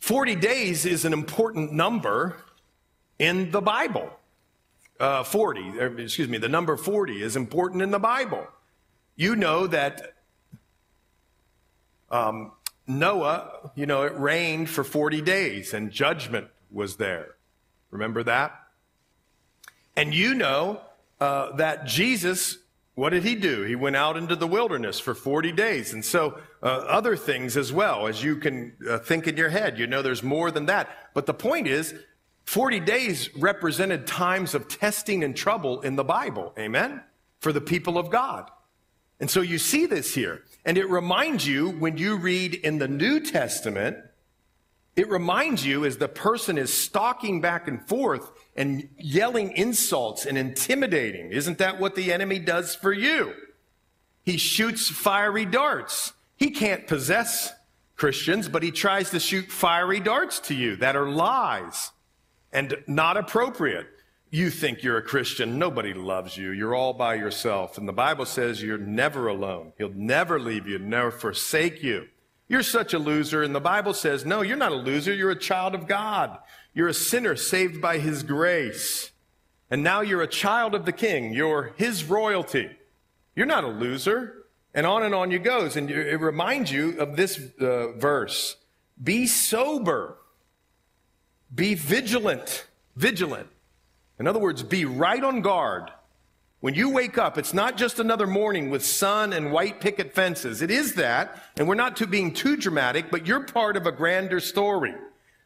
40 0.00 0.36
days 0.36 0.84
is 0.84 1.04
an 1.04 1.12
important 1.12 1.72
number 1.72 2.36
in 3.18 3.50
the 3.50 3.62
Bible. 3.62 4.10
Uh, 5.00 5.24
40, 5.24 5.80
excuse 5.98 6.28
me, 6.28 6.38
the 6.38 6.48
number 6.48 6.76
40 6.76 7.20
is 7.20 7.34
important 7.34 7.82
in 7.82 7.90
the 7.90 7.98
Bible. 7.98 8.46
You 9.16 9.34
know 9.34 9.66
that 9.66 10.14
um, 12.10 12.52
Noah, 12.86 13.70
you 13.74 13.86
know, 13.86 14.02
it 14.02 14.18
rained 14.18 14.70
for 14.70 14.84
40 14.84 15.20
days 15.22 15.74
and 15.74 15.90
judgment 15.90 16.48
was 16.70 16.96
there. 16.96 17.34
Remember 17.90 18.22
that? 18.22 18.52
And 19.96 20.12
you 20.12 20.34
know 20.34 20.80
uh, 21.20 21.56
that 21.56 21.86
Jesus, 21.86 22.58
what 22.94 23.10
did 23.10 23.22
he 23.22 23.34
do? 23.34 23.62
He 23.62 23.76
went 23.76 23.96
out 23.96 24.16
into 24.16 24.36
the 24.36 24.46
wilderness 24.46 25.00
for 25.00 25.14
40 25.14 25.52
days. 25.52 25.92
And 25.92 26.04
so 26.04 26.38
uh, 26.62 26.66
other 26.66 27.16
things 27.16 27.56
as 27.56 27.72
well, 27.72 28.06
as 28.06 28.22
you 28.22 28.36
can 28.36 28.74
uh, 28.88 28.98
think 28.98 29.26
in 29.26 29.36
your 29.36 29.48
head, 29.48 29.78
you 29.78 29.86
know 29.86 30.02
there's 30.02 30.22
more 30.22 30.50
than 30.50 30.66
that. 30.66 30.88
But 31.14 31.26
the 31.26 31.34
point 31.34 31.68
is, 31.68 31.94
40 32.44 32.80
days 32.80 33.34
represented 33.36 34.06
times 34.06 34.54
of 34.54 34.68
testing 34.68 35.24
and 35.24 35.34
trouble 35.36 35.80
in 35.80 35.96
the 35.96 36.04
Bible. 36.04 36.52
Amen? 36.58 37.02
For 37.40 37.52
the 37.52 37.60
people 37.60 37.98
of 37.98 38.10
God. 38.10 38.50
And 39.20 39.30
so 39.30 39.40
you 39.40 39.58
see 39.58 39.86
this 39.86 40.14
here. 40.14 40.42
And 40.64 40.76
it 40.76 40.88
reminds 40.88 41.46
you 41.46 41.70
when 41.70 41.96
you 41.96 42.16
read 42.16 42.54
in 42.54 42.78
the 42.78 42.88
New 42.88 43.20
Testament, 43.20 43.96
it 44.96 45.08
reminds 45.08 45.64
you 45.66 45.84
as 45.84 45.96
the 45.96 46.08
person 46.08 46.58
is 46.58 46.72
stalking 46.72 47.40
back 47.40 47.66
and 47.66 47.86
forth 47.86 48.30
and 48.56 48.88
yelling 48.98 49.52
insults 49.52 50.26
and 50.26 50.38
intimidating. 50.38 51.32
Isn't 51.32 51.58
that 51.58 51.80
what 51.80 51.94
the 51.94 52.12
enemy 52.12 52.38
does 52.38 52.74
for 52.74 52.92
you? 52.92 53.32
He 54.22 54.36
shoots 54.36 54.88
fiery 54.88 55.44
darts. 55.44 56.12
He 56.36 56.50
can't 56.50 56.86
possess 56.86 57.52
Christians, 57.96 58.48
but 58.48 58.62
he 58.62 58.70
tries 58.70 59.10
to 59.10 59.20
shoot 59.20 59.50
fiery 59.50 60.00
darts 60.00 60.40
to 60.40 60.54
you 60.54 60.76
that 60.76 60.96
are 60.96 61.08
lies 61.08 61.90
and 62.54 62.76
not 62.86 63.18
appropriate. 63.18 63.86
You 64.30 64.48
think 64.50 64.82
you're 64.82 64.96
a 64.96 65.02
Christian. 65.02 65.58
Nobody 65.58 65.92
loves 65.92 66.36
you. 66.36 66.50
You're 66.50 66.74
all 66.74 66.94
by 66.94 67.14
yourself. 67.14 67.76
And 67.76 67.86
the 67.86 67.92
Bible 67.92 68.24
says 68.24 68.62
you're 68.62 68.78
never 68.78 69.28
alone. 69.28 69.72
He'll 69.76 69.92
never 69.94 70.40
leave 70.40 70.66
you, 70.66 70.78
never 70.78 71.10
forsake 71.10 71.82
you. 71.82 72.08
You're 72.48 72.62
such 72.62 72.94
a 72.94 72.98
loser. 72.98 73.42
And 73.42 73.54
the 73.54 73.60
Bible 73.60 73.94
says, 73.94 74.24
no, 74.24 74.42
you're 74.42 74.56
not 74.56 74.72
a 74.72 74.76
loser. 74.76 75.12
You're 75.12 75.30
a 75.30 75.36
child 75.36 75.74
of 75.74 75.86
God. 75.86 76.38
You're 76.72 76.88
a 76.88 76.94
sinner 76.94 77.36
saved 77.36 77.80
by 77.80 77.98
his 77.98 78.22
grace. 78.22 79.12
And 79.70 79.82
now 79.82 80.00
you're 80.00 80.22
a 80.22 80.26
child 80.26 80.74
of 80.74 80.84
the 80.84 80.92
king. 80.92 81.32
You're 81.32 81.72
his 81.76 82.04
royalty. 82.04 82.70
You're 83.34 83.46
not 83.46 83.64
a 83.64 83.68
loser. 83.68 84.46
And 84.74 84.86
on 84.86 85.04
and 85.04 85.14
on 85.14 85.30
you 85.30 85.38
goes. 85.38 85.76
And 85.76 85.90
it 85.90 86.20
reminds 86.20 86.72
you 86.72 86.98
of 86.98 87.16
this 87.16 87.40
uh, 87.60 87.92
verse. 87.92 88.56
Be 89.02 89.26
sober. 89.26 90.18
Be 91.54 91.74
vigilant, 91.74 92.66
vigilant. 92.96 93.48
In 94.18 94.26
other 94.26 94.38
words, 94.38 94.62
be 94.62 94.84
right 94.84 95.22
on 95.22 95.40
guard. 95.40 95.90
When 96.60 96.74
you 96.74 96.90
wake 96.90 97.18
up, 97.18 97.36
it's 97.36 97.52
not 97.52 97.76
just 97.76 97.98
another 97.98 98.26
morning 98.26 98.70
with 98.70 98.84
sun 98.84 99.34
and 99.34 99.52
white 99.52 99.80
picket 99.80 100.14
fences. 100.14 100.62
It 100.62 100.70
is 100.70 100.94
that, 100.94 101.42
and 101.58 101.68
we're 101.68 101.74
not 101.74 101.96
too, 101.96 102.06
being 102.06 102.32
too 102.32 102.56
dramatic, 102.56 103.10
but 103.10 103.26
you're 103.26 103.44
part 103.44 103.76
of 103.76 103.86
a 103.86 103.92
grander 103.92 104.40
story. 104.40 104.94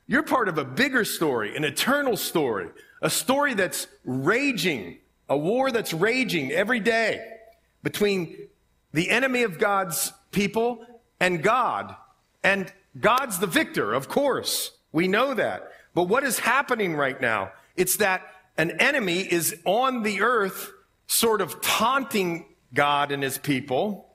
You're 0.06 0.22
part 0.22 0.48
of 0.48 0.58
a 0.58 0.64
bigger 0.64 1.04
story, 1.04 1.56
an 1.56 1.64
eternal 1.64 2.16
story, 2.16 2.68
a 3.02 3.10
story 3.10 3.54
that's 3.54 3.88
raging, 4.04 4.98
a 5.28 5.36
war 5.36 5.70
that's 5.72 5.92
raging 5.92 6.52
every 6.52 6.80
day 6.80 7.26
between 7.82 8.48
the 8.92 9.10
enemy 9.10 9.42
of 9.42 9.58
God's 9.58 10.12
people 10.30 10.86
and 11.20 11.42
God. 11.42 11.94
And 12.44 12.72
God's 12.98 13.38
the 13.38 13.46
victor, 13.46 13.92
of 13.92 14.08
course. 14.08 14.72
We 14.92 15.08
know 15.08 15.34
that. 15.34 15.67
But 15.94 16.04
what 16.04 16.24
is 16.24 16.38
happening 16.38 16.94
right 16.94 17.20
now? 17.20 17.52
It's 17.76 17.96
that 17.96 18.22
an 18.56 18.72
enemy 18.80 19.20
is 19.20 19.56
on 19.64 20.02
the 20.02 20.20
earth, 20.22 20.72
sort 21.06 21.40
of 21.40 21.60
taunting 21.60 22.46
God 22.74 23.12
and 23.12 23.22
his 23.22 23.38
people 23.38 24.14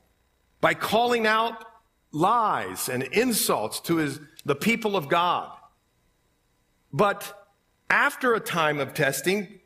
by 0.62 0.74
calling 0.74 1.26
out 1.26 1.66
lies 2.12 2.90
and 2.90 3.04
insults 3.04 3.80
to 3.82 3.98
his, 3.98 4.20
the 4.46 4.56
people 4.56 4.96
of 4.96 5.10
God. 5.10 5.52
But 6.92 7.48
after 7.90 8.34
a 8.34 8.40
time 8.40 8.80
of 8.80 8.94
testing, 8.94 9.60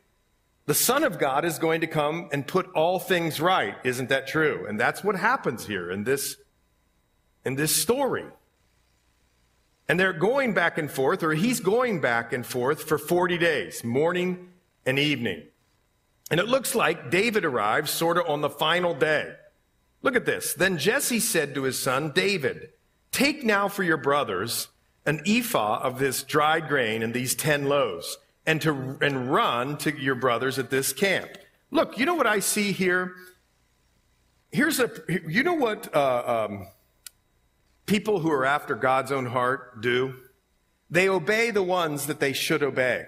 the 0.66 0.74
Son 0.74 1.02
of 1.02 1.18
God 1.18 1.44
is 1.44 1.58
going 1.58 1.80
to 1.82 1.86
come 1.86 2.28
and 2.32 2.46
put 2.46 2.70
all 2.72 2.98
things 2.98 3.40
right. 3.40 3.76
Isn't 3.84 4.08
that 4.08 4.26
true? 4.26 4.66
And 4.66 4.78
that's 4.78 5.02
what 5.02 5.16
happens 5.16 5.66
here 5.66 5.90
in 5.90 6.04
this, 6.04 6.36
in 7.44 7.54
this 7.54 7.74
story. 7.74 8.26
And 9.88 9.98
they're 9.98 10.12
going 10.12 10.52
back 10.52 10.76
and 10.76 10.90
forth, 10.90 11.22
or 11.22 11.32
he's 11.32 11.60
going 11.60 12.00
back 12.00 12.32
and 12.32 12.44
forth 12.44 12.82
for 12.82 12.98
40 12.98 13.38
days, 13.38 13.82
morning 13.82 14.50
and 14.84 14.98
evening. 14.98 15.44
And 16.30 16.38
it 16.38 16.46
looks 16.46 16.74
like 16.74 17.10
David 17.10 17.44
arrives 17.44 17.90
sort 17.90 18.18
of 18.18 18.28
on 18.28 18.42
the 18.42 18.50
final 18.50 18.94
day. 18.94 19.32
Look 20.02 20.14
at 20.14 20.26
this. 20.26 20.54
Then 20.54 20.78
Jesse 20.78 21.20
said 21.20 21.54
to 21.54 21.62
his 21.62 21.78
son, 21.78 22.12
David, 22.14 22.70
take 23.10 23.44
now 23.44 23.68
for 23.68 23.82
your 23.82 23.96
brothers 23.96 24.68
an 25.06 25.22
ephah 25.26 25.80
of 25.82 25.98
this 25.98 26.22
dried 26.22 26.68
grain 26.68 27.02
and 27.02 27.14
these 27.14 27.34
10 27.34 27.64
loaves, 27.64 28.18
and 28.44 28.60
to, 28.60 28.98
and 29.00 29.32
run 29.32 29.78
to 29.78 29.98
your 29.98 30.14
brothers 30.14 30.58
at 30.58 30.68
this 30.68 30.92
camp. 30.92 31.30
Look, 31.70 31.98
you 31.98 32.04
know 32.04 32.14
what 32.14 32.26
I 32.26 32.40
see 32.40 32.72
here? 32.72 33.14
Here's 34.52 34.80
a, 34.80 34.90
you 35.26 35.42
know 35.42 35.54
what, 35.54 35.94
uh, 35.94 36.46
um, 36.48 36.66
people 37.88 38.20
who 38.20 38.30
are 38.30 38.44
after 38.44 38.76
God's 38.76 39.10
own 39.10 39.26
heart 39.26 39.80
do? 39.80 40.14
They 40.90 41.08
obey 41.08 41.50
the 41.50 41.62
ones 41.62 42.06
that 42.06 42.20
they 42.20 42.32
should 42.32 42.62
obey. 42.62 43.06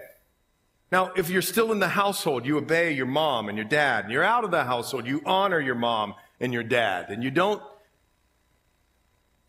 Now, 0.91 1.13
if 1.15 1.29
you're 1.29 1.41
still 1.41 1.71
in 1.71 1.79
the 1.79 1.87
household, 1.87 2.45
you 2.45 2.57
obey 2.57 2.91
your 2.91 3.05
mom 3.05 3.47
and 3.47 3.57
your 3.57 3.65
dad. 3.65 4.03
And 4.03 4.13
you're 4.13 4.25
out 4.25 4.43
of 4.43 4.51
the 4.51 4.65
household, 4.65 5.07
you 5.07 5.21
honor 5.25 5.59
your 5.59 5.75
mom 5.75 6.15
and 6.41 6.51
your 6.51 6.63
dad. 6.63 7.09
And 7.09 7.23
you 7.23 7.31
don't, 7.31 7.63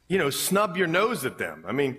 you 0.07 0.19
know, 0.19 0.31
snub 0.31 0.77
your 0.77 0.87
nose 0.87 1.25
at 1.25 1.39
them. 1.39 1.65
I 1.67 1.73
mean, 1.73 1.99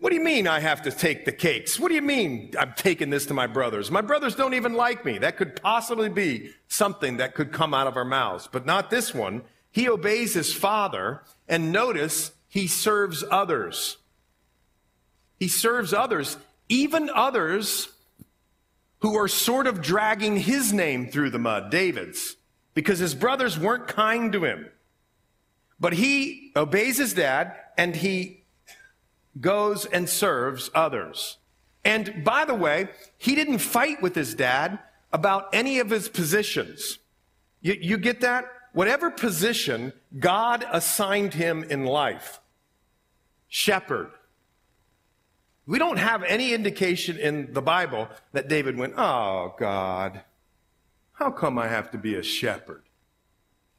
what 0.00 0.10
do 0.10 0.16
you 0.16 0.24
mean 0.24 0.48
I 0.48 0.58
have 0.58 0.82
to 0.82 0.90
take 0.90 1.24
the 1.24 1.32
cakes? 1.32 1.78
What 1.78 1.90
do 1.90 1.94
you 1.94 2.02
mean 2.02 2.52
I'm 2.58 2.74
taking 2.76 3.10
this 3.10 3.26
to 3.26 3.34
my 3.34 3.46
brothers? 3.46 3.88
My 3.88 4.00
brothers 4.00 4.34
don't 4.34 4.54
even 4.54 4.74
like 4.74 5.04
me. 5.04 5.18
That 5.18 5.36
could 5.36 5.62
possibly 5.62 6.08
be 6.08 6.50
something 6.66 7.18
that 7.18 7.36
could 7.36 7.52
come 7.52 7.72
out 7.72 7.86
of 7.86 7.96
our 7.96 8.04
mouths, 8.04 8.48
but 8.50 8.66
not 8.66 8.90
this 8.90 9.14
one. 9.14 9.42
He 9.70 9.88
obeys 9.88 10.34
his 10.34 10.52
father, 10.52 11.22
and 11.50 11.72
notice 11.72 12.32
he 12.48 12.66
serves 12.66 13.22
others. 13.30 13.98
He 15.38 15.48
serves 15.48 15.92
others, 15.92 16.38
even 16.68 17.10
others 17.10 17.88
who 19.00 19.16
are 19.16 19.28
sort 19.28 19.66
of 19.66 19.82
dragging 19.82 20.36
his 20.36 20.72
name 20.72 21.10
through 21.10 21.30
the 21.30 21.38
mud, 21.38 21.70
David's, 21.70 22.36
because 22.72 22.98
his 22.98 23.14
brothers 23.14 23.58
weren't 23.58 23.88
kind 23.88 24.32
to 24.32 24.44
him. 24.44 24.68
But 25.78 25.94
he 25.94 26.52
obeys 26.54 26.98
his 26.98 27.14
dad 27.14 27.56
and 27.76 27.96
he 27.96 28.44
goes 29.40 29.86
and 29.86 30.08
serves 30.08 30.70
others. 30.74 31.38
And 31.84 32.22
by 32.24 32.44
the 32.44 32.54
way, 32.54 32.90
he 33.16 33.34
didn't 33.34 33.58
fight 33.58 34.02
with 34.02 34.14
his 34.14 34.34
dad 34.34 34.78
about 35.12 35.48
any 35.52 35.78
of 35.78 35.90
his 35.90 36.08
positions. 36.08 36.98
You, 37.62 37.76
you 37.80 37.96
get 37.96 38.20
that? 38.20 38.44
Whatever 38.72 39.10
position 39.10 39.92
God 40.18 40.64
assigned 40.70 41.34
him 41.34 41.64
in 41.64 41.84
life 41.84 42.40
shepherd. 43.48 44.12
We 45.66 45.78
don't 45.78 45.98
have 45.98 46.22
any 46.22 46.54
indication 46.54 47.16
in 47.18 47.52
the 47.52 47.62
Bible 47.62 48.08
that 48.32 48.48
David 48.48 48.76
went, 48.76 48.94
Oh, 48.96 49.54
God, 49.58 50.22
how 51.12 51.30
come 51.30 51.58
I 51.58 51.68
have 51.68 51.90
to 51.90 51.98
be 51.98 52.14
a 52.14 52.22
shepherd? 52.22 52.82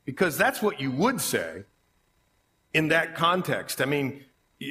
Because 0.05 0.37
that's 0.37 0.61
what 0.61 0.79
you 0.79 0.91
would 0.91 1.21
say 1.21 1.63
in 2.73 2.89
that 2.89 3.15
context. 3.15 3.81
I 3.81 3.85
mean, 3.85 4.23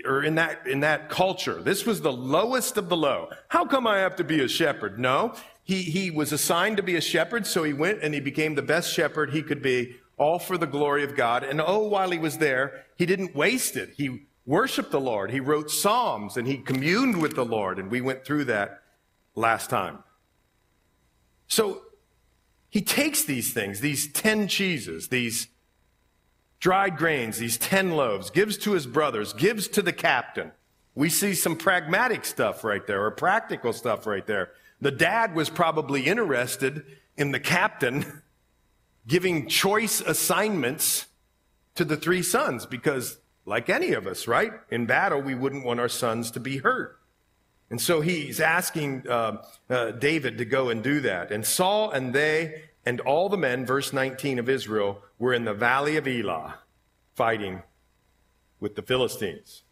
or 0.04 0.22
in 0.22 0.36
that, 0.36 0.66
in 0.66 0.80
that 0.80 1.08
culture. 1.08 1.62
This 1.62 1.84
was 1.84 2.00
the 2.00 2.12
lowest 2.12 2.76
of 2.76 2.88
the 2.88 2.96
low. 2.96 3.28
How 3.48 3.64
come 3.64 3.86
I 3.86 3.98
have 3.98 4.16
to 4.16 4.24
be 4.24 4.40
a 4.40 4.48
shepherd? 4.48 4.98
No, 4.98 5.34
he, 5.64 5.82
he 5.82 6.10
was 6.10 6.32
assigned 6.32 6.76
to 6.76 6.82
be 6.82 6.96
a 6.96 7.00
shepherd, 7.00 7.46
so 7.46 7.64
he 7.64 7.72
went 7.72 8.02
and 8.02 8.14
he 8.14 8.20
became 8.20 8.54
the 8.54 8.62
best 8.62 8.92
shepherd 8.92 9.30
he 9.30 9.42
could 9.42 9.62
be 9.62 9.96
all 10.20 10.38
for 10.38 10.58
the 10.58 10.66
glory 10.66 11.02
of 11.02 11.16
God. 11.16 11.42
And 11.42 11.62
oh, 11.62 11.88
while 11.88 12.10
he 12.10 12.18
was 12.18 12.36
there, 12.36 12.84
he 12.94 13.06
didn't 13.06 13.34
waste 13.34 13.74
it. 13.74 13.94
He 13.96 14.26
worshiped 14.44 14.90
the 14.90 15.00
Lord. 15.00 15.30
He 15.30 15.40
wrote 15.40 15.70
Psalms 15.70 16.36
and 16.36 16.46
he 16.46 16.58
communed 16.58 17.22
with 17.22 17.34
the 17.34 17.44
Lord. 17.44 17.78
And 17.78 17.90
we 17.90 18.02
went 18.02 18.26
through 18.26 18.44
that 18.44 18.82
last 19.34 19.70
time. 19.70 20.04
So 21.48 21.80
he 22.68 22.82
takes 22.82 23.24
these 23.24 23.54
things, 23.54 23.80
these 23.80 24.12
10 24.12 24.46
cheeses, 24.46 25.08
these 25.08 25.48
dried 26.60 26.98
grains, 26.98 27.38
these 27.38 27.56
10 27.56 27.92
loaves, 27.92 28.28
gives 28.28 28.58
to 28.58 28.72
his 28.72 28.86
brothers, 28.86 29.32
gives 29.32 29.68
to 29.68 29.80
the 29.80 29.92
captain. 29.92 30.52
We 30.94 31.08
see 31.08 31.32
some 31.32 31.56
pragmatic 31.56 32.26
stuff 32.26 32.62
right 32.62 32.86
there, 32.86 33.02
or 33.06 33.10
practical 33.10 33.72
stuff 33.72 34.06
right 34.06 34.26
there. 34.26 34.50
The 34.82 34.90
dad 34.90 35.34
was 35.34 35.48
probably 35.48 36.02
interested 36.02 36.84
in 37.16 37.32
the 37.32 37.40
captain 37.40 38.22
giving 39.10 39.48
choice 39.48 40.00
assignments 40.00 41.06
to 41.74 41.84
the 41.84 41.96
three 41.96 42.22
sons 42.22 42.64
because, 42.64 43.18
like 43.44 43.68
any 43.68 43.92
of 43.92 44.06
us, 44.06 44.28
right? 44.28 44.52
In 44.70 44.86
battle, 44.86 45.20
we 45.20 45.34
wouldn't 45.34 45.64
want 45.64 45.80
our 45.80 45.88
sons 45.88 46.30
to 46.30 46.40
be 46.40 46.58
hurt. 46.58 46.96
And 47.70 47.80
so 47.80 48.00
he's 48.00 48.40
asking 48.40 49.08
uh, 49.08 49.42
uh, 49.68 49.90
David 49.90 50.38
to 50.38 50.44
go 50.44 50.68
and 50.68 50.82
do 50.82 51.00
that. 51.00 51.32
And 51.32 51.44
Saul 51.44 51.90
and 51.90 52.14
they 52.14 52.62
and 52.86 53.00
all 53.00 53.28
the 53.28 53.36
men, 53.36 53.66
verse 53.66 53.92
19 53.92 54.38
of 54.38 54.48
Israel, 54.48 55.02
were 55.18 55.34
in 55.34 55.44
the 55.44 55.54
valley 55.54 55.96
of 55.96 56.06
Elah 56.06 56.60
fighting 57.14 57.62
with 58.60 58.76
the 58.76 58.82
Philistines. 58.82 59.64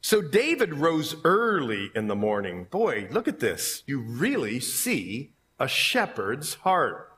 So 0.00 0.22
David 0.22 0.74
rose 0.74 1.16
early 1.22 1.90
in 1.94 2.06
the 2.06 2.16
morning. 2.16 2.66
Boy, 2.70 3.08
look 3.10 3.28
at 3.28 3.40
this. 3.40 3.82
You 3.86 4.00
really 4.00 4.58
see 4.58 5.32
a 5.60 5.68
shepherd's 5.68 6.54
heart. 6.54 7.17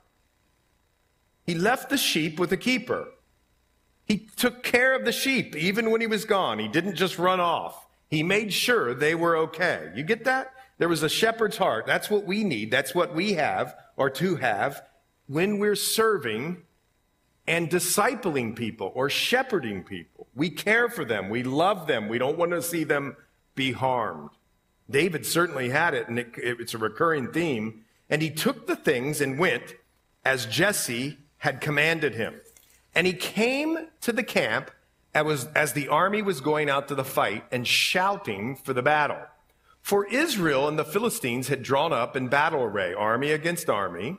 He 1.51 1.57
left 1.57 1.91
the 1.91 1.99
sheep 1.99 2.39
with 2.39 2.53
a 2.53 2.57
keeper. 2.57 3.09
He 4.05 4.29
took 4.37 4.63
care 4.63 4.95
of 4.95 5.05
the 5.05 5.11
sheep 5.11 5.57
even 5.57 5.91
when 5.91 6.01
he 6.01 6.07
was 6.07 6.25
gone. 6.25 6.61
He 6.61 6.69
didn't 6.69 6.95
just 6.95 7.19
run 7.19 7.41
off. 7.41 7.89
He 8.09 8.23
made 8.23 8.53
sure 8.53 8.95
they 8.95 9.17
were 9.17 9.37
okay. 9.37 9.91
You 9.97 10.05
get 10.05 10.23
that? 10.27 10.55
There 10.79 10.89
was 10.89 11.03
a 11.03 11.09
shepherd's 11.09 11.57
heart. 11.57 11.87
That's 11.87 12.09
what 12.09 12.25
we 12.25 12.45
need. 12.45 12.71
That's 12.71 12.95
what 12.95 13.17
we 13.17 13.33
have 13.33 13.75
or 13.97 14.11
to 14.11 14.37
have 14.37 14.85
when 15.27 15.59
we're 15.59 15.75
serving 15.75 16.63
and 17.49 17.69
discipling 17.69 18.55
people 18.55 18.93
or 18.95 19.11
shepherding 19.11 19.83
people. 19.83 20.29
We 20.37 20.51
care 20.51 20.89
for 20.89 21.05
them. 21.05 21.31
We 21.31 21.43
love 21.43 21.89
them. 21.89 22.07
We 22.09 22.19
don't 22.19 22.39
want 22.39 22.53
to 22.53 22.63
see 22.63 22.85
them 22.85 23.17
be 23.57 23.73
harmed. 23.73 24.31
David 24.89 25.27
certainly 25.27 25.71
had 25.71 25.95
it, 25.95 26.07
and 26.07 26.17
it, 26.17 26.33
it's 26.37 26.75
a 26.75 26.79
recurring 26.79 27.33
theme. 27.33 27.85
And 28.09 28.23
he 28.23 28.31
took 28.31 28.69
the 28.69 28.77
things 28.77 29.21
and 29.21 29.37
went 29.37 29.75
as 30.25 30.47
Jesse 30.47 31.19
had 31.41 31.61
commanded 31.61 32.15
him. 32.15 32.41
And 32.95 33.07
he 33.07 33.13
came 33.13 33.89
to 34.03 34.13
the 34.13 34.23
camp 34.23 34.71
as, 35.15 35.73
the 35.73 35.89
army 35.89 36.23
was 36.23 36.41
going 36.41 36.71
out 36.71 36.89
to 36.89 36.95
the 36.95 37.05
fight 37.05 37.45
and 37.51 37.67
shouting 37.67 38.57
for 38.57 38.73
the 38.73 38.83
battle. 38.83 39.21
For 39.83 40.07
Israel 40.07 40.69
and 40.69 40.79
the 40.79 40.85
Philistines 40.85 41.49
had 41.49 41.63
drawn 41.63 41.93
up 41.93 42.17
in 42.17 42.29
battle 42.29 42.63
array, 42.63 42.95
army 42.95 43.33
against 43.33 43.69
army. 43.69 44.19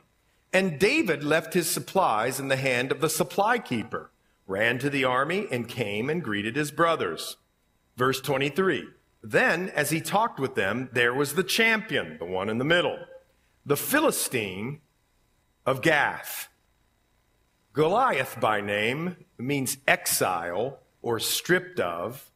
And 0.52 0.78
David 0.78 1.24
left 1.24 1.54
his 1.54 1.70
supplies 1.70 2.38
in 2.38 2.48
the 2.48 2.56
hand 2.56 2.92
of 2.92 3.00
the 3.00 3.08
supply 3.08 3.58
keeper, 3.58 4.10
ran 4.46 4.78
to 4.80 4.90
the 4.90 5.04
army, 5.04 5.46
and 5.50 5.68
came 5.68 6.10
and 6.10 6.22
greeted 6.22 6.56
his 6.56 6.70
brothers. 6.70 7.36
Verse 7.96 8.20
23 8.20 8.88
Then, 9.22 9.70
as 9.70 9.90
he 9.90 10.00
talked 10.00 10.38
with 10.38 10.56
them, 10.56 10.90
there 10.92 11.14
was 11.14 11.34
the 11.34 11.44
champion, 11.44 12.18
the 12.18 12.26
one 12.26 12.50
in 12.50 12.58
the 12.58 12.64
middle, 12.64 12.98
the 13.64 13.76
Philistine 13.76 14.80
of 15.64 15.80
Gath. 15.80 16.48
Goliath 17.72 18.38
by 18.38 18.60
name 18.60 19.16
means 19.38 19.78
exile 19.88 20.80
or 21.00 21.18
stripped 21.18 21.80
of, 21.80 22.30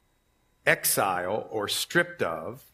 exile 0.65 1.47
or 1.51 1.69
stripped 1.69 2.23
of. 2.23 2.65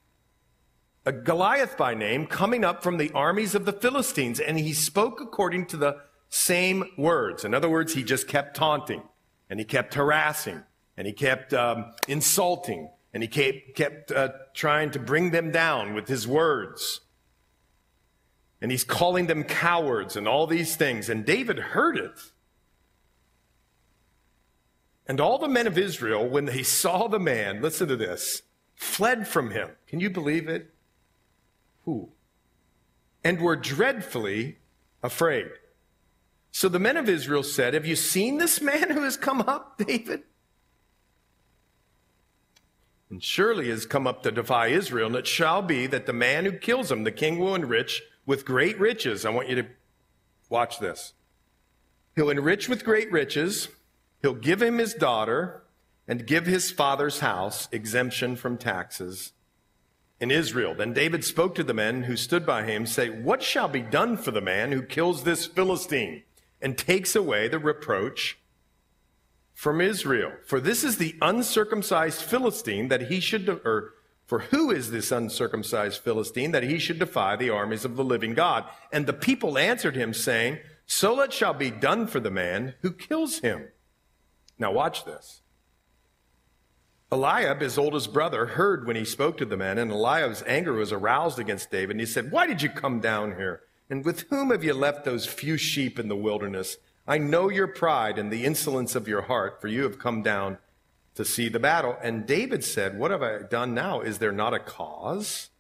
A 1.05 1.11
Goliath 1.11 1.77
by 1.77 1.95
name 1.95 2.27
coming 2.27 2.65
up 2.65 2.83
from 2.83 2.99
the 2.99 3.11
armies 3.13 3.57
of 3.57 3.65
the 3.65 3.73
Philistines, 3.73 4.39
and 4.39 4.59
he 4.59 4.73
spoke 4.73 5.21
according 5.21 5.67
to 5.67 5.77
the 5.77 5.97
same 6.29 6.85
words. 6.97 7.45
In 7.45 7.53
other 7.53 7.69
words, 7.69 7.95
he 7.95 8.05
just 8.05 8.29
kept 8.29 8.57
taunting, 8.57 9.03
and 9.51 9.59
he 9.59 9.65
kept 9.65 9.95
harassing, 9.95 10.63
and 10.97 11.09
he 11.09 11.13
kept 11.13 11.53
um, 11.53 11.93
insulting, 12.07 12.89
and 13.13 13.25
he 13.25 13.29
kept, 13.29 13.75
kept 13.75 14.13
uh, 14.13 14.29
trying 14.55 14.93
to 14.93 15.01
bring 15.01 15.33
them 15.33 15.51
down 15.51 15.95
with 15.95 16.07
his 16.07 16.29
words. 16.29 17.01
And 18.61 18.71
he's 18.71 18.85
calling 18.85 19.27
them 19.27 19.43
cowards 19.43 20.15
and 20.15 20.29
all 20.29 20.47
these 20.47 20.77
things. 20.77 21.09
And 21.09 21.27
David 21.27 21.59
heard 21.59 21.99
it. 21.99 22.32
And 25.13 25.21
all 25.21 25.37
the 25.37 25.47
men 25.47 25.67
of 25.67 25.77
Israel, 25.77 26.27
when 26.27 26.47
they 26.47 26.63
saw 26.63 27.07
the 27.07 27.19
man, 27.19 27.61
listen 27.61 27.87
to 27.89 27.97
this, 27.97 28.41
fled 28.75 29.29
from 29.29 29.51
him. 29.51 29.69
Can 29.87 30.01
you 30.01 30.09
believe 30.09 30.49
it? 30.49 30.73
Who? 31.85 32.09
And 33.23 33.39
were 33.39 33.55
dreadfully 33.55 34.57
afraid. 35.03 35.51
So 36.51 36.67
the 36.67 36.79
men 36.79 36.97
of 36.97 37.11
Israel 37.11 37.43
said, 37.43 37.75
Have 37.75 37.85
you 37.85 37.95
seen 37.95 38.39
this 38.39 38.63
man 38.63 38.89
who 38.89 39.03
has 39.03 39.19
come 39.19 39.43
up, 39.43 39.77
David? 39.77 40.23
And 43.11 43.23
surely 43.23 43.69
has 43.69 43.85
come 43.85 44.07
up 44.07 44.23
to 44.23 44.31
defy 44.31 44.69
Israel, 44.69 45.09
and 45.09 45.17
it 45.17 45.27
shall 45.27 45.61
be 45.61 45.87
that 45.89 46.07
the 46.07 46.15
man 46.15 46.47
who 46.47 46.53
kills 46.53 46.91
him, 46.91 47.05
the 47.05 47.13
king 47.13 47.39
will 47.39 47.55
enrich 47.55 48.03
with 48.25 48.47
great 48.47 48.81
riches. 48.81 49.27
I 49.27 49.29
want 49.29 49.51
you 49.51 49.57
to 49.57 49.67
watch 50.49 50.79
this. 50.79 51.13
He'll 52.17 52.31
enrich 52.31 52.67
with 52.67 52.83
great 52.83 53.13
riches 53.13 53.69
He'll 54.23 54.35
give 54.35 54.63
him 54.63 54.79
his 54.79 54.95
daughter 54.95 55.65
and 56.07 56.27
give 56.27 56.47
his 56.47 56.71
father's 56.71 57.19
house 57.21 57.69
exemption 57.73 58.37
from 58.37 58.57
taxes 58.57 59.33
in 60.21 60.31
Israel. 60.31 60.75
Then 60.75 60.93
David 60.93 61.25
spoke 61.25 61.57
to 61.57 61.65
the 61.65 61.75
men 61.75 62.05
who 62.05 62.17
stood 62.17 62.47
by 62.47 62.63
him, 62.63 62.87
say, 62.87 63.11
What 63.11 63.43
shall 63.43 63.69
be 63.69 63.83
done 63.83 64.17
for 64.17 64.31
the 64.31 64.41
man 64.41 64.71
who 64.71 64.83
kills 64.83 65.25
this 65.25 65.47
Philistine 65.47 66.23
and 66.61 66.79
takes 66.79 67.17
away 67.17 67.49
the 67.49 67.59
reproach 67.59 68.39
from 69.53 69.81
Israel? 69.81 70.33
For 70.47 70.61
this 70.61 70.85
is 70.85 70.99
the 70.99 71.17
uncircumcised 71.21 72.23
Philistine 72.23 72.87
that 72.87 73.09
he 73.09 73.19
should, 73.19 73.49
or 73.49 73.95
for 74.25 74.39
who 74.39 74.71
is 74.71 74.93
this 74.93 75.11
uncircumcised 75.11 76.01
Philistine 76.01 76.53
that 76.53 76.63
he 76.63 76.79
should 76.79 77.01
defy 77.01 77.35
the 77.35 77.51
armies 77.51 77.85
of 77.85 77.97
the 77.97 78.05
living 78.05 78.35
God? 78.35 78.65
And 78.93 79.07
the 79.07 79.13
people 79.13 79.59
answered 79.59 79.97
him, 79.97 80.15
saying, 80.15 80.59
So 80.87 81.21
it 81.21 81.33
shall 81.33 81.55
be 81.55 81.73
done 81.73 82.07
for 82.07 82.21
the 82.21 82.31
man 82.31 82.75
who 82.83 82.93
kills 82.93 83.41
him. 83.41 83.67
Now, 84.59 84.73
watch 84.73 85.05
this. 85.05 85.43
Eliab, 87.11 87.61
his 87.61 87.77
oldest 87.77 88.13
brother, 88.13 88.47
heard 88.47 88.87
when 88.87 88.97
he 88.97 89.05
spoke 89.05 89.37
to 89.37 89.45
the 89.45 89.57
men, 89.57 89.77
and 89.77 89.91
Eliab's 89.91 90.43
anger 90.47 90.73
was 90.73 90.93
aroused 90.93 91.39
against 91.39 91.71
David. 91.71 91.91
And 91.91 92.01
he 92.01 92.07
said, 92.07 92.33
Why 92.33 92.47
did 92.47 92.63
you 92.63 92.71
come 92.71 93.01
down 93.01 93.37
here? 93.37 93.63
And 93.91 94.05
with 94.05 94.23
whom 94.31 94.51
have 94.51 94.65
you 94.65 94.73
left 94.73 95.05
those 95.05 95.27
few 95.27 95.59
sheep 95.59 95.99
in 95.99 96.09
the 96.09 96.17
wilderness? 96.17 96.79
I 97.07 97.19
know 97.19 97.51
your 97.51 97.67
pride 97.67 98.19
and 98.19 98.33
the 98.33 98.47
insolence 98.47 98.95
of 98.95 99.09
your 99.09 99.23
heart, 99.23 99.61
for 99.61 99.69
you 99.69 99.83
have 99.83 99.99
come 99.99 100.23
down 100.23 100.57
to 101.15 101.25
see 101.25 101.51
the 101.51 101.61
battle. 101.61 101.99
And 102.03 102.27
David 102.27 102.65
said, 102.65 102.99
What 102.99 103.11
have 103.11 103.23
I 103.23 103.43
done 103.43 103.75
now? 103.75 104.01
Is 104.01 104.19
there 104.19 104.33
not 104.33 104.55
a 104.55 104.59
cause? 104.59 105.51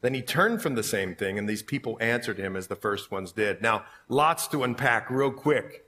Then 0.00 0.14
he 0.14 0.22
turned 0.22 0.60
from 0.60 0.74
the 0.74 0.82
same 0.82 1.14
thing, 1.14 1.38
and 1.38 1.48
these 1.48 1.62
people 1.62 1.98
answered 2.00 2.38
him 2.38 2.56
as 2.56 2.66
the 2.66 2.76
first 2.76 3.10
ones 3.10 3.32
did. 3.32 3.62
Now, 3.62 3.84
lots 4.08 4.46
to 4.48 4.64
unpack 4.64 5.10
real 5.10 5.30
quick. 5.30 5.85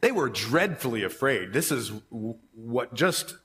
They 0.00 0.12
were 0.12 0.28
dreadfully 0.28 1.02
afraid. 1.02 1.52
This 1.52 1.72
is 1.72 1.92
what 2.10 2.94
just 2.94 3.36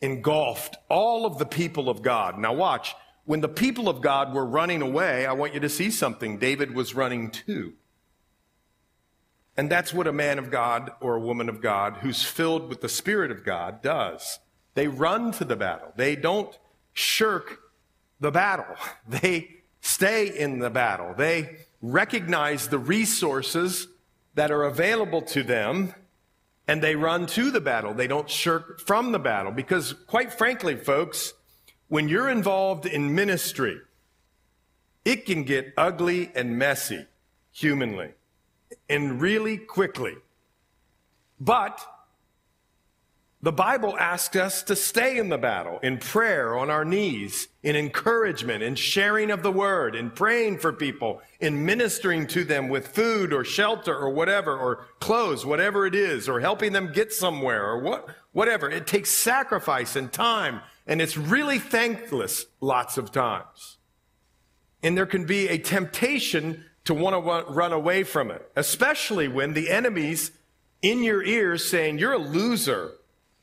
engulfed 0.00 0.76
all 0.88 1.24
of 1.24 1.38
the 1.38 1.46
people 1.46 1.88
of 1.88 2.02
God. 2.02 2.38
Now, 2.38 2.52
watch. 2.52 2.94
When 3.24 3.40
the 3.40 3.48
people 3.48 3.88
of 3.88 4.00
God 4.00 4.34
were 4.34 4.46
running 4.46 4.82
away, 4.82 5.26
I 5.26 5.32
want 5.32 5.54
you 5.54 5.60
to 5.60 5.68
see 5.68 5.90
something. 5.90 6.38
David 6.38 6.74
was 6.74 6.94
running 6.94 7.30
too. 7.30 7.74
And 9.56 9.70
that's 9.70 9.92
what 9.92 10.06
a 10.06 10.12
man 10.12 10.38
of 10.38 10.50
God 10.50 10.90
or 11.00 11.16
a 11.16 11.20
woman 11.20 11.48
of 11.48 11.60
God 11.60 11.98
who's 11.98 12.24
filled 12.24 12.68
with 12.68 12.80
the 12.80 12.88
Spirit 12.88 13.30
of 13.30 13.44
God 13.44 13.82
does. 13.82 14.38
They 14.74 14.88
run 14.88 15.32
to 15.32 15.44
the 15.44 15.56
battle, 15.56 15.92
they 15.96 16.16
don't 16.16 16.58
shirk 16.92 17.58
the 18.20 18.30
battle, 18.30 18.76
they 19.08 19.56
stay 19.80 20.28
in 20.28 20.60
the 20.60 20.70
battle, 20.70 21.14
they 21.16 21.58
recognize 21.82 22.68
the 22.68 22.78
resources 22.78 23.88
that 24.34 24.50
are 24.50 24.64
available 24.64 25.22
to 25.22 25.42
them 25.42 25.94
and 26.70 26.80
they 26.80 26.94
run 26.94 27.26
to 27.26 27.50
the 27.50 27.60
battle. 27.60 27.92
They 27.92 28.06
don't 28.06 28.30
shirk 28.30 28.78
from 28.78 29.10
the 29.10 29.18
battle 29.18 29.50
because, 29.50 29.92
quite 29.92 30.32
frankly, 30.32 30.76
folks, 30.76 31.34
when 31.88 32.08
you're 32.08 32.28
involved 32.28 32.86
in 32.86 33.12
ministry, 33.12 33.80
it 35.04 35.26
can 35.26 35.42
get 35.42 35.74
ugly 35.76 36.30
and 36.32 36.56
messy 36.56 37.06
humanly 37.50 38.10
and 38.88 39.20
really 39.20 39.58
quickly. 39.58 40.14
But 41.40 41.84
the 43.42 43.52
Bible 43.52 43.96
asks 43.98 44.36
us 44.36 44.62
to 44.64 44.76
stay 44.76 45.16
in 45.16 45.30
the 45.30 45.38
battle 45.38 45.78
in 45.82 45.96
prayer, 45.96 46.58
on 46.58 46.68
our 46.68 46.84
knees, 46.84 47.48
in 47.62 47.74
encouragement, 47.74 48.62
in 48.62 48.74
sharing 48.74 49.30
of 49.30 49.42
the 49.42 49.52
word, 49.52 49.94
in 49.94 50.10
praying 50.10 50.58
for 50.58 50.74
people, 50.74 51.22
in 51.40 51.64
ministering 51.64 52.26
to 52.26 52.44
them 52.44 52.68
with 52.68 52.88
food 52.88 53.32
or 53.32 53.42
shelter 53.42 53.96
or 53.96 54.10
whatever, 54.10 54.54
or 54.54 54.86
clothes, 54.98 55.46
whatever 55.46 55.86
it 55.86 55.94
is, 55.94 56.28
or 56.28 56.40
helping 56.40 56.74
them 56.74 56.92
get 56.92 57.14
somewhere 57.14 57.64
or 57.64 57.78
what, 57.78 58.08
whatever. 58.32 58.68
It 58.68 58.86
takes 58.86 59.08
sacrifice 59.08 59.96
and 59.96 60.12
time, 60.12 60.60
and 60.86 61.00
it's 61.00 61.16
really 61.16 61.58
thankless 61.58 62.44
lots 62.60 62.98
of 62.98 63.10
times. 63.10 63.78
And 64.82 64.98
there 64.98 65.06
can 65.06 65.24
be 65.24 65.48
a 65.48 65.56
temptation 65.56 66.66
to 66.84 66.92
want 66.92 67.14
to 67.14 67.52
run 67.52 67.72
away 67.72 68.02
from 68.02 68.30
it, 68.30 68.50
especially 68.54 69.28
when 69.28 69.54
the 69.54 69.70
enemy's 69.70 70.30
in 70.82 71.02
your 71.02 71.22
ears 71.22 71.70
saying, 71.70 71.98
You're 71.98 72.12
a 72.12 72.18
loser. 72.18 72.92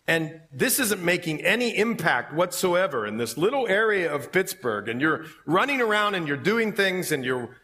And 0.08 0.39
this 0.53 0.80
isn't 0.80 1.03
making 1.03 1.43
any 1.43 1.78
impact 1.78 2.34
whatsoever 2.34 3.05
in 3.05 3.18
this 3.18 3.38
little 3.38 3.68
area 3.68 4.14
of 4.14 4.32
Pittsburgh. 4.32 4.88
And 4.88 5.01
you're 5.01 5.26
running 5.45 5.82
around 5.82 6.16
and 6.16 6.28
you're 6.28 6.38
doing 6.38 6.72
things 6.72 7.12
and 7.12 7.26
you're, 7.26 7.58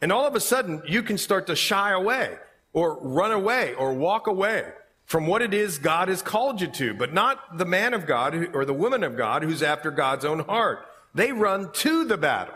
and 0.00 0.10
all 0.10 0.26
of 0.26 0.34
a 0.34 0.40
sudden 0.40 0.82
you 0.88 1.02
can 1.04 1.16
start 1.16 1.46
to 1.46 1.54
shy 1.54 1.92
away 1.92 2.36
or 2.72 2.98
run 3.00 3.30
away 3.30 3.74
or 3.74 3.94
walk 3.94 4.26
away 4.26 4.72
from 5.04 5.26
what 5.26 5.42
it 5.42 5.54
is 5.54 5.78
God 5.78 6.08
has 6.08 6.22
called 6.22 6.60
you 6.60 6.66
to, 6.68 6.94
but 6.94 7.12
not 7.12 7.56
the 7.56 7.64
man 7.64 7.94
of 7.94 8.06
God 8.06 8.54
or 8.54 8.64
the 8.64 8.74
woman 8.74 9.04
of 9.04 9.16
God 9.16 9.44
who's 9.44 9.62
after 9.62 9.92
God's 9.92 10.24
own 10.24 10.40
heart. 10.40 10.86
They 11.14 11.32
run 11.32 11.72
to 11.72 12.04
the 12.04 12.16
battle. 12.16 12.54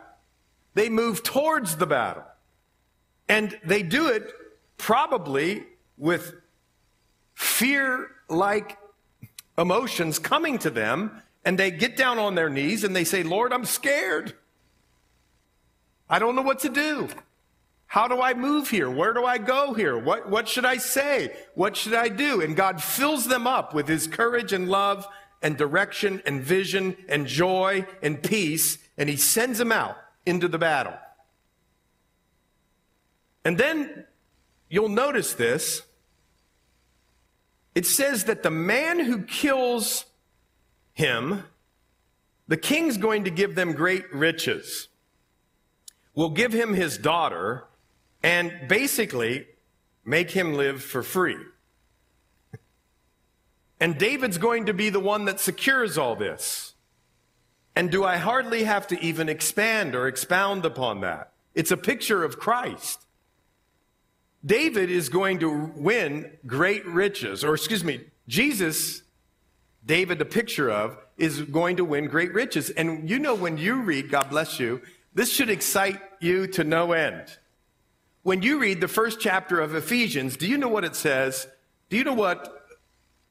They 0.75 0.89
move 0.89 1.23
towards 1.23 1.77
the 1.77 1.87
battle. 1.87 2.25
And 3.29 3.59
they 3.65 3.83
do 3.83 4.09
it 4.09 4.33
probably 4.77 5.65
with 5.97 6.35
fear 7.35 8.11
like 8.29 8.79
emotions 9.57 10.19
coming 10.19 10.59
to 10.59 10.71
them, 10.71 11.23
and 11.45 11.59
they 11.59 11.71
get 11.71 11.97
down 11.97 12.19
on 12.19 12.35
their 12.35 12.49
knees 12.49 12.85
and 12.85 12.97
they 12.97 13.05
say, 13.05 13.23
Lord, 13.23 13.53
I'm 13.53 13.65
scared. 13.65 14.35
I 16.09 16.19
don't 16.19 16.37
know 16.37 16.43
what 16.43 16.61
to 16.61 16.69
do. 16.69 17.09
How 17.87 18.09
do 18.09 18.21
I 18.21 18.35
move 18.35 18.71
here? 18.71 18.91
Where 18.91 19.13
do 19.13 19.25
I 19.25 19.39
go 19.39 19.73
here? 19.75 19.97
What, 19.97 20.29
what 20.29 20.49
should 20.49 20.65
I 20.65 20.79
say? 20.79 21.37
What 21.55 21.77
should 21.77 21.95
I 21.95 22.09
do? 22.09 22.41
And 22.41 22.57
God 22.57 22.83
fills 22.83 23.27
them 23.27 23.47
up 23.47 23.73
with 23.73 23.87
his 23.87 24.07
courage 24.07 24.53
and 24.53 24.69
love 24.69 25.07
and 25.43 25.57
direction 25.57 26.23
and 26.27 26.43
vision 26.43 26.97
and 27.09 27.27
joy 27.27 27.87
and 28.03 28.23
peace, 28.23 28.79
and 28.97 29.09
he 29.09 29.17
sends 29.17 29.59
them 29.59 29.71
out 29.71 29.97
into 30.27 30.49
the 30.49 30.59
battle. 30.59 30.95
And 33.45 33.59
then 33.59 34.07
you'll 34.69 34.89
notice 34.89 35.35
this. 35.35 35.83
It 37.75 37.87
says 37.87 38.25
that 38.25 38.43
the 38.43 38.51
man 38.51 39.01
who 39.01 39.23
kills 39.23 40.07
him, 40.93 41.45
the 42.47 42.57
king's 42.57 42.97
going 42.97 43.25
to 43.25 43.31
give 43.31 43.55
them 43.55 43.73
great 43.73 44.13
riches, 44.13 44.89
will 46.15 46.31
give 46.31 46.53
him 46.53 46.75
his 46.75 46.99
daughter, 46.99 47.65
and 48.23 48.69
basically 48.69 49.47
make 50.05 50.31
him 50.31 50.55
live 50.55 50.83
for 50.83 51.03
free. 51.03 51.39
And 53.81 53.99
David's 53.99 54.39
going 54.39 54.67
to 54.67 54.75
be 54.75 54.89
the 54.89 55.01
one 55.01 55.25
that 55.25 55.41
secures 55.41 55.99
all 55.99 56.15
this. 56.15 56.75
And 57.77 57.91
do 57.91 58.05
I 58.05 58.19
hardly 58.19 58.65
have 58.65 58.87
to 58.89 59.01
even 59.01 59.29
expand 59.29 59.97
or 59.97 60.07
expound 60.07 60.65
upon 60.65 61.01
that? 61.01 61.33
It's 61.55 61.73
a 61.73 61.77
picture 61.77 62.23
of 62.23 62.39
Christ. 62.39 63.05
David 64.45 64.91
is 64.91 65.09
going 65.09 65.39
to 65.41 65.73
win 65.75 66.31
great 66.47 66.87
riches, 66.87 67.43
or 67.43 67.55
excuse 67.55 67.83
me, 67.83 68.01
Jesus, 68.29 69.03
David, 69.87 70.19
the 70.19 70.25
picture 70.25 70.71
of, 70.71 70.99
is 71.17 71.41
going 71.43 71.77
to 71.77 71.85
win 71.85 72.07
great 72.07 72.35
riches. 72.35 72.71
And 72.71 73.09
you 73.09 73.19
know, 73.19 73.35
when 73.35 73.57
you 73.57 73.83
read, 73.83 74.11
God 74.11 74.29
bless 74.31 74.61
you, 74.61 74.83
this 75.15 75.33
should 75.33 75.49
excite 75.49 76.01
you 76.21 76.47
to 76.49 76.65
no 76.65 76.93
end. 76.93 77.39
When 78.23 78.43
you 78.43 78.59
read 78.59 78.81
the 78.81 78.89
first 78.89 79.21
chapter 79.21 79.61
of 79.61 79.75
Ephesians, 79.75 80.37
do 80.37 80.47
you 80.47 80.59
know 80.59 80.69
what 80.69 80.85
it 80.85 80.97
says? 80.97 81.47
Do 81.89 81.97
you 81.97 82.05
know 82.05 82.15
what 82.15 82.67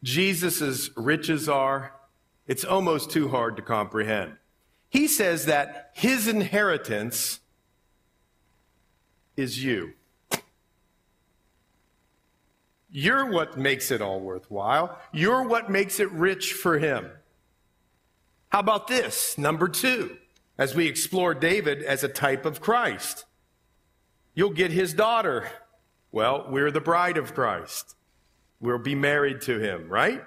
Jesus' 0.01 0.89
riches 0.95 1.49
are? 1.49 1.93
It's 2.47 2.64
almost 2.64 3.11
too 3.11 3.30
hard 3.30 3.55
to 3.57 3.61
comprehend. 3.61 4.38
He 4.89 5.07
says 5.07 5.45
that 5.45 5.91
his 5.93 6.28
inheritance 6.28 7.39
is 9.36 9.64
you. 9.64 9.93
You're 12.95 13.25
what 13.25 13.57
makes 13.57 13.89
it 13.89 14.03
all 14.03 14.19
worthwhile. 14.19 14.99
You're 15.11 15.41
what 15.47 15.67
makes 15.67 15.99
it 15.99 16.11
rich 16.11 16.53
for 16.53 16.77
him. 16.77 17.09
How 18.49 18.59
about 18.59 18.85
this? 18.87 19.35
Number 19.35 19.67
two, 19.67 20.17
as 20.59 20.75
we 20.75 20.85
explore 20.85 21.33
David 21.33 21.81
as 21.81 22.03
a 22.03 22.07
type 22.07 22.45
of 22.45 22.61
Christ, 22.61 23.25
you'll 24.35 24.51
get 24.51 24.69
his 24.69 24.93
daughter. 24.93 25.49
Well, 26.11 26.45
we're 26.47 26.69
the 26.69 26.81
bride 26.81 27.17
of 27.17 27.33
Christ. 27.33 27.95
We'll 28.59 28.77
be 28.77 28.93
married 28.93 29.41
to 29.41 29.57
him, 29.57 29.89
right? 29.89 30.23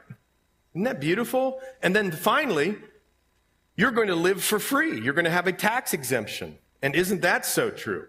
Isn't 0.75 0.83
that 0.83 1.01
beautiful? 1.01 1.61
And 1.85 1.95
then 1.95 2.11
finally, 2.11 2.79
you're 3.77 3.93
going 3.93 4.09
to 4.09 4.17
live 4.17 4.43
for 4.43 4.59
free. 4.59 5.01
You're 5.01 5.15
going 5.15 5.25
to 5.25 5.31
have 5.31 5.47
a 5.47 5.53
tax 5.53 5.95
exemption. 5.95 6.59
And 6.83 6.97
isn't 6.97 7.23
that 7.23 7.47
so 7.47 7.71
true? 7.71 8.09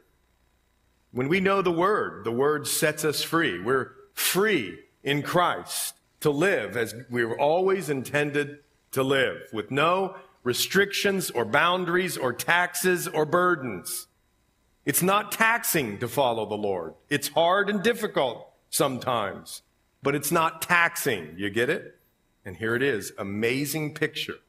When 1.12 1.28
we 1.28 1.42
know 1.42 1.62
the 1.62 1.72
word, 1.72 2.26
the 2.26 2.32
word 2.32 2.68
sets 2.68 3.06
us 3.06 3.22
free. 3.22 3.62
We're 3.62 3.92
free 4.18 4.80
in 5.04 5.22
Christ 5.22 5.96
to 6.22 6.32
live 6.32 6.76
as 6.76 6.96
we 7.10 7.24
were 7.24 7.40
always 7.40 7.90
intended 7.90 8.60
to 8.92 9.04
live, 9.04 9.48
with 9.54 9.70
no 9.70 10.16
restrictions 10.44 11.30
or 11.30 11.46
boundaries 11.46 12.18
or 12.18 12.34
taxes 12.34 13.08
or 13.08 13.26
burdens. 13.26 14.08
It's 14.86 15.04
not 15.04 15.32
taxing 15.32 16.00
to 16.00 16.08
follow 16.08 16.46
the 16.46 16.56
Lord. 16.56 16.96
It's 17.10 17.28
hard 17.28 17.70
and 17.70 17.84
difficult 17.84 18.50
sometimes, 18.70 19.62
but 20.02 20.16
it's 20.16 20.32
not 20.32 20.62
taxing. 20.62 21.36
You 21.38 21.50
get 21.50 21.70
it? 21.70 22.00
And 22.44 22.56
here 22.56 22.76
it 22.76 22.82
is 22.82 23.12
amazing 23.18 23.94
picture 23.94 24.40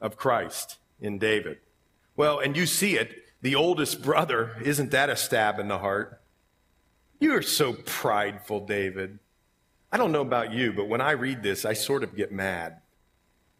of 0.00 0.16
Christ 0.16 0.78
in 1.00 1.18
David. 1.18 1.58
Well, 2.16 2.38
and 2.38 2.56
you 2.56 2.66
see 2.66 2.96
it. 2.98 3.14
The 3.40 3.54
oldest 3.54 4.02
brother, 4.02 4.56
isn't 4.62 4.90
that 4.90 5.08
a 5.08 5.16
stab 5.16 5.58
in 5.58 5.68
the 5.68 5.78
heart? 5.78 6.19
You 7.20 7.36
are 7.36 7.42
so 7.42 7.74
prideful, 7.74 8.66
David. 8.66 9.18
I 9.92 9.98
don't 9.98 10.10
know 10.10 10.22
about 10.22 10.52
you, 10.52 10.72
but 10.72 10.88
when 10.88 11.02
I 11.02 11.10
read 11.12 11.42
this, 11.42 11.66
I 11.66 11.74
sort 11.74 12.02
of 12.02 12.16
get 12.16 12.32
mad. 12.32 12.80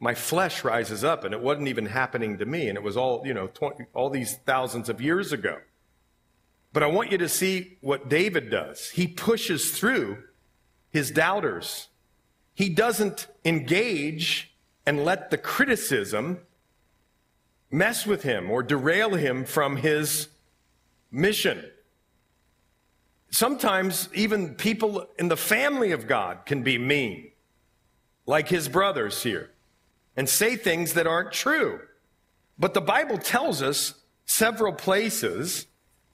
My 0.00 0.14
flesh 0.14 0.64
rises 0.64 1.04
up, 1.04 1.24
and 1.24 1.34
it 1.34 1.42
wasn't 1.42 1.68
even 1.68 1.84
happening 1.84 2.38
to 2.38 2.46
me, 2.46 2.68
and 2.68 2.78
it 2.78 2.82
was 2.82 2.96
all, 2.96 3.22
you 3.26 3.34
know, 3.34 3.48
20, 3.48 3.84
all 3.92 4.08
these 4.08 4.38
thousands 4.46 4.88
of 4.88 5.02
years 5.02 5.30
ago. 5.32 5.58
But 6.72 6.82
I 6.82 6.86
want 6.86 7.12
you 7.12 7.18
to 7.18 7.28
see 7.28 7.76
what 7.82 8.08
David 8.08 8.50
does. 8.50 8.90
He 8.90 9.06
pushes 9.06 9.78
through 9.78 10.22
his 10.88 11.10
doubters. 11.10 11.88
He 12.54 12.70
doesn't 12.70 13.26
engage 13.44 14.54
and 14.86 15.04
let 15.04 15.30
the 15.30 15.38
criticism 15.38 16.38
mess 17.70 18.06
with 18.06 18.22
him 18.22 18.50
or 18.50 18.62
derail 18.62 19.14
him 19.14 19.44
from 19.44 19.76
his 19.76 20.28
mission. 21.10 21.64
Sometimes 23.30 24.08
even 24.12 24.54
people 24.54 25.06
in 25.18 25.28
the 25.28 25.36
family 25.36 25.92
of 25.92 26.06
God 26.06 26.46
can 26.46 26.62
be 26.62 26.78
mean, 26.78 27.30
like 28.26 28.48
his 28.48 28.68
brothers 28.68 29.22
here, 29.22 29.50
and 30.16 30.28
say 30.28 30.56
things 30.56 30.94
that 30.94 31.06
aren't 31.06 31.32
true. 31.32 31.80
But 32.58 32.74
the 32.74 32.80
Bible 32.80 33.18
tells 33.18 33.62
us 33.62 33.94
several 34.26 34.72
places 34.72 35.66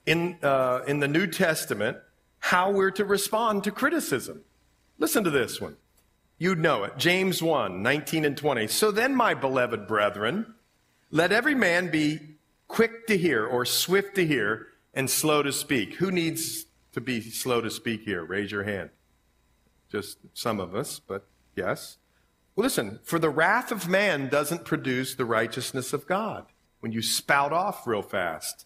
in, 0.05 0.37
uh, 0.43 0.81
in 0.87 0.99
the 0.99 1.07
New 1.07 1.27
Testament 1.27 1.97
how 2.39 2.71
we're 2.71 2.91
to 2.91 3.03
respond 3.03 3.63
to 3.63 3.71
criticism. 3.71 4.41
Listen 4.99 5.23
to 5.23 5.29
this 5.29 5.59
one. 5.59 5.75
You'd 6.37 6.59
know 6.59 6.83
it. 6.83 6.97
James 6.97 7.41
1, 7.41 7.81
19 7.81 8.25
and 8.25 8.37
20. 8.37 8.67
So 8.67 8.91
then, 8.91 9.15
my 9.15 9.33
beloved 9.33 9.87
brethren, 9.87 10.53
let 11.09 11.31
every 11.31 11.55
man 11.55 11.89
be 11.89 12.19
quick 12.67 13.07
to 13.07 13.17
hear 13.17 13.45
or 13.45 13.65
swift 13.65 14.15
to 14.15 14.25
hear 14.25 14.67
and 14.93 15.09
slow 15.09 15.41
to 15.41 15.51
speak. 15.51 15.95
Who 15.95 16.11
needs 16.11 16.66
to 16.97 17.01
be 17.01 17.21
slow 17.21 17.61
to 17.61 17.69
speak 17.69 18.01
here? 18.01 18.23
Raise 18.23 18.51
your 18.51 18.63
hand. 18.63 18.89
Just 19.91 20.17
some 20.33 20.59
of 20.59 20.73
us, 20.73 20.99
but 20.99 21.27
yes. 21.55 21.97
Well, 22.55 22.63
listen, 22.63 22.99
for 23.03 23.19
the 23.19 23.29
wrath 23.29 23.71
of 23.71 23.87
man 23.87 24.29
doesn't 24.29 24.65
produce 24.65 25.13
the 25.13 25.23
righteousness 25.23 25.93
of 25.93 26.07
God. 26.07 26.47
When 26.79 26.91
you 26.91 27.03
spout 27.03 27.53
off 27.53 27.85
real 27.85 28.01
fast, 28.01 28.65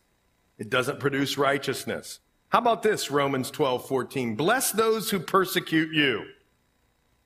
it 0.58 0.70
doesn't 0.70 1.02
produce 1.02 1.38
righteousness. 1.38 2.22
How 2.50 2.60
about 2.60 2.84
this, 2.84 3.12
Romans 3.12 3.52
12, 3.52 3.86
14? 3.86 4.36
Bless 4.36 4.72
those 4.72 5.12
who 5.12 5.20
persecute 5.20 5.94
you. 5.94 6.24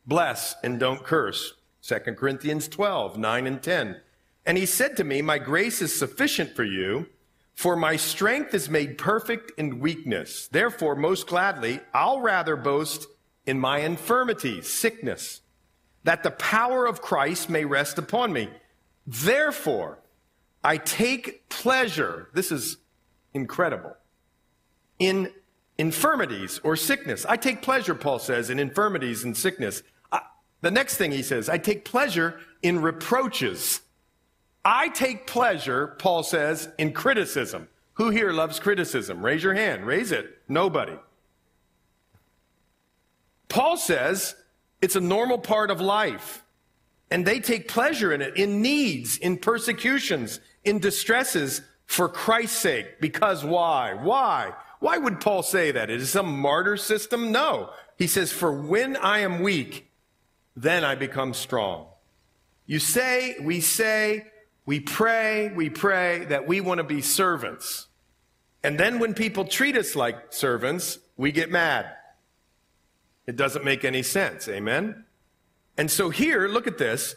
Bless 0.07 0.55
and 0.63 0.79
don't 0.79 1.03
curse. 1.03 1.53
2 1.83 1.99
Corinthians 2.17 2.67
12, 2.67 3.19
9 3.19 3.47
and 3.47 3.61
10. 3.61 4.01
And 4.43 4.57
he 4.57 4.65
said 4.65 4.97
to 4.97 5.03
me, 5.03 5.21
My 5.21 5.37
grace 5.37 5.83
is 5.83 5.97
sufficient 5.97 6.55
for 6.55 6.63
you 6.63 7.07
for 7.55 7.77
my 7.77 7.95
strength 7.95 8.53
is 8.53 8.69
made 8.69 8.97
perfect 8.97 9.51
in 9.57 9.79
weakness. 9.79 10.47
Therefore, 10.49 10.95
most 10.95 11.27
gladly, 11.27 11.79
I'll 11.93 12.19
rather 12.19 12.57
boast 12.57 13.07
in 13.45 13.59
my 13.59 13.79
infirmities, 13.79 14.67
sickness, 14.67 15.41
that 16.03 16.21
the 16.21 16.31
power 16.31 16.85
of 16.85 17.01
Christ 17.01 17.49
may 17.49 17.63
rest 17.63 17.97
upon 17.97 18.33
me. 18.33 18.49
Therefore, 19.07 19.99
I 20.63 20.77
take 20.77 21.47
pleasure, 21.47 22.29
this 22.33 22.51
is 22.51 22.77
incredible, 23.33 23.95
in 24.99 25.31
infirmities 25.77 26.59
or 26.63 26.75
sickness. 26.75 27.25
I 27.25 27.37
take 27.37 27.61
pleasure, 27.61 27.95
Paul 27.95 28.19
says, 28.19 28.49
in 28.49 28.59
infirmities 28.59 29.23
and 29.23 29.35
sickness. 29.35 29.81
I, 30.11 30.21
the 30.61 30.71
next 30.71 30.97
thing 30.97 31.11
he 31.11 31.23
says, 31.23 31.47
I 31.47 31.57
take 31.57 31.85
pleasure 31.85 32.39
in 32.61 32.81
reproaches 32.81 33.81
I 34.65 34.89
take 34.89 35.27
pleasure, 35.27 35.95
Paul 35.99 36.23
says, 36.23 36.67
in 36.79 36.91
criticism. 36.91 37.67
Who 37.93 38.09
here 38.09 38.33
loves 38.33 38.59
criticism? 38.59 39.23
Raise 39.23 39.43
your 39.43 39.53
hand. 39.53 39.85
Raise 39.85 40.11
it. 40.11 40.39
Nobody. 40.49 40.97
Paul 43.47 43.77
says 43.77 44.35
it's 44.81 44.95
a 44.95 45.01
normal 45.01 45.37
part 45.37 45.69
of 45.69 45.79
life. 45.79 46.43
And 47.11 47.25
they 47.25 47.39
take 47.39 47.67
pleasure 47.67 48.11
in 48.11 48.21
it, 48.21 48.35
in 48.35 48.63
needs, 48.63 49.17
in 49.17 49.37
persecutions, 49.37 50.39
in 50.63 50.79
distresses 50.79 51.61
for 51.85 52.09
Christ's 52.09 52.57
sake. 52.57 52.99
Because 52.99 53.45
why? 53.45 53.93
Why? 53.93 54.53
Why 54.79 54.97
would 54.97 55.21
Paul 55.21 55.43
say 55.43 55.71
that? 55.71 55.91
Is 55.91 56.03
it 56.03 56.07
some 56.07 56.39
martyr 56.39 56.75
system? 56.77 57.31
No. 57.31 57.69
He 57.97 58.07
says, 58.07 58.31
For 58.31 58.51
when 58.51 58.97
I 58.97 59.19
am 59.19 59.41
weak, 59.41 59.91
then 60.55 60.83
I 60.83 60.95
become 60.95 61.33
strong. 61.33 61.85
You 62.65 62.79
say, 62.79 63.35
we 63.39 63.61
say, 63.61 64.25
we 64.65 64.79
pray, 64.79 65.49
we 65.49 65.69
pray 65.69 66.25
that 66.25 66.47
we 66.47 66.61
want 66.61 66.79
to 66.79 66.83
be 66.83 67.01
servants. 67.01 67.87
And 68.63 68.79
then 68.79 68.97
when 68.99 69.13
people 69.13 69.45
treat 69.45 69.77
us 69.77 69.95
like 69.95 70.33
servants, 70.33 70.97
we 71.17 71.31
get 71.31 71.51
mad. 71.51 71.91
It 73.27 73.35
doesn't 73.35 73.63
make 73.63 73.85
any 73.85 74.01
sense. 74.01 74.47
Amen? 74.47 75.05
And 75.77 75.89
so 75.91 76.09
here, 76.09 76.47
look 76.47 76.67
at 76.67 76.77
this. 76.77 77.15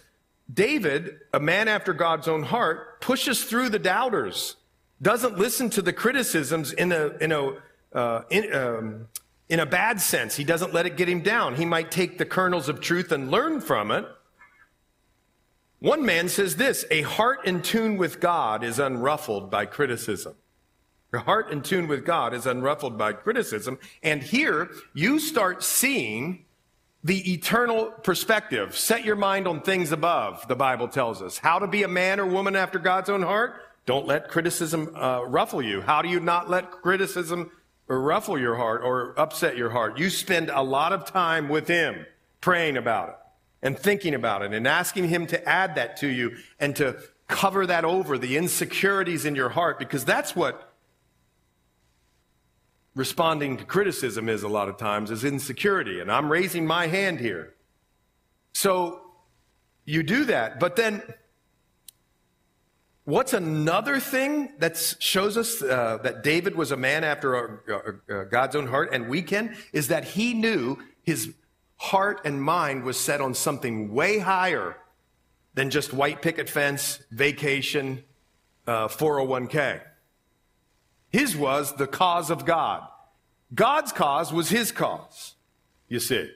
David, 0.53 1.21
a 1.33 1.41
man 1.41 1.69
after 1.69 1.93
God's 1.93 2.29
own 2.29 2.43
heart, 2.43 3.01
pushes 3.01 3.45
through 3.45 3.71
the 3.71 3.79
doubters, 3.79 4.57
doesn't 5.01 5.39
listen 5.39 5.71
to 5.71 5.83
the 5.83 5.93
criticisms 5.93 6.73
in 6.73 6.93
a, 6.93 7.09
in 7.21 7.33
a, 7.33 7.53
uh, 7.93 8.23
in, 8.31 8.55
um, 8.55 9.09
in 9.49 9.61
a 9.61 9.67
bad 9.67 10.01
sense. 10.01 10.37
He 10.37 10.45
doesn't 10.45 10.75
let 10.75 10.87
it 10.87 10.97
get 10.97 11.09
him 11.09 11.21
down. 11.21 11.55
He 11.55 11.65
might 11.65 11.91
take 11.91 12.19
the 12.19 12.25
kernels 12.27 12.69
of 12.69 12.81
truth 12.81 13.13
and 13.13 13.31
learn 13.31 13.61
from 13.61 13.91
it. 13.91 14.07
One 15.81 16.05
man 16.05 16.29
says 16.29 16.57
this 16.57 16.85
a 16.91 17.03
heart 17.03 17.47
in 17.47 17.63
tune 17.63 17.99
with 17.99 18.21
God 18.21 18.65
is 18.65 18.79
unruffled 18.79 19.51
by 19.51 19.67
criticism. 19.67 20.35
Your 21.13 21.23
heart 21.23 21.51
in 21.51 21.63
tune 21.63 21.89
with 21.89 22.05
God 22.05 22.35
is 22.35 22.45
unruffled 22.45 22.99
by 22.99 23.13
criticism. 23.13 23.79
And 24.03 24.23
here 24.23 24.71
you 24.93 25.19
start 25.19 25.63
seeing 25.63 26.45
the 27.03 27.33
eternal 27.33 27.87
perspective. 27.87 28.77
Set 28.77 29.05
your 29.05 29.17
mind 29.17 29.47
on 29.47 29.63
things 29.63 29.93
above, 29.93 30.47
the 30.49 30.57
Bible 30.57 30.89
tells 30.89 31.23
us. 31.23 31.39
How 31.39 31.59
to 31.61 31.67
be 31.67 31.85
a 31.85 31.89
man 31.89 32.21
or 32.21 32.27
woman 32.27 32.57
after 32.57 32.79
God's 32.79 33.09
own 33.09 33.23
heart? 33.23 33.55
Don't 33.87 34.07
let 34.07 34.29
criticism 34.29 34.95
uh, 34.95 35.23
ruffle 35.23 35.63
you. 35.63 35.81
How 35.81 36.03
do 36.03 36.09
you 36.09 36.21
not 36.21 36.51
let 36.51 36.71
criticism 36.71 37.51
ruffle 37.87 38.39
your 38.39 38.57
heart 38.57 38.83
or 38.85 39.19
upset 39.19 39.57
your 39.57 39.71
heart? 39.71 39.99
You 39.99 40.11
spend 40.11 40.51
a 40.51 40.61
lot 40.61 40.93
of 40.93 41.07
time 41.07 41.49
with 41.49 41.69
Him 41.69 42.05
praying 42.41 42.77
about 42.77 43.09
it 43.11 43.15
and 43.63 43.79
thinking 43.79 44.15
about 44.15 44.43
it 44.43 44.53
and 44.53 44.67
asking 44.67 45.09
Him 45.09 45.27
to 45.29 45.49
add 45.49 45.75
that 45.75 45.97
to 45.99 46.07
you 46.07 46.37
and 46.59 46.75
to 46.77 46.97
cover 47.27 47.67
that 47.67 47.85
over, 47.85 48.19
the 48.19 48.37
insecurities 48.37 49.25
in 49.25 49.35
your 49.35 49.51
heart, 49.51 49.79
because 49.79 50.05
that's 50.05 50.35
what 50.35 50.73
responding 52.95 53.57
to 53.57 53.65
criticism 53.65 54.29
is 54.29 54.43
a 54.43 54.49
lot 54.49 54.69
of 54.69 54.77
times 54.77 55.11
is 55.11 55.25
insecurity. 55.25 56.01
And 56.01 56.11
I'm 56.11 56.31
raising 56.31 56.67
my 56.67 56.89
hand 56.89 57.21
here. 57.21 57.55
So 58.53 59.01
you 59.85 60.03
do 60.03 60.25
that. 60.25 60.59
But 60.59 60.75
then 60.75 61.03
what's 63.05 63.33
another 63.33 64.01
thing 64.01 64.53
that 64.59 64.77
shows 64.99 65.37
us 65.37 65.63
uh, 65.63 65.99
that 66.03 66.25
David 66.25 66.57
was 66.57 66.73
a 66.73 66.77
man 66.77 67.05
after 67.05 67.35
a, 67.35 68.21
a 68.21 68.25
God's 68.25 68.57
own 68.57 68.67
heart 68.67 68.91
and 68.93 69.09
we 69.09 69.23
can 69.23 69.57
is 69.73 69.89
that 69.89 70.05
he 70.05 70.35
knew 70.35 70.77
his 71.03 71.33
heart 71.79 72.21
and 72.25 72.43
mind 72.43 72.85
was 72.85 72.99
set 72.99 73.21
on 73.21 73.35
something 73.35 73.93
way 73.93 74.19
higher 74.19 74.77
than 75.55 75.71
just 75.71 75.93
white 75.93 76.23
picket 76.23 76.49
fence, 76.49 77.01
vacation, 77.11 78.05
uh, 78.67 78.89
401k. 78.89 79.81
His 81.11 81.37
was 81.37 81.75
the 81.77 81.87
cause 81.87 82.31
of 82.31 82.45
God. 82.45 82.87
God's 83.55 83.93
cause 83.93 84.33
was 84.33 84.51
his 84.51 84.73
cause, 84.73 85.35
you 85.89 86.01
see. 86.01 86.31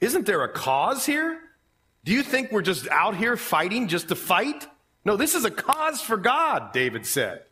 Isn't 0.00 0.26
there 0.26 0.42
a 0.42 0.52
cause 0.52 1.06
here? 1.06 1.38
Do 2.04 2.12
you 2.12 2.22
think 2.22 2.52
we're 2.52 2.62
just 2.62 2.88
out 2.88 3.16
here 3.16 3.36
fighting 3.36 3.88
just 3.88 4.08
to 4.08 4.16
fight? 4.16 4.66
No, 5.04 5.16
this 5.16 5.34
is 5.34 5.44
a 5.44 5.50
cause 5.50 6.00
for 6.00 6.16
God, 6.16 6.72
David 6.72 7.06
said. 7.06 7.42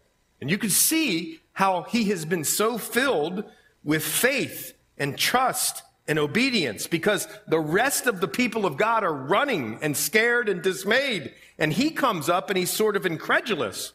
And 0.41 0.51
you 0.51 0.59
can 0.59 0.71
see 0.71 1.41
how 1.53 1.83
he 1.83 2.05
has 2.07 2.25
been 2.25 2.45
so 2.45 2.77
filled 2.77 3.45
with 3.85 4.05
faith 4.05 4.75
and 4.99 5.17
trust 5.17 5.83
and 6.11 6.19
obedience 6.19 6.89
because 6.89 7.29
the 7.47 7.61
rest 7.61 8.09
of 8.09 8.21
the 8.21 8.27
people 8.27 8.67
of 8.67 8.77
God 8.77 9.05
are 9.05 9.15
running 9.15 9.79
and 9.81 9.97
scared 9.97 10.49
and 10.49 10.61
dismayed. 10.61 11.33
And 11.57 11.73
he 11.73 11.93
comes 11.93 12.29
up 12.29 12.51
and 12.51 12.59
he's 12.59 12.71
sort 12.71 12.97
of 12.97 13.07
incredulous. 13.07 13.93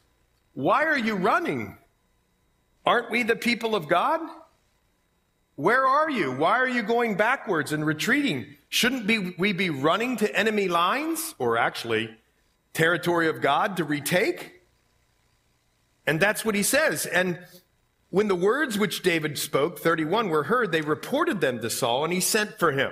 Why 0.54 0.86
are 0.86 0.98
you 0.98 1.16
running? 1.16 1.78
Aren't 2.86 3.12
we 3.12 3.24
the 3.24 3.36
people 3.36 3.76
of 3.76 3.90
God? 3.90 4.22
Where 5.56 5.86
are 5.86 6.10
you? 6.10 6.32
Why 6.32 6.58
are 6.58 6.70
you 6.70 6.84
going 6.84 7.18
backwards 7.18 7.74
and 7.74 7.86
retreating? 7.86 8.46
Shouldn't 8.70 9.06
be, 9.06 9.36
we 9.38 9.52
be 9.52 9.70
running 9.70 10.16
to 10.18 10.34
enemy 10.34 10.70
lines 10.70 11.36
or 11.38 11.58
actually 11.58 12.16
territory 12.74 13.28
of 13.28 13.42
God 13.42 13.76
to 13.76 13.84
retake? 13.84 14.62
And 16.08 16.22
that's 16.22 16.46
what 16.46 16.56
he 16.56 16.64
says. 16.64 17.06
And 17.06 17.40
when 18.10 18.28
the 18.28 18.36
words 18.36 18.78
which 18.78 19.04
David 19.04 19.38
spoke, 19.38 19.80
31, 19.80 20.30
were 20.30 20.44
heard, 20.44 20.72
they 20.72 20.82
reported 20.82 21.42
them 21.42 21.60
to 21.60 21.70
Saul 21.70 22.04
and 22.04 22.14
he 22.14 22.22
sent 22.22 22.60
for 22.60 22.72
him. 22.72 22.92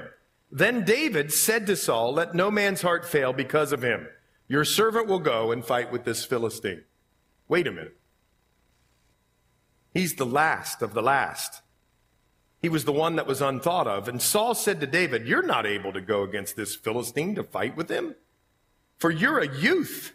Then 0.52 0.84
David 0.84 1.32
said 1.32 1.66
to 1.68 1.76
Saul, 1.76 2.14
Let 2.14 2.36
no 2.36 2.52
man's 2.52 2.82
heart 2.82 3.06
fail 3.06 3.34
because 3.34 3.72
of 3.72 3.82
him. 3.82 4.08
Your 4.48 4.66
servant 4.66 5.08
will 5.08 5.20
go 5.20 5.52
and 5.52 5.66
fight 5.66 5.92
with 5.92 6.04
this 6.04 6.26
Philistine. 6.26 6.84
Wait 7.48 7.68
a 7.68 7.72
minute. 7.72 7.98
He's 9.94 10.16
the 10.16 10.26
last 10.26 10.82
of 10.82 10.94
the 10.94 11.02
last. 11.02 11.62
He 12.62 12.70
was 12.70 12.86
the 12.86 12.92
one 12.92 13.16
that 13.18 13.28
was 13.28 13.42
unthought 13.42 13.88
of. 13.88 14.08
And 14.08 14.22
Saul 14.22 14.56
said 14.56 14.80
to 14.80 14.88
David, 14.88 15.28
You're 15.28 15.44
not 15.44 15.66
able 15.66 15.92
to 15.94 16.02
go 16.02 16.24
against 16.24 16.56
this 16.56 16.76
Philistine 16.76 17.36
to 17.36 17.44
fight 17.44 17.76
with 17.76 17.90
him, 17.90 18.16
for 18.98 19.12
you're 19.12 19.40
a 19.40 19.56
youth. 19.56 20.14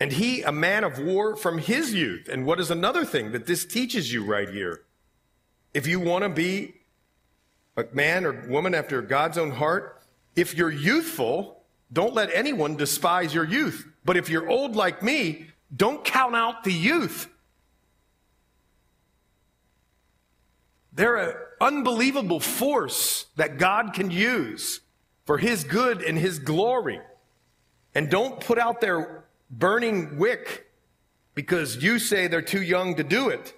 And 0.00 0.12
he, 0.12 0.40
a 0.42 0.50
man 0.50 0.82
of 0.82 0.98
war 0.98 1.36
from 1.36 1.58
his 1.58 1.92
youth. 1.92 2.28
And 2.28 2.46
what 2.46 2.58
is 2.58 2.70
another 2.70 3.04
thing 3.04 3.32
that 3.32 3.46
this 3.46 3.66
teaches 3.66 4.10
you 4.10 4.24
right 4.24 4.48
here? 4.48 4.82
If 5.74 5.86
you 5.86 6.00
want 6.00 6.24
to 6.24 6.30
be 6.30 6.74
a 7.76 7.84
man 7.92 8.24
or 8.24 8.48
woman 8.48 8.74
after 8.74 9.02
God's 9.02 9.36
own 9.36 9.50
heart, 9.50 10.02
if 10.34 10.54
you're 10.54 10.70
youthful, 10.70 11.62
don't 11.92 12.14
let 12.14 12.30
anyone 12.32 12.76
despise 12.76 13.34
your 13.34 13.44
youth. 13.44 13.86
But 14.04 14.16
if 14.16 14.30
you're 14.30 14.48
old 14.48 14.74
like 14.74 15.02
me, 15.02 15.48
don't 15.76 16.02
count 16.04 16.34
out 16.34 16.64
the 16.64 16.72
youth. 16.72 17.28
They're 20.92 21.16
an 21.16 21.34
unbelievable 21.60 22.40
force 22.40 23.26
that 23.36 23.58
God 23.58 23.92
can 23.92 24.10
use 24.10 24.80
for 25.24 25.38
His 25.38 25.62
good 25.64 26.02
and 26.02 26.18
His 26.18 26.38
glory. 26.38 27.00
And 27.94 28.08
don't 28.08 28.40
put 28.40 28.58
out 28.58 28.80
their 28.80 29.19
burning 29.50 30.18
wick 30.18 30.70
because 31.34 31.82
you 31.82 31.98
say 31.98 32.26
they're 32.26 32.42
too 32.42 32.62
young 32.62 32.94
to 32.96 33.04
do 33.04 33.28
it. 33.28 33.54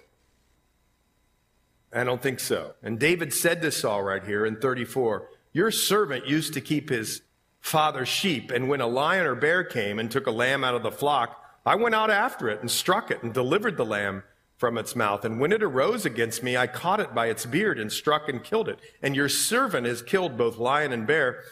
I 1.93 2.03
don't 2.03 2.21
think 2.21 2.39
so. 2.39 2.73
And 2.81 2.99
David 2.99 3.33
said 3.33 3.61
to 3.61 3.71
Saul 3.71 4.01
right 4.01 4.23
here 4.23 4.45
in 4.45 4.55
34 4.55 5.27
Your 5.51 5.71
servant 5.71 6.27
used 6.27 6.53
to 6.53 6.61
keep 6.61 6.89
his 6.89 7.21
father's 7.59 8.09
sheep, 8.09 8.51
and 8.51 8.67
when 8.67 8.81
a 8.81 8.87
lion 8.87 9.25
or 9.25 9.35
bear 9.35 9.63
came 9.63 9.99
and 9.99 10.09
took 10.09 10.27
a 10.27 10.31
lamb 10.31 10.63
out 10.63 10.75
of 10.75 10.83
the 10.83 10.91
flock, 10.91 11.39
I 11.65 11.75
went 11.75 11.95
out 11.95 12.09
after 12.09 12.49
it 12.49 12.59
and 12.59 12.69
struck 12.69 13.09
it 13.09 13.23
and 13.23 13.33
delivered 13.33 13.77
the 13.77 13.85
lamb 13.85 14.23
from 14.57 14.77
its 14.77 14.95
mouth. 14.95 15.23
And 15.25 15.39
when 15.39 15.51
it 15.51 15.63
arose 15.63 16.05
against 16.05 16.43
me, 16.43 16.57
I 16.57 16.67
caught 16.67 16.99
it 16.99 17.13
by 17.13 17.27
its 17.27 17.45
beard 17.45 17.79
and 17.79 17.91
struck 17.91 18.27
and 18.27 18.43
killed 18.43 18.69
it. 18.69 18.79
And 19.01 19.15
your 19.15 19.29
servant 19.29 19.87
has 19.87 20.01
killed 20.01 20.37
both 20.37 20.57
lion 20.57 20.91
and 20.91 21.07
bear. 21.07 21.43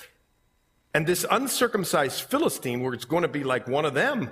And 0.93 1.07
this 1.07 1.25
uncircumcised 1.29 2.21
Philistine, 2.21 2.81
where 2.81 2.93
it's 2.93 3.05
going 3.05 3.23
to 3.23 3.29
be 3.29 3.43
like 3.43 3.67
one 3.67 3.85
of 3.85 3.93
them, 3.93 4.31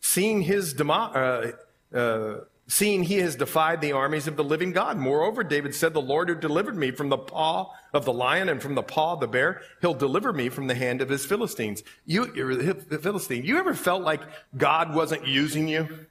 seeing 0.00 0.42
his 0.42 0.72
demo- 0.72 1.52
uh, 1.92 1.96
uh, 1.96 2.40
seeing 2.68 3.04
he 3.04 3.18
has 3.18 3.36
defied 3.36 3.80
the 3.80 3.92
armies 3.92 4.26
of 4.26 4.36
the 4.36 4.44
living 4.44 4.72
God. 4.72 4.96
Moreover, 4.96 5.44
David 5.44 5.74
said, 5.74 5.94
The 5.94 6.00
Lord 6.00 6.28
who 6.28 6.34
delivered 6.34 6.76
me 6.76 6.90
from 6.90 7.08
the 7.08 7.18
paw 7.18 7.72
of 7.92 8.04
the 8.04 8.12
lion 8.12 8.48
and 8.48 8.60
from 8.60 8.74
the 8.74 8.82
paw 8.82 9.14
of 9.14 9.20
the 9.20 9.28
bear, 9.28 9.62
he'll 9.80 9.94
deliver 9.94 10.32
me 10.32 10.48
from 10.48 10.66
the 10.66 10.74
hand 10.74 11.00
of 11.00 11.08
his 11.08 11.24
Philistines. 11.24 11.82
You, 12.04 12.26
the 12.26 12.98
Philistine, 12.98 13.44
you 13.44 13.58
ever 13.58 13.74
felt 13.74 14.02
like 14.02 14.22
God 14.56 14.94
wasn't 14.94 15.26
using 15.26 15.68
you? 15.68 16.06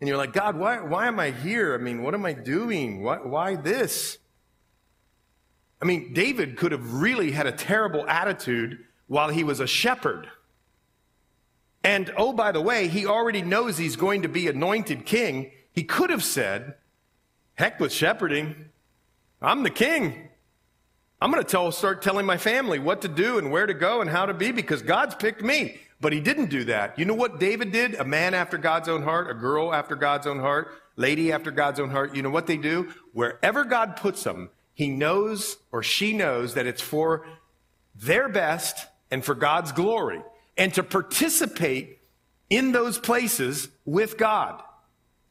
And 0.00 0.08
you're 0.08 0.16
like, 0.16 0.32
God, 0.32 0.56
why, 0.56 0.80
why 0.80 1.06
am 1.06 1.18
I 1.18 1.30
here? 1.30 1.74
I 1.74 1.78
mean, 1.78 2.02
what 2.02 2.14
am 2.14 2.24
I 2.24 2.32
doing? 2.32 3.02
Why, 3.02 3.18
why 3.18 3.56
this? 3.56 4.18
I 5.80 5.84
mean, 5.84 6.12
David 6.12 6.56
could 6.56 6.72
have 6.72 6.94
really 6.94 7.30
had 7.30 7.46
a 7.46 7.52
terrible 7.52 8.08
attitude 8.08 8.84
while 9.08 9.30
he 9.30 9.42
was 9.42 9.58
a 9.58 9.66
shepherd. 9.66 10.30
And 11.82 12.12
oh, 12.16 12.32
by 12.32 12.52
the 12.52 12.60
way, 12.60 12.88
he 12.88 13.06
already 13.06 13.42
knows 13.42 13.78
he's 13.78 13.96
going 13.96 14.22
to 14.22 14.28
be 14.28 14.46
anointed 14.46 15.04
king. 15.04 15.50
He 15.72 15.84
could 15.84 16.10
have 16.10 16.24
said, 16.24 16.74
heck 17.54 17.80
with 17.80 17.92
shepherding. 17.92 18.66
I'm 19.40 19.62
the 19.62 19.70
king. 19.70 20.28
I'm 21.20 21.32
going 21.32 21.42
to 21.42 21.50
tell, 21.50 21.72
start 21.72 22.02
telling 22.02 22.26
my 22.26 22.36
family 22.36 22.78
what 22.78 23.02
to 23.02 23.08
do 23.08 23.38
and 23.38 23.50
where 23.50 23.66
to 23.66 23.74
go 23.74 24.00
and 24.00 24.10
how 24.10 24.26
to 24.26 24.34
be 24.34 24.52
because 24.52 24.82
God's 24.82 25.14
picked 25.14 25.42
me. 25.42 25.80
But 26.00 26.12
he 26.12 26.20
didn't 26.20 26.50
do 26.50 26.64
that. 26.64 26.96
You 26.98 27.06
know 27.06 27.14
what 27.14 27.40
David 27.40 27.72
did? 27.72 27.94
A 27.96 28.04
man 28.04 28.34
after 28.34 28.56
God's 28.56 28.88
own 28.88 29.02
heart, 29.02 29.28
a 29.30 29.34
girl 29.34 29.74
after 29.74 29.96
God's 29.96 30.28
own 30.28 30.38
heart, 30.38 30.68
lady 30.94 31.32
after 31.32 31.50
God's 31.50 31.80
own 31.80 31.90
heart. 31.90 32.14
You 32.14 32.22
know 32.22 32.30
what 32.30 32.46
they 32.46 32.56
do? 32.56 32.92
Wherever 33.12 33.64
God 33.64 33.96
puts 33.96 34.22
them, 34.22 34.50
he 34.74 34.88
knows 34.88 35.56
or 35.72 35.82
she 35.82 36.12
knows 36.12 36.54
that 36.54 36.66
it's 36.66 36.82
for 36.82 37.26
their 37.96 38.28
best 38.28 38.86
and 39.10 39.24
for 39.24 39.34
God's 39.34 39.72
glory 39.72 40.22
and 40.56 40.72
to 40.74 40.82
participate 40.82 41.98
in 42.50 42.72
those 42.72 42.98
places 42.98 43.68
with 43.84 44.16
God. 44.16 44.62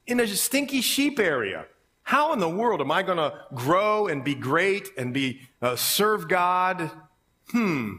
In 0.05 0.19
a 0.19 0.27
stinky 0.27 0.81
sheep 0.81 1.19
area. 1.19 1.65
How 2.03 2.31
in 2.31 2.39
the 2.39 2.49
world 2.49 2.79
am 2.79 2.91
I 2.91 3.03
going 3.03 3.17
to 3.17 3.33
grow 3.53 4.07
and 4.07 4.23
be 4.23 4.33
great 4.33 4.89
and 4.97 5.13
be 5.13 5.41
uh, 5.61 5.75
serve 5.75 6.29
God? 6.29 6.89
Hmm. 7.49 7.95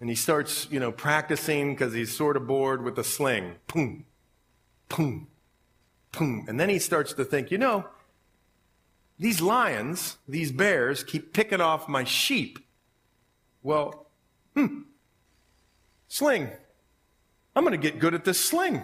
And 0.00 0.08
he 0.08 0.14
starts, 0.14 0.66
you 0.70 0.80
know, 0.80 0.90
practicing 0.90 1.74
because 1.74 1.92
he's 1.92 2.16
sort 2.16 2.38
of 2.38 2.46
bored 2.46 2.82
with 2.82 2.96
the 2.96 3.04
sling. 3.04 3.56
Boom, 3.66 4.06
boom, 4.88 5.28
boom. 6.12 6.46
And 6.48 6.58
then 6.58 6.70
he 6.70 6.78
starts 6.78 7.12
to 7.12 7.24
think, 7.24 7.50
you 7.50 7.58
know, 7.58 7.84
these 9.18 9.42
lions, 9.42 10.16
these 10.26 10.50
bears 10.50 11.04
keep 11.04 11.34
picking 11.34 11.60
off 11.60 11.86
my 11.86 12.04
sheep. 12.04 12.58
Well, 13.62 14.06
hmm, 14.54 14.82
sling. 16.08 16.48
I'm 17.54 17.64
going 17.64 17.78
to 17.78 17.90
get 17.90 17.98
good 17.98 18.14
at 18.14 18.24
this 18.24 18.42
sling. 18.42 18.82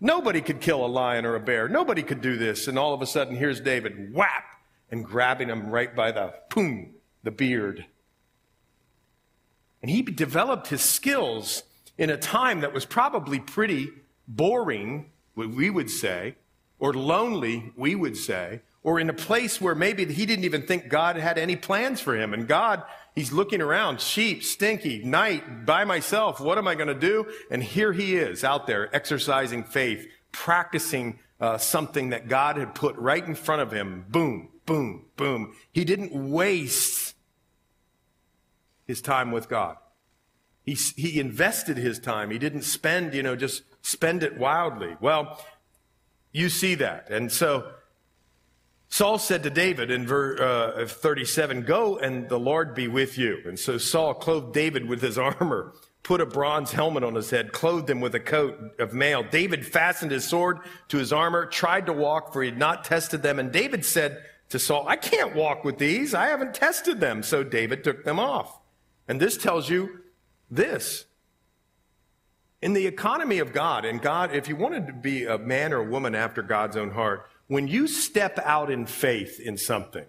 Nobody 0.00 0.40
could 0.40 0.60
kill 0.60 0.84
a 0.84 0.88
lion 0.88 1.24
or 1.24 1.34
a 1.34 1.40
bear. 1.40 1.68
Nobody 1.68 2.02
could 2.02 2.20
do 2.20 2.36
this. 2.36 2.68
And 2.68 2.78
all 2.78 2.94
of 2.94 3.02
a 3.02 3.06
sudden, 3.06 3.36
here's 3.36 3.60
David, 3.60 4.12
whap, 4.12 4.44
and 4.90 5.04
grabbing 5.04 5.48
him 5.48 5.70
right 5.70 5.94
by 5.94 6.12
the, 6.12 6.34
boom, 6.54 6.94
the 7.22 7.30
beard. 7.30 7.86
And 9.82 9.90
he 9.90 10.02
developed 10.02 10.68
his 10.68 10.82
skills 10.82 11.62
in 11.98 12.10
a 12.10 12.16
time 12.16 12.60
that 12.60 12.72
was 12.72 12.84
probably 12.84 13.38
pretty 13.38 13.90
boring, 14.26 15.10
we 15.34 15.70
would 15.70 15.90
say, 15.90 16.36
or 16.78 16.92
lonely, 16.92 17.72
we 17.76 17.94
would 17.94 18.16
say, 18.16 18.60
or 18.82 19.00
in 19.00 19.08
a 19.08 19.14
place 19.14 19.60
where 19.60 19.74
maybe 19.74 20.04
he 20.12 20.26
didn't 20.26 20.44
even 20.44 20.66
think 20.66 20.88
God 20.88 21.16
had 21.16 21.38
any 21.38 21.56
plans 21.56 22.00
for 22.00 22.16
him. 22.16 22.34
And 22.34 22.46
God, 22.46 22.82
he's 23.14 23.32
looking 23.32 23.60
around, 23.60 24.00
sheep, 24.00 24.42
stinky, 24.42 25.02
night, 25.04 25.64
by 25.64 25.84
myself. 25.84 26.40
What 26.40 26.58
am 26.58 26.68
I 26.68 26.74
going 26.74 26.88
to 26.88 26.94
do? 26.94 27.26
And 27.50 27.62
here 27.62 27.92
he 27.92 28.16
is 28.16 28.44
out 28.44 28.66
there 28.66 28.94
exercising 28.94 29.64
faith, 29.64 30.06
practicing 30.32 31.18
uh, 31.40 31.58
something 31.58 32.10
that 32.10 32.28
God 32.28 32.56
had 32.56 32.74
put 32.74 32.96
right 32.96 33.24
in 33.24 33.34
front 33.34 33.62
of 33.62 33.72
him. 33.72 34.06
Boom, 34.08 34.48
boom, 34.66 35.06
boom. 35.16 35.54
He 35.72 35.84
didn't 35.84 36.12
waste 36.12 37.14
his 38.86 39.00
time 39.00 39.30
with 39.32 39.48
God. 39.48 39.76
He, 40.62 40.74
he 40.96 41.20
invested 41.20 41.76
his 41.76 41.98
time. 41.98 42.30
He 42.30 42.38
didn't 42.38 42.62
spend, 42.62 43.14
you 43.14 43.22
know, 43.22 43.36
just 43.36 43.62
spend 43.82 44.22
it 44.22 44.38
wildly. 44.38 44.96
Well, 45.00 45.38
you 46.32 46.48
see 46.48 46.74
that. 46.76 47.10
And 47.10 47.30
so 47.30 47.70
Saul 48.94 49.18
said 49.18 49.42
to 49.42 49.50
David 49.50 49.90
in 49.90 50.06
verse 50.06 50.38
uh, 50.38 50.86
37, 50.86 51.62
Go 51.62 51.98
and 51.98 52.28
the 52.28 52.38
Lord 52.38 52.76
be 52.76 52.86
with 52.86 53.18
you. 53.18 53.42
And 53.44 53.58
so 53.58 53.76
Saul 53.76 54.14
clothed 54.14 54.54
David 54.54 54.88
with 54.88 55.02
his 55.02 55.18
armor, 55.40 55.74
put 56.04 56.20
a 56.20 56.26
bronze 56.26 56.70
helmet 56.70 57.02
on 57.02 57.16
his 57.16 57.28
head, 57.28 57.50
clothed 57.50 57.90
him 57.90 58.00
with 58.00 58.14
a 58.14 58.20
coat 58.20 58.56
of 58.78 58.94
mail. 58.94 59.24
David 59.24 59.66
fastened 59.66 60.12
his 60.12 60.24
sword 60.24 60.60
to 60.90 60.98
his 60.98 61.12
armor, 61.12 61.44
tried 61.44 61.86
to 61.86 61.92
walk, 61.92 62.32
for 62.32 62.44
he 62.44 62.50
had 62.50 62.56
not 62.56 62.84
tested 62.84 63.20
them. 63.20 63.40
And 63.40 63.50
David 63.50 63.84
said 63.84 64.22
to 64.50 64.60
Saul, 64.60 64.86
I 64.86 64.94
can't 64.94 65.34
walk 65.34 65.64
with 65.64 65.78
these. 65.78 66.14
I 66.14 66.28
haven't 66.28 66.54
tested 66.54 67.00
them. 67.00 67.24
So 67.24 67.42
David 67.42 67.82
took 67.82 68.04
them 68.04 68.20
off. 68.20 68.60
And 69.08 69.18
this 69.18 69.36
tells 69.36 69.68
you 69.68 70.02
this. 70.48 71.06
In 72.62 72.74
the 72.74 72.86
economy 72.86 73.40
of 73.40 73.52
God, 73.52 73.86
and 73.86 74.00
God, 74.00 74.32
if 74.36 74.48
you 74.48 74.54
wanted 74.54 74.86
to 74.86 74.92
be 74.92 75.24
a 75.24 75.36
man 75.36 75.72
or 75.72 75.78
a 75.78 75.90
woman 75.90 76.14
after 76.14 76.42
God's 76.42 76.76
own 76.76 76.92
heart, 76.92 77.28
when 77.46 77.68
you 77.68 77.86
step 77.86 78.38
out 78.44 78.70
in 78.70 78.86
faith 78.86 79.40
in 79.40 79.56
something, 79.56 80.04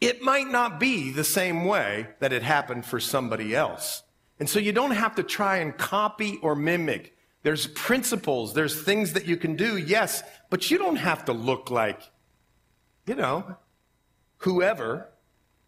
it 0.00 0.22
might 0.22 0.48
not 0.48 0.80
be 0.80 1.12
the 1.12 1.24
same 1.24 1.64
way 1.64 2.08
that 2.20 2.32
it 2.32 2.42
happened 2.42 2.84
for 2.84 3.00
somebody 3.00 3.54
else. 3.54 4.02
And 4.38 4.48
so 4.48 4.58
you 4.58 4.72
don't 4.72 4.92
have 4.92 5.14
to 5.16 5.22
try 5.22 5.58
and 5.58 5.76
copy 5.76 6.38
or 6.42 6.56
mimic. 6.56 7.16
There's 7.42 7.66
principles, 7.68 8.54
there's 8.54 8.82
things 8.82 9.12
that 9.12 9.26
you 9.26 9.36
can 9.36 9.56
do, 9.56 9.76
yes, 9.76 10.22
but 10.50 10.70
you 10.70 10.78
don't 10.78 10.96
have 10.96 11.24
to 11.26 11.32
look 11.32 11.70
like, 11.70 12.00
you 13.06 13.14
know, 13.14 13.56
whoever 14.38 15.11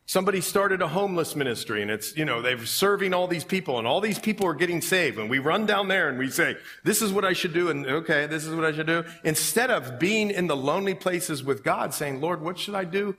Somebody 0.06 0.42
started 0.42 0.82
a 0.82 0.88
homeless 0.88 1.34
ministry 1.34 1.80
and 1.80 1.90
it's, 1.90 2.14
you 2.14 2.26
know, 2.26 2.42
they're 2.42 2.66
serving 2.66 3.14
all 3.14 3.26
these 3.26 3.44
people 3.44 3.78
and 3.78 3.86
all 3.86 4.02
these 4.02 4.18
people 4.18 4.46
are 4.46 4.54
getting 4.54 4.82
saved. 4.82 5.18
And 5.18 5.30
we 5.30 5.38
run 5.38 5.64
down 5.64 5.88
there 5.88 6.10
and 6.10 6.18
we 6.18 6.28
say, 6.30 6.56
this 6.82 7.00
is 7.00 7.10
what 7.10 7.24
I 7.24 7.32
should 7.32 7.54
do. 7.54 7.70
And 7.70 7.86
okay, 7.86 8.26
this 8.26 8.44
is 8.44 8.54
what 8.54 8.66
I 8.66 8.72
should 8.72 8.86
do. 8.86 9.04
Instead 9.24 9.70
of 9.70 9.98
being 9.98 10.30
in 10.30 10.46
the 10.46 10.56
lonely 10.56 10.94
places 10.94 11.42
with 11.42 11.64
God 11.64 11.94
saying, 11.94 12.20
Lord, 12.20 12.42
what 12.42 12.58
should 12.58 12.74
I 12.74 12.84
do 12.84 13.16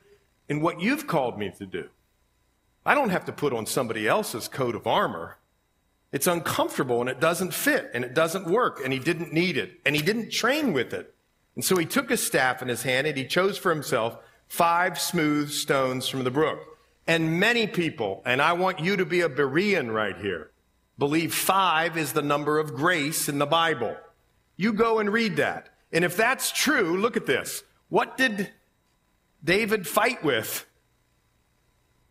in 0.48 0.62
what 0.62 0.80
you've 0.80 1.08
called 1.08 1.40
me 1.40 1.52
to 1.58 1.66
do? 1.66 1.90
I 2.86 2.94
don't 2.94 3.10
have 3.10 3.26
to 3.26 3.34
put 3.34 3.52
on 3.52 3.66
somebody 3.66 4.08
else's 4.08 4.48
coat 4.48 4.76
of 4.76 4.86
armor. 4.86 5.38
It's 6.12 6.28
uncomfortable 6.28 7.02
and 7.02 7.10
it 7.10 7.20
doesn't 7.20 7.54
fit 7.54 7.90
and 7.96 8.06
it 8.06 8.14
doesn't 8.14 8.46
work 8.46 8.80
and 8.84 8.94
he 8.94 9.00
didn't 9.00 9.34
need 9.34 9.58
it 9.58 9.80
and 9.88 9.96
he 9.96 10.04
didn't 10.04 10.32
train 10.32 10.72
with 10.72 10.94
it. 10.94 11.16
And 11.56 11.66
so 11.66 11.78
he 11.78 11.86
took 11.86 12.12
his 12.12 12.24
staff 12.24 12.62
in 12.62 12.68
his 12.68 12.84
hand 12.84 13.08
and 13.08 13.18
he 13.18 13.26
chose 13.26 13.58
for 13.58 13.74
himself 13.74 14.20
five 14.48 15.00
smooth 15.00 15.50
stones 15.50 16.08
from 16.08 16.24
the 16.24 16.32
brook. 16.32 16.75
And 17.08 17.40
many 17.40 17.68
people, 17.68 18.24
and 18.26 18.42
I 18.42 18.54
want 18.54 18.80
you 18.80 18.98
to 18.98 19.06
be 19.06 19.22
a 19.22 19.30
Berean 19.30 19.94
right 19.94 20.18
here, 20.18 20.52
believe 20.98 21.34
five 21.34 21.98
is 21.98 22.14
the 22.14 22.22
number 22.22 22.58
of 22.58 22.74
grace 22.74 23.30
in 23.30 23.38
the 23.38 23.46
Bible. 23.46 23.96
You 24.58 24.74
go 24.74 25.00
and 25.00 25.12
read 25.12 25.36
that. 25.36 25.70
And 25.92 26.04
if 26.04 26.18
that's 26.18 26.52
true, 26.52 26.98
look 26.98 27.16
at 27.16 27.26
this. 27.26 27.64
What 27.90 28.18
did 28.18 28.52
David 29.44 29.88
fight 29.88 30.24
with? 30.24 30.66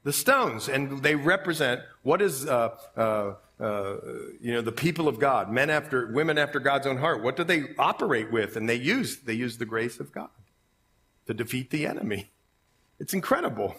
The 0.05 0.13
stones. 0.13 0.69
And 0.69 1.03
they 1.03 1.17
represent 1.17 1.81
what 2.03 2.23
is, 2.23 2.47
uh, 2.47 2.77
uh, 2.97 3.35
uh, 3.59 3.97
you 4.41 4.53
know, 4.53 4.61
the 4.61 4.73
people 4.73 5.09
of 5.09 5.19
God, 5.19 5.51
men 5.51 5.71
after, 5.71 6.07
women 6.13 6.39
after 6.39 6.61
God's 6.61 6.87
own 6.87 6.99
heart. 6.99 7.23
What 7.23 7.37
do 7.37 7.43
they 7.45 7.75
operate 7.79 8.31
with? 8.31 8.57
And 8.57 8.69
they 8.69 8.77
use, 8.77 9.19
they 9.19 9.33
use 9.33 9.57
the 9.59 9.65
grace 9.65 9.99
of 9.99 10.13
God 10.13 10.31
to 11.27 11.35
defeat 11.35 11.71
the 11.71 11.87
enemy. 11.87 12.31
It's 13.01 13.15
incredible. 13.15 13.77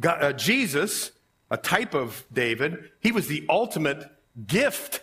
God, 0.00 0.22
uh, 0.22 0.32
Jesus, 0.32 1.12
a 1.50 1.56
type 1.56 1.94
of 1.94 2.24
David, 2.32 2.90
he 3.00 3.12
was 3.12 3.26
the 3.26 3.44
ultimate 3.48 4.10
gift, 4.46 5.02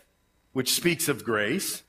which 0.54 0.74
speaks 0.74 1.08
of 1.08 1.24
grace. 1.24 1.84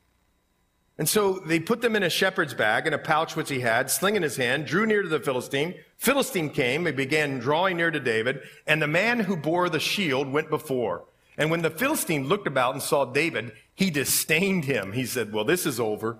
And 0.98 1.08
so 1.08 1.40
they 1.40 1.60
put 1.60 1.82
them 1.82 1.94
in 1.94 2.02
a 2.02 2.10
shepherd's 2.10 2.54
bag, 2.54 2.86
in 2.86 2.94
a 2.94 2.98
pouch 2.98 3.36
which 3.36 3.50
he 3.50 3.60
had, 3.60 3.90
sling 3.90 4.16
in 4.16 4.22
his 4.22 4.38
hand, 4.38 4.66
drew 4.66 4.86
near 4.86 5.02
to 5.02 5.08
the 5.08 5.20
Philistine. 5.20 5.74
Philistine 5.98 6.48
came 6.48 6.86
and 6.86 6.96
began 6.96 7.38
drawing 7.38 7.76
near 7.76 7.90
to 7.90 8.00
David, 8.00 8.40
and 8.66 8.80
the 8.80 8.86
man 8.86 9.20
who 9.20 9.36
bore 9.36 9.68
the 9.68 9.80
shield 9.80 10.32
went 10.32 10.48
before. 10.48 11.04
And 11.36 11.50
when 11.50 11.60
the 11.60 11.70
Philistine 11.70 12.28
looked 12.28 12.46
about 12.46 12.72
and 12.72 12.82
saw 12.82 13.04
David, 13.04 13.52
he 13.74 13.90
disdained 13.90 14.64
him. 14.64 14.92
He 14.92 15.04
said, 15.04 15.34
Well, 15.34 15.44
this 15.44 15.66
is 15.66 15.78
over. 15.78 16.18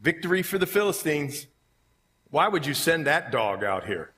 Victory 0.00 0.42
for 0.42 0.58
the 0.58 0.66
Philistines. 0.66 1.46
Why 2.30 2.48
would 2.48 2.66
you 2.66 2.74
send 2.74 3.06
that 3.06 3.30
dog 3.30 3.62
out 3.62 3.86
here? 3.86 4.13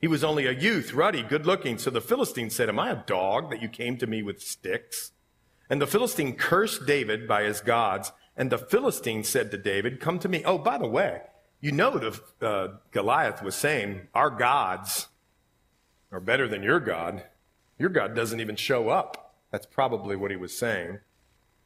He 0.00 0.08
was 0.08 0.22
only 0.22 0.46
a 0.46 0.52
youth, 0.52 0.92
ruddy, 0.92 1.22
good 1.22 1.46
looking. 1.46 1.78
So 1.78 1.90
the 1.90 2.00
Philistine 2.00 2.50
said, 2.50 2.68
Am 2.68 2.78
I 2.78 2.90
a 2.90 3.04
dog 3.06 3.50
that 3.50 3.62
you 3.62 3.68
came 3.68 3.96
to 3.98 4.06
me 4.06 4.22
with 4.22 4.42
sticks? 4.42 5.12
And 5.70 5.80
the 5.80 5.86
Philistine 5.86 6.36
cursed 6.36 6.86
David 6.86 7.26
by 7.26 7.42
his 7.44 7.60
gods. 7.60 8.12
And 8.36 8.50
the 8.50 8.58
Philistine 8.58 9.24
said 9.24 9.50
to 9.50 9.56
David, 9.56 10.00
Come 10.00 10.18
to 10.18 10.28
me. 10.28 10.42
Oh, 10.44 10.58
by 10.58 10.78
the 10.78 10.86
way, 10.86 11.22
you 11.60 11.72
know 11.72 11.98
the 11.98 12.20
uh, 12.46 12.76
Goliath 12.90 13.42
was 13.42 13.54
saying, 13.54 14.08
Our 14.14 14.30
gods 14.30 15.08
are 16.12 16.20
better 16.20 16.46
than 16.46 16.62
your 16.62 16.80
God. 16.80 17.24
Your 17.78 17.88
God 17.88 18.14
doesn't 18.14 18.40
even 18.40 18.56
show 18.56 18.90
up. 18.90 19.34
That's 19.50 19.66
probably 19.66 20.16
what 20.16 20.30
he 20.30 20.36
was 20.36 20.56
saying. 20.56 21.00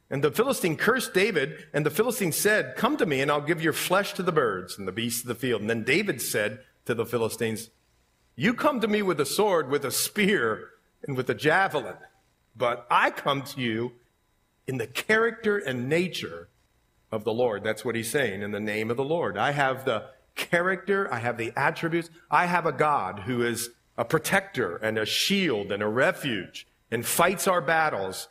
And 0.08 0.24
the 0.24 0.30
Philistine 0.30 0.76
cursed 0.76 1.14
David, 1.14 1.66
and 1.72 1.86
the 1.86 1.90
Philistine 1.90 2.32
said, 2.32 2.74
Come 2.76 2.96
to 2.96 3.06
me, 3.06 3.20
and 3.20 3.30
I'll 3.30 3.40
give 3.40 3.62
your 3.62 3.72
flesh 3.72 4.12
to 4.14 4.22
the 4.22 4.32
birds 4.32 4.78
and 4.78 4.86
the 4.86 4.92
beasts 4.92 5.22
of 5.22 5.28
the 5.28 5.34
field. 5.34 5.60
And 5.60 5.70
then 5.70 5.84
David 5.84 6.20
said 6.20 6.60
to 6.86 6.94
the 6.94 7.06
Philistines, 7.06 7.70
you 8.36 8.54
come 8.54 8.80
to 8.80 8.88
me 8.88 9.02
with 9.02 9.20
a 9.20 9.26
sword, 9.26 9.70
with 9.70 9.84
a 9.84 9.90
spear, 9.90 10.70
and 11.06 11.16
with 11.16 11.28
a 11.30 11.34
javelin, 11.34 11.96
but 12.56 12.86
I 12.90 13.10
come 13.10 13.42
to 13.42 13.60
you 13.60 13.92
in 14.66 14.78
the 14.78 14.86
character 14.86 15.58
and 15.58 15.88
nature 15.88 16.48
of 17.10 17.24
the 17.24 17.32
Lord. 17.32 17.64
That's 17.64 17.84
what 17.84 17.94
he's 17.94 18.10
saying 18.10 18.42
in 18.42 18.52
the 18.52 18.60
name 18.60 18.90
of 18.90 18.96
the 18.96 19.04
Lord. 19.04 19.36
I 19.36 19.52
have 19.52 19.84
the 19.84 20.04
character, 20.36 21.12
I 21.12 21.18
have 21.18 21.36
the 21.36 21.52
attributes, 21.56 22.10
I 22.30 22.46
have 22.46 22.66
a 22.66 22.72
God 22.72 23.20
who 23.20 23.42
is 23.42 23.70
a 23.96 24.04
protector 24.04 24.76
and 24.76 24.98
a 24.98 25.04
shield 25.04 25.72
and 25.72 25.82
a 25.82 25.88
refuge 25.88 26.66
and 26.90 27.04
fights 27.04 27.46
our 27.46 27.60
battles. 27.60 28.28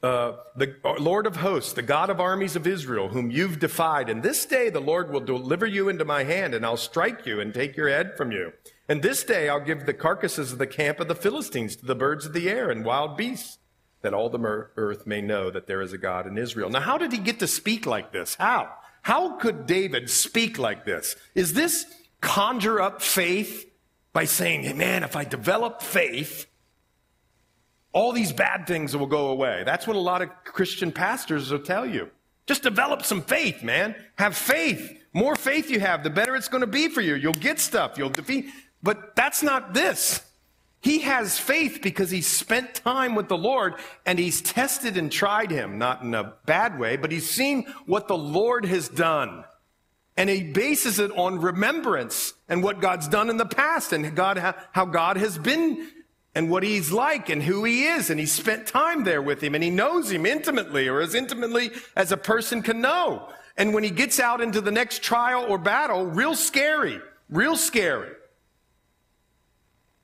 Uh, 0.00 0.36
the 0.54 0.76
Lord 1.00 1.26
of 1.26 1.36
hosts, 1.36 1.72
the 1.72 1.82
God 1.82 2.08
of 2.08 2.20
armies 2.20 2.54
of 2.54 2.68
Israel, 2.68 3.08
whom 3.08 3.32
you've 3.32 3.58
defied. 3.58 4.08
And 4.08 4.22
this 4.22 4.46
day 4.46 4.70
the 4.70 4.80
Lord 4.80 5.10
will 5.10 5.20
deliver 5.20 5.66
you 5.66 5.88
into 5.88 6.04
my 6.04 6.22
hand, 6.22 6.54
and 6.54 6.64
I'll 6.64 6.76
strike 6.76 7.26
you 7.26 7.40
and 7.40 7.52
take 7.52 7.76
your 7.76 7.88
head 7.88 8.16
from 8.16 8.30
you. 8.30 8.52
And 8.88 9.02
this 9.02 9.22
day 9.22 9.48
I'll 9.48 9.60
give 9.60 9.84
the 9.84 9.94
carcasses 9.94 10.52
of 10.52 10.58
the 10.58 10.66
camp 10.66 10.98
of 10.98 11.08
the 11.08 11.14
Philistines 11.14 11.76
to 11.76 11.86
the 11.86 11.94
birds 11.94 12.24
of 12.24 12.32
the 12.32 12.48
air 12.48 12.70
and 12.70 12.84
wild 12.84 13.16
beasts. 13.16 13.58
that 14.02 14.14
all 14.14 14.28
the 14.28 14.38
earth 14.76 15.06
may 15.06 15.20
know 15.20 15.50
that 15.50 15.66
there 15.66 15.82
is 15.82 15.92
a 15.92 15.98
God 15.98 16.26
in 16.26 16.38
Israel. 16.38 16.70
Now, 16.70 16.80
how 16.80 16.98
did 16.98 17.12
he 17.12 17.18
get 17.18 17.40
to 17.40 17.46
speak 17.46 17.86
like 17.86 18.12
this? 18.12 18.36
How? 18.36 18.72
How 19.02 19.36
could 19.36 19.66
David 19.66 20.08
speak 20.10 20.58
like 20.58 20.84
this? 20.84 21.16
Is 21.34 21.54
this 21.54 21.86
conjure 22.20 22.80
up 22.80 23.02
faith 23.02 23.70
by 24.12 24.24
saying, 24.24 24.62
hey, 24.62 24.72
man, 24.72 25.02
if 25.02 25.16
I 25.16 25.24
develop 25.24 25.82
faith, 25.82 26.46
all 27.92 28.12
these 28.12 28.32
bad 28.32 28.66
things 28.66 28.96
will 28.96 29.06
go 29.06 29.28
away? 29.28 29.62
That's 29.64 29.86
what 29.86 29.96
a 29.96 30.00
lot 30.00 30.22
of 30.22 30.30
Christian 30.44 30.92
pastors 30.92 31.50
will 31.50 31.58
tell 31.58 31.86
you. 31.86 32.10
Just 32.46 32.62
develop 32.62 33.04
some 33.04 33.22
faith, 33.22 33.62
man. 33.62 33.96
Have 34.16 34.36
faith. 34.36 34.94
More 35.12 35.36
faith 35.36 35.70
you 35.70 35.80
have, 35.80 36.04
the 36.04 36.10
better 36.10 36.36
it's 36.36 36.48
going 36.48 36.60
to 36.60 36.66
be 36.66 36.88
for 36.88 37.00
you. 37.00 37.14
You'll 37.14 37.32
get 37.32 37.58
stuff. 37.58 37.98
You'll 37.98 38.10
defeat. 38.10 38.46
But 38.82 39.16
that's 39.16 39.42
not 39.42 39.74
this. 39.74 40.22
He 40.80 41.00
has 41.00 41.38
faith 41.38 41.80
because 41.82 42.10
he's 42.10 42.28
spent 42.28 42.74
time 42.74 43.14
with 43.14 43.28
the 43.28 43.36
Lord 43.36 43.74
and 44.06 44.18
he's 44.18 44.40
tested 44.40 44.96
and 44.96 45.10
tried 45.10 45.50
him, 45.50 45.78
not 45.78 46.02
in 46.02 46.14
a 46.14 46.34
bad 46.46 46.78
way, 46.78 46.96
but 46.96 47.10
he's 47.10 47.28
seen 47.28 47.66
what 47.86 48.06
the 48.06 48.16
Lord 48.16 48.64
has 48.64 48.88
done. 48.88 49.44
And 50.16 50.30
he 50.30 50.44
bases 50.44 50.98
it 50.98 51.10
on 51.16 51.40
remembrance 51.40 52.34
and 52.48 52.62
what 52.62 52.80
God's 52.80 53.08
done 53.08 53.30
in 53.30 53.36
the 53.36 53.46
past 53.46 53.92
and 53.92 54.14
God, 54.14 54.54
how 54.72 54.84
God 54.84 55.16
has 55.16 55.36
been 55.38 55.88
and 56.34 56.50
what 56.50 56.62
he's 56.62 56.92
like 56.92 57.28
and 57.28 57.42
who 57.42 57.64
he 57.64 57.84
is. 57.84 58.10
And 58.10 58.20
he 58.20 58.26
spent 58.26 58.66
time 58.66 59.02
there 59.02 59.22
with 59.22 59.42
him 59.42 59.54
and 59.54 59.64
he 59.64 59.70
knows 59.70 60.10
him 60.10 60.26
intimately 60.26 60.88
or 60.88 61.00
as 61.00 61.14
intimately 61.14 61.70
as 61.96 62.12
a 62.12 62.16
person 62.16 62.62
can 62.62 62.80
know. 62.80 63.28
And 63.56 63.74
when 63.74 63.82
he 63.82 63.90
gets 63.90 64.20
out 64.20 64.40
into 64.40 64.60
the 64.60 64.70
next 64.70 65.02
trial 65.02 65.44
or 65.48 65.58
battle, 65.58 66.06
real 66.06 66.36
scary, 66.36 67.00
real 67.28 67.56
scary. 67.56 68.12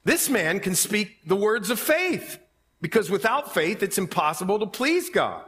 This 0.05 0.29
man 0.29 0.61
can 0.61 0.75
speak 0.75 1.27
the 1.27 1.37
words 1.37 1.71
of 1.71 1.81
faith 1.81 2.39
because 2.81 3.11
without 3.11 3.55
faith, 3.55 3.83
it's 3.83 3.99
impossible 3.99 4.59
to 4.59 4.67
please 4.67 5.09
God. 5.09 5.45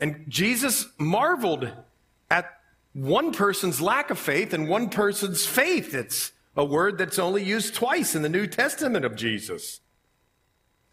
And 0.00 0.24
Jesus 0.28 0.86
marveled 0.98 1.70
at 2.30 2.58
one 2.94 3.32
person's 3.32 3.80
lack 3.80 4.10
of 4.10 4.18
faith 4.18 4.54
and 4.54 4.68
one 4.68 4.88
person's 4.88 5.44
faith. 5.44 5.94
It's 5.94 6.32
a 6.56 6.64
word 6.64 6.96
that's 6.96 7.18
only 7.18 7.44
used 7.44 7.74
twice 7.74 8.14
in 8.14 8.22
the 8.22 8.28
New 8.28 8.46
Testament 8.46 9.04
of 9.04 9.16
Jesus. 9.16 9.80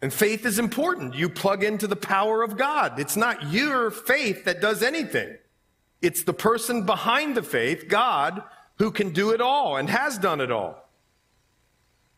And 0.02 0.12
faith 0.12 0.44
is 0.44 0.58
important. 0.58 1.14
You 1.14 1.30
plug 1.30 1.64
into 1.64 1.86
the 1.86 1.96
power 1.96 2.42
of 2.42 2.58
God. 2.58 3.00
It's 3.00 3.16
not 3.16 3.50
your 3.50 3.90
faith 3.90 4.44
that 4.44 4.60
does 4.60 4.82
anything. 4.82 5.38
It's 6.02 6.24
the 6.24 6.34
person 6.34 6.84
behind 6.84 7.34
the 7.34 7.42
faith, 7.42 7.88
God, 7.88 8.42
who 8.76 8.90
can 8.90 9.10
do 9.10 9.30
it 9.30 9.40
all 9.40 9.78
and 9.78 9.88
has 9.88 10.18
done 10.18 10.42
it 10.42 10.52
all. 10.52 10.83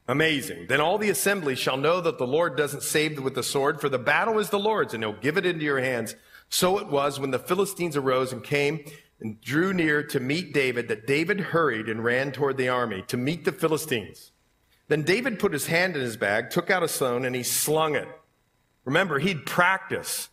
Amazing. 0.09 0.67
Then 0.69 0.81
all 0.81 0.99
the 0.99 1.11
assembly 1.11 1.57
shall 1.57 1.77
know 1.77 2.01
that 2.01 2.19
the 2.19 2.27
Lord 2.27 2.57
doesn't 2.57 2.83
save 2.83 3.21
with 3.21 3.35
the 3.35 3.43
sword, 3.43 3.81
for 3.81 3.89
the 3.89 3.99
battle 3.99 4.39
is 4.39 4.51
the 4.51 4.59
Lord's, 4.59 4.95
and 4.95 5.03
he'll 5.03 5.13
give 5.15 5.37
it 5.37 5.47
into 5.47 5.65
your 5.65 5.81
hands. 5.81 6.15
So 6.49 6.79
it 6.79 6.87
was 6.87 7.19
when 7.19 7.33
the 7.33 7.41
Philistines 7.41 7.97
arose 7.97 8.33
and 8.33 8.43
came 8.43 8.85
and 9.21 9.41
drew 9.41 9.73
near 9.73 10.03
to 10.05 10.21
meet 10.21 10.53
David 10.53 10.89
that 10.89 11.07
David 11.07 11.41
hurried 11.41 11.89
and 11.89 12.05
ran 12.05 12.31
toward 12.31 12.57
the 12.57 12.69
army 12.69 13.03
to 13.09 13.17
meet 13.17 13.45
the 13.45 13.53
Philistines. 13.53 14.31
Then 14.89 15.03
David 15.03 15.41
put 15.41 15.53
his 15.53 15.67
hand 15.67 15.97
in 15.97 16.03
his 16.03 16.17
bag, 16.17 16.51
took 16.51 16.71
out 16.71 16.85
a 16.85 16.89
stone, 16.89 17.25
and 17.25 17.35
he 17.35 17.43
slung 17.43 17.97
it. 17.97 18.09
Remember, 18.85 19.19
he'd 19.19 19.45
practice. 19.45 20.29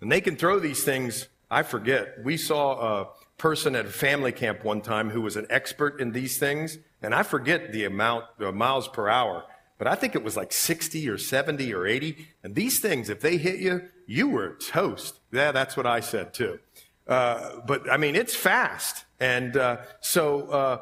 And 0.00 0.12
they 0.12 0.20
can 0.20 0.36
throw 0.36 0.58
these 0.58 0.84
things, 0.84 1.28
I 1.50 1.62
forget. 1.62 2.22
We 2.22 2.36
saw 2.36 3.00
a 3.00 3.08
person 3.38 3.74
at 3.74 3.86
a 3.86 3.90
family 3.90 4.32
camp 4.32 4.64
one 4.64 4.82
time 4.82 5.10
who 5.10 5.22
was 5.22 5.36
an 5.36 5.46
expert 5.48 6.00
in 6.00 6.12
these 6.12 6.36
things. 6.36 6.78
And 7.02 7.14
I 7.14 7.22
forget 7.22 7.72
the 7.72 7.84
amount, 7.84 8.24
the 8.38 8.52
miles 8.52 8.88
per 8.88 9.08
hour, 9.08 9.44
but 9.78 9.86
I 9.86 9.94
think 9.94 10.16
it 10.16 10.24
was 10.24 10.36
like 10.36 10.52
60 10.52 11.08
or 11.08 11.18
70 11.18 11.72
or 11.72 11.86
80. 11.86 12.28
And 12.42 12.54
these 12.54 12.80
things, 12.80 13.08
if 13.08 13.20
they 13.20 13.36
hit 13.36 13.60
you, 13.60 13.88
you 14.06 14.28
were 14.28 14.54
toast. 14.54 15.20
Yeah, 15.30 15.52
that's 15.52 15.76
what 15.76 15.86
I 15.86 16.00
said 16.00 16.34
too. 16.34 16.58
Uh, 17.06 17.60
but 17.66 17.90
I 17.90 17.96
mean, 17.96 18.16
it's 18.16 18.34
fast. 18.34 19.04
And 19.20 19.56
uh, 19.56 19.78
so, 20.00 20.48
uh, 20.48 20.78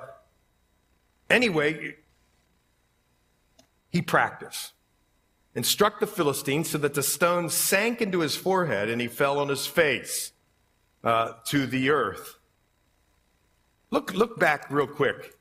anyway, 1.29 1.97
he 3.91 4.01
practiced 4.01 4.73
and 5.55 5.65
struck 5.65 6.01
the 6.01 6.07
Philistine 6.07 6.65
so 6.65 6.79
that 6.79 6.95
the 6.95 7.03
stone 7.03 7.51
sank 7.51 8.01
into 8.01 8.21
his 8.21 8.35
forehead 8.35 8.89
and 8.89 9.01
he 9.01 9.09
fell 9.09 9.39
on 9.39 9.49
his 9.49 9.67
face 9.67 10.33
uh, 11.05 11.33
to 11.47 11.67
the 11.67 11.91
earth. 11.91 12.39
Look, 13.91 14.15
look 14.15 14.39
back 14.39 14.71
real 14.71 14.87
quick 14.87 15.36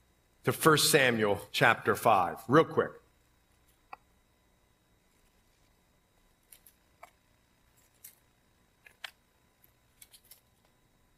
to 0.45 0.51
1 0.51 0.77
Samuel 0.77 1.41
chapter 1.51 1.95
5, 1.95 2.37
real 2.47 2.63
quick. 2.63 2.91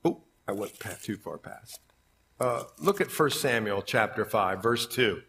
Oh, 0.06 0.22
I 0.48 0.54
went 0.54 0.74
too 1.04 1.18
far 1.18 1.38
past. 1.38 1.82
Uh, 2.40 2.64
look 2.80 3.02
at 3.02 3.08
1 3.08 3.30
Samuel 3.32 3.82
chapter 3.82 4.24
5, 4.24 4.64
verse 4.64 4.88
2. 4.88 5.22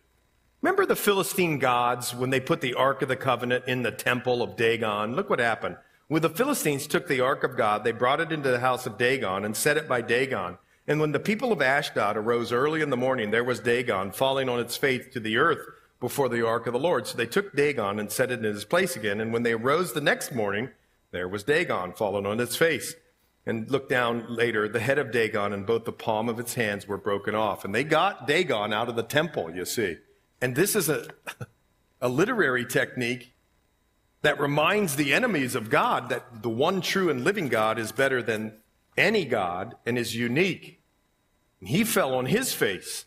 Remember 0.63 0.87
the 0.87 0.97
Philistine 0.97 1.59
gods 1.59 2.15
when 2.15 2.31
they 2.31 2.41
put 2.41 2.61
the 2.61 2.75
Ark 2.75 3.03
of 3.03 3.09
the 3.09 3.17
Covenant 3.17 3.65
in 3.67 3.83
the 3.83 3.91
temple 3.91 4.43
of 4.43 4.57
Dagon? 4.57 5.17
Look 5.17 5.29
what 5.29 5.41
happened. 5.41 5.77
When 6.07 6.23
the 6.23 6.31
Philistines 6.31 6.87
took 6.87 7.09
the 7.09 7.21
Ark 7.21 7.43
of 7.43 7.57
God, 7.57 7.83
they 7.83 7.93
brought 7.93 8.21
it 8.21 8.33
into 8.33 8.51
the 8.51 8.61
house 8.61 8.87
of 8.87 8.97
Dagon 8.97 9.45
and 9.45 9.57
set 9.57 9.77
it 9.77 9.89
by 9.89 10.03
Dagon. 10.03 10.59
And 10.89 11.01
when 11.01 11.13
the 11.13 11.21
people 11.21 11.53
of 11.53 11.61
Ashdod 11.61 12.17
arose 12.17 12.51
early 12.51 12.81
in 12.81 12.89
the 12.89 12.97
morning, 12.97 13.31
there 13.31 13.45
was 13.45 13.61
Dagon 13.61 14.11
falling 14.11 14.49
on 14.49 14.59
its 14.59 14.77
face 14.77 15.07
to 15.13 15.21
the 15.21 15.37
earth 15.37 15.61
before 16.01 16.31
the 16.31 16.47
ark 16.47 16.67
of 16.67 16.73
the 16.73 16.79
Lord. 16.79 17.07
So 17.07 17.19
they 17.19 17.27
took 17.27 17.55
Dagon 17.55 18.01
and 18.01 18.11
set 18.11 18.31
it 18.31 18.39
in 18.39 18.45
his 18.45 18.65
place 18.65 18.97
again. 18.97 19.21
And 19.21 19.31
when 19.31 19.43
they 19.43 19.53
arose 19.53 19.93
the 19.93 20.01
next 20.01 20.35
morning, 20.35 20.71
there 21.11 21.29
was 21.29 21.45
Dagon 21.45 21.93
fallen 21.93 22.25
on 22.25 22.41
its 22.41 22.57
face. 22.57 22.95
And 23.45 23.71
look 23.71 23.91
down 23.91 24.35
later, 24.35 24.67
the 24.67 24.81
head 24.81 24.99
of 24.99 25.13
Dagon 25.13 25.53
and 25.53 25.67
both 25.67 25.85
the 25.85 25.93
palm 25.93 26.29
of 26.29 26.41
its 26.41 26.55
hands 26.55 26.89
were 26.89 26.99
broken 26.99 27.35
off. 27.35 27.67
And 27.67 27.75
they 27.75 27.85
got 27.85 28.27
Dagon 28.27 28.73
out 28.73 28.89
of 28.89 28.97
the 28.97 29.03
temple, 29.03 29.55
you 29.55 29.67
see. 29.67 29.99
And 30.41 30.57
this 30.57 30.75
is 30.75 30.89
a, 30.89 31.09
a 32.01 32.09
literary 32.09 32.65
technique 32.65 33.35
that 34.23 34.41
reminds 34.41 34.97
the 34.97 35.13
enemies 35.13 35.55
of 35.55 35.69
God 35.69 36.09
that 36.09 36.43
the 36.43 36.49
one 36.49 36.81
true 36.81 37.11
and 37.11 37.25
living 37.25 37.49
God 37.49 37.79
is 37.79 37.93
better 37.93 38.23
than 38.23 38.55
any 38.97 39.25
God 39.25 39.77
and 39.87 39.97
is 39.97 40.17
unique. 40.17 40.78
He 41.61 41.85
fell 41.85 42.15
on 42.15 42.27
his 42.27 42.53
face. 42.53 43.05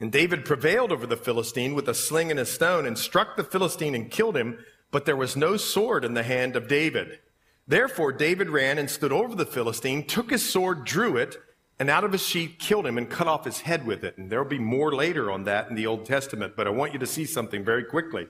And 0.00 0.12
David 0.12 0.44
prevailed 0.44 0.92
over 0.92 1.06
the 1.06 1.16
Philistine 1.16 1.74
with 1.74 1.88
a 1.88 1.94
sling 1.94 2.30
and 2.30 2.38
a 2.38 2.46
stone 2.46 2.86
and 2.86 2.96
struck 2.96 3.36
the 3.36 3.44
Philistine 3.44 3.94
and 3.94 4.10
killed 4.10 4.36
him, 4.36 4.58
but 4.90 5.06
there 5.06 5.16
was 5.16 5.36
no 5.36 5.56
sword 5.56 6.04
in 6.04 6.14
the 6.14 6.22
hand 6.22 6.54
of 6.54 6.68
David. 6.68 7.18
Therefore, 7.66 8.12
David 8.12 8.48
ran 8.48 8.78
and 8.78 8.88
stood 8.88 9.12
over 9.12 9.34
the 9.34 9.44
Philistine, 9.44 10.06
took 10.06 10.30
his 10.30 10.48
sword, 10.48 10.84
drew 10.84 11.16
it, 11.16 11.36
and 11.78 11.90
out 11.90 12.04
of 12.04 12.12
his 12.12 12.22
sheath 12.22 12.56
killed 12.58 12.86
him 12.86 12.96
and 12.96 13.10
cut 13.10 13.26
off 13.26 13.44
his 13.44 13.60
head 13.60 13.86
with 13.86 14.04
it. 14.04 14.16
And 14.16 14.30
there'll 14.30 14.44
be 14.44 14.58
more 14.58 14.92
later 14.92 15.30
on 15.30 15.44
that 15.44 15.68
in 15.68 15.74
the 15.74 15.86
Old 15.86 16.06
Testament, 16.06 16.54
but 16.56 16.66
I 16.66 16.70
want 16.70 16.92
you 16.92 16.98
to 17.00 17.06
see 17.06 17.24
something 17.24 17.64
very 17.64 17.84
quickly. 17.84 18.28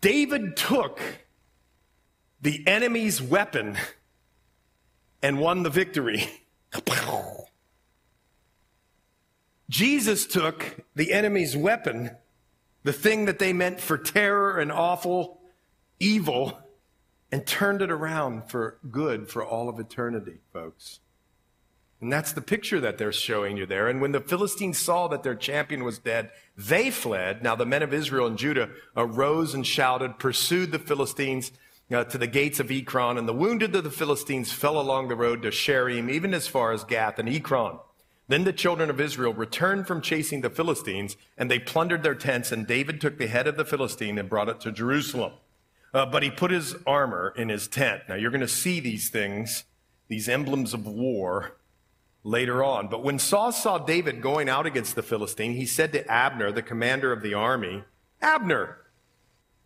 David 0.00 0.56
took 0.56 1.00
the 2.40 2.66
enemy's 2.66 3.20
weapon 3.20 3.76
and 5.22 5.38
won 5.38 5.62
the 5.62 5.70
victory. 5.70 6.28
Jesus 9.70 10.26
took 10.26 10.76
the 10.94 11.12
enemy's 11.12 11.56
weapon, 11.56 12.10
the 12.84 12.92
thing 12.92 13.26
that 13.26 13.38
they 13.38 13.52
meant 13.52 13.80
for 13.80 13.98
terror 13.98 14.58
and 14.58 14.72
awful 14.72 15.40
evil, 16.00 16.58
and 17.30 17.46
turned 17.46 17.82
it 17.82 17.90
around 17.90 18.48
for 18.50 18.78
good 18.90 19.28
for 19.28 19.44
all 19.44 19.68
of 19.68 19.78
eternity, 19.78 20.38
folks. 20.52 21.00
And 22.00 22.12
that's 22.12 22.32
the 22.32 22.40
picture 22.40 22.80
that 22.80 22.96
they're 22.96 23.12
showing 23.12 23.56
you 23.56 23.66
there. 23.66 23.88
And 23.88 24.00
when 24.00 24.12
the 24.12 24.20
Philistines 24.20 24.78
saw 24.78 25.08
that 25.08 25.24
their 25.24 25.34
champion 25.34 25.82
was 25.84 25.98
dead, 25.98 26.30
they 26.56 26.90
fled. 26.90 27.42
Now 27.42 27.56
the 27.56 27.66
men 27.66 27.82
of 27.82 27.92
Israel 27.92 28.28
and 28.28 28.38
Judah 28.38 28.70
arose 28.96 29.52
and 29.52 29.66
shouted, 29.66 30.18
pursued 30.18 30.70
the 30.70 30.78
Philistines 30.78 31.52
uh, 31.90 32.04
to 32.04 32.18
the 32.18 32.26
gates 32.26 32.60
of 32.60 32.70
Ekron, 32.70 33.18
and 33.18 33.28
the 33.28 33.32
wounded 33.32 33.74
of 33.74 33.84
the 33.84 33.90
Philistines 33.90 34.52
fell 34.52 34.80
along 34.80 35.08
the 35.08 35.16
road 35.16 35.42
to 35.42 35.48
Shaaraim, 35.48 36.10
even 36.10 36.34
as 36.34 36.46
far 36.46 36.72
as 36.72 36.84
Gath 36.84 37.18
and 37.18 37.28
Ekron. 37.28 37.78
Then 38.28 38.44
the 38.44 38.52
children 38.52 38.90
of 38.90 39.00
Israel 39.00 39.32
returned 39.32 39.86
from 39.86 40.02
chasing 40.02 40.42
the 40.42 40.50
Philistines, 40.50 41.16
and 41.38 41.50
they 41.50 41.58
plundered 41.58 42.02
their 42.02 42.14
tents, 42.14 42.52
and 42.52 42.66
David 42.66 43.00
took 43.00 43.16
the 43.16 43.26
head 43.26 43.46
of 43.46 43.56
the 43.56 43.64
Philistine 43.64 44.18
and 44.18 44.28
brought 44.28 44.50
it 44.50 44.60
to 44.60 44.72
Jerusalem. 44.72 45.32
Uh, 45.94 46.04
but 46.04 46.22
he 46.22 46.30
put 46.30 46.50
his 46.50 46.76
armor 46.86 47.32
in 47.36 47.48
his 47.48 47.66
tent. 47.66 48.02
Now 48.08 48.16
you're 48.16 48.30
going 48.30 48.42
to 48.42 48.48
see 48.48 48.80
these 48.80 49.08
things, 49.08 49.64
these 50.08 50.28
emblems 50.28 50.74
of 50.74 50.86
war, 50.86 51.56
later 52.22 52.62
on. 52.62 52.88
But 52.88 53.02
when 53.02 53.18
Saul 53.18 53.52
saw 53.52 53.78
David 53.78 54.20
going 54.20 54.50
out 54.50 54.66
against 54.66 54.94
the 54.94 55.02
Philistine, 55.02 55.54
he 55.54 55.64
said 55.64 55.92
to 55.92 56.06
Abner, 56.10 56.52
the 56.52 56.62
commander 56.62 57.10
of 57.12 57.22
the 57.22 57.32
army, 57.32 57.84
Abner, 58.20 58.76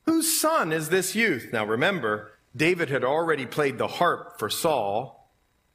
Whose 0.05 0.41
son 0.41 0.73
is 0.73 0.89
this 0.89 1.15
youth? 1.15 1.51
Now 1.53 1.65
remember, 1.65 2.33
David 2.55 2.91
had 2.91 3.05
already 3.05 3.47
played 3.47 3.79
the 3.79 3.87
harp 3.87 4.39
for 4.39 4.51
Saul, 4.51 5.31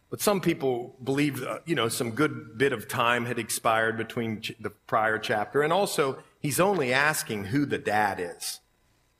but 0.09 0.21
some 0.21 0.41
people 0.41 0.95
believe, 1.03 1.43
uh, 1.43 1.59
you 1.65 1.75
know, 1.75 1.89
some 1.89 2.11
good 2.11 2.57
bit 2.57 2.71
of 2.71 2.87
time 2.87 3.25
had 3.25 3.39
expired 3.39 3.97
between 3.97 4.41
ch- 4.41 4.53
the 4.59 4.69
prior 4.69 5.17
chapter. 5.17 5.61
And 5.61 5.73
also, 5.73 6.19
he's 6.39 6.59
only 6.59 6.93
asking 6.93 7.45
who 7.45 7.65
the 7.65 7.77
dad 7.77 8.19
is. 8.19 8.59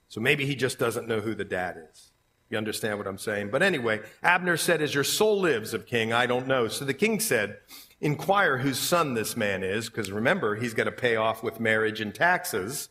So 0.07 0.21
maybe 0.21 0.45
he 0.45 0.55
just 0.55 0.79
doesn't 0.79 1.07
know 1.07 1.19
who 1.19 1.35
the 1.35 1.43
dad 1.43 1.77
is. 1.91 2.11
You 2.49 2.57
understand 2.57 2.97
what 2.97 3.07
I'm 3.07 3.17
saying? 3.17 3.49
But 3.49 3.61
anyway, 3.61 4.01
Abner 4.23 4.55
said, 4.55 4.81
As 4.81 4.95
your 4.95 5.03
soul 5.03 5.41
lives, 5.41 5.73
of 5.73 5.85
king, 5.85 6.13
I 6.13 6.25
don't 6.25 6.47
know. 6.47 6.69
So 6.69 6.85
the 6.85 6.93
king 6.93 7.19
said, 7.19 7.57
Inquire 7.99 8.59
whose 8.59 8.79
son 8.79 9.15
this 9.15 9.35
man 9.35 9.63
is, 9.63 9.89
because 9.89 10.11
remember, 10.11 10.55
he's 10.55 10.73
got 10.73 10.85
to 10.85 10.91
pay 10.91 11.17
off 11.17 11.43
with 11.43 11.59
marriage 11.59 11.99
and 11.99 12.15
taxes. 12.15 12.89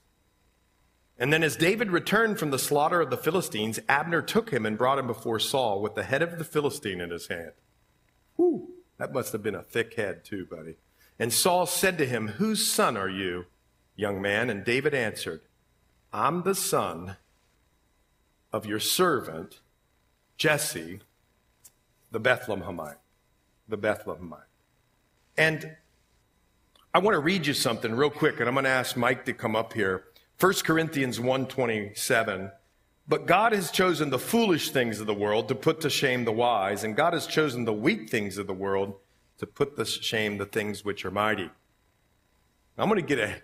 And 1.19 1.33
then, 1.33 1.43
as 1.43 1.57
David 1.57 1.91
returned 1.91 2.39
from 2.39 2.51
the 2.51 2.59
slaughter 2.59 3.01
of 3.01 3.09
the 3.11 3.17
Philistines, 3.17 3.81
Abner 3.89 4.21
took 4.21 4.51
him 4.51 4.67
and 4.67 4.77
brought 4.77 4.99
him 4.99 5.07
before 5.07 5.39
Saul 5.39 5.81
with 5.81 5.95
the 5.95 6.03
head 6.03 6.21
of 6.23 6.39
the 6.39 6.45
Philistine 6.45 7.01
in 7.01 7.11
his 7.11 7.29
hand. 7.29 7.53
Whew, 8.37 8.69
that 8.99 9.15
must 9.15 9.33
have 9.33 9.43
been 9.43 9.55
a 9.55 9.63
thick 9.63 9.95
head, 9.95 10.25
too, 10.25 10.45
buddy. 10.45 10.77
And 11.19 11.33
Saul 11.33 11.65
said 11.65 11.97
to 11.99 12.07
him, 12.07 12.29
Whose 12.29 12.67
son 12.67 12.97
are 12.99 13.09
you, 13.09 13.47
young 13.95 14.21
man? 14.21 14.51
And 14.51 14.63
David 14.65 14.93
answered, 14.93 15.41
I'm 16.13 16.43
the 16.43 16.55
son 16.55 17.17
of 18.53 18.67
your 18.67 18.81
servant, 18.81 19.61
Jesse, 20.37 21.01
the 22.11 22.21
Bethlehemite. 22.21 22.97
The 23.69 23.79
Bethlehemite. 23.79 24.45
And 25.37 25.77
I 26.95 26.99
want 26.99 27.15
to 27.15 27.19
read 27.19 27.47
you 27.47 27.55
something 27.55 27.95
real 27.95 28.11
quick, 28.11 28.39
and 28.39 28.49
I'm 28.49 28.55
going 28.55 28.65
to 28.65 28.71
ask 28.71 28.97
Mike 28.97 29.25
to 29.27 29.33
come 29.33 29.57
up 29.57 29.73
here. 29.73 30.05
1 30.39 30.53
Corinthians 30.65 31.19
1:27 31.19 32.53
But 33.09 33.27
God 33.27 33.53
has 33.53 33.71
chosen 33.71 34.11
the 34.11 34.19
foolish 34.19 34.71
things 34.71 35.01
of 35.01 35.07
the 35.07 35.15
world 35.15 35.49
to 35.49 35.55
put 35.55 35.81
to 35.81 35.91
shame 35.91 36.25
the 36.25 36.33
wise, 36.33 36.85
and 36.85 36.97
God 36.97 37.15
has 37.15 37.27
chosen 37.27 37.65
the 37.65 37.73
weak 37.73 38.11
things 38.11 38.37
of 38.37 38.47
the 38.47 38.55
world 38.55 38.97
to 39.39 39.47
put 39.47 39.77
to 39.77 39.85
shame 39.85 40.39
the 40.39 40.47
things 40.47 40.85
which 40.85 41.05
are 41.05 41.11
mighty. 41.11 41.51
I'm 42.77 42.89
going 42.89 43.01
to 43.01 43.07
get 43.07 43.19
a 43.19 43.43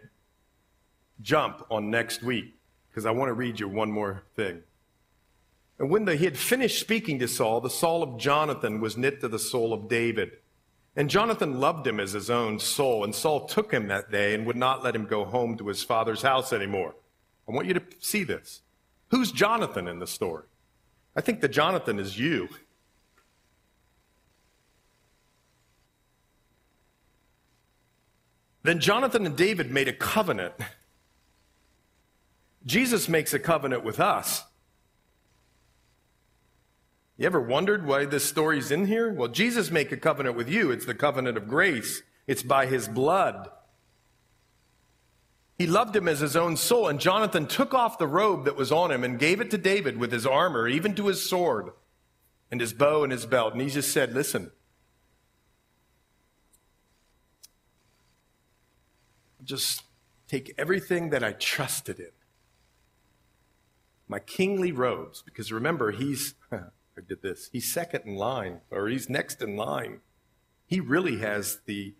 jump 1.22 1.64
on 1.70 1.90
next 1.90 2.22
week 2.22 2.56
because 2.90 3.06
I 3.06 3.10
want 3.12 3.30
to 3.30 3.34
read 3.34 3.58
you 3.58 3.68
one 3.68 3.90
more 3.90 4.24
thing. 4.36 4.62
And 5.78 5.88
when 5.88 6.06
he 6.06 6.24
had 6.24 6.36
finished 6.36 6.78
speaking 6.78 7.18
to 7.20 7.28
Saul, 7.28 7.62
the 7.62 7.70
soul 7.70 8.02
of 8.02 8.18
Jonathan 8.18 8.80
was 8.80 8.98
knit 8.98 9.20
to 9.20 9.28
the 9.28 9.38
soul 9.38 9.72
of 9.72 9.88
David. 9.88 10.32
And 10.94 11.08
Jonathan 11.08 11.58
loved 11.58 11.86
him 11.86 11.98
as 11.98 12.12
his 12.12 12.28
own 12.28 12.58
soul, 12.58 13.04
and 13.04 13.14
Saul 13.14 13.46
took 13.46 13.72
him 13.72 13.88
that 13.88 14.10
day 14.10 14.34
and 14.34 14.46
would 14.46 14.56
not 14.56 14.84
let 14.84 14.94
him 14.94 15.06
go 15.06 15.24
home 15.24 15.56
to 15.56 15.68
his 15.68 15.82
father's 15.82 16.22
house 16.22 16.52
anymore. 16.52 16.94
I 17.48 17.52
want 17.52 17.66
you 17.66 17.74
to 17.74 17.82
see 17.98 18.24
this. 18.24 18.60
Who's 19.08 19.32
Jonathan 19.32 19.88
in 19.88 19.98
the 19.98 20.06
story? 20.06 20.44
I 21.16 21.20
think 21.20 21.40
that 21.40 21.48
Jonathan 21.48 21.98
is 21.98 22.18
you. 22.18 22.48
Then 28.62 28.78
Jonathan 28.78 29.26
and 29.26 29.36
David 29.36 29.70
made 29.70 29.88
a 29.88 29.92
covenant. 29.92 30.54
Jesus 32.64 33.08
makes 33.08 33.34
a 33.34 33.38
covenant 33.38 33.82
with 33.82 33.98
us. 33.98 34.44
You 37.16 37.26
ever 37.26 37.40
wondered 37.40 37.86
why 37.86 38.04
this 38.04 38.24
story's 38.24 38.70
in 38.70 38.86
here? 38.86 39.12
Well, 39.12 39.28
Jesus 39.28 39.70
make 39.70 39.92
a 39.92 39.96
covenant 39.96 40.36
with 40.36 40.48
you. 40.48 40.70
It's 40.70 40.86
the 40.86 40.94
covenant 40.94 41.36
of 41.36 41.48
grace. 41.48 42.02
It's 42.26 42.42
by 42.42 42.66
his 42.66 42.88
blood. 42.88 43.50
He 45.58 45.66
loved 45.66 45.94
him 45.94 46.08
as 46.08 46.20
his 46.20 46.34
own 46.34 46.56
soul, 46.56 46.88
and 46.88 46.98
Jonathan 46.98 47.46
took 47.46 47.74
off 47.74 47.98
the 47.98 48.06
robe 48.06 48.46
that 48.46 48.56
was 48.56 48.72
on 48.72 48.90
him 48.90 49.04
and 49.04 49.18
gave 49.18 49.40
it 49.40 49.50
to 49.50 49.58
David 49.58 49.98
with 49.98 50.10
his 50.10 50.26
armor, 50.26 50.66
even 50.66 50.94
to 50.96 51.06
his 51.06 51.28
sword 51.28 51.70
and 52.50 52.60
his 52.60 52.72
bow 52.72 53.04
and 53.04 53.12
his 53.12 53.26
belt. 53.26 53.52
And 53.52 53.62
he 53.62 53.68
just 53.68 53.92
said, 53.92 54.14
Listen, 54.14 54.50
just 59.44 59.82
take 60.26 60.54
everything 60.56 61.10
that 61.10 61.22
I 61.22 61.32
trusted 61.32 62.00
in, 62.00 62.10
my 64.08 64.18
kingly 64.18 64.72
robes, 64.72 65.22
because 65.22 65.52
remember, 65.52 65.92
he's 65.92 66.34
I 66.96 67.00
did 67.00 67.22
this. 67.22 67.48
He's 67.52 67.72
second 67.72 68.02
in 68.04 68.16
line, 68.16 68.60
or 68.70 68.88
he's 68.88 69.08
next 69.08 69.40
in 69.40 69.56
line. 69.56 70.00
He 70.66 70.80
really 70.80 71.18
has 71.18 71.60
the 71.66 71.94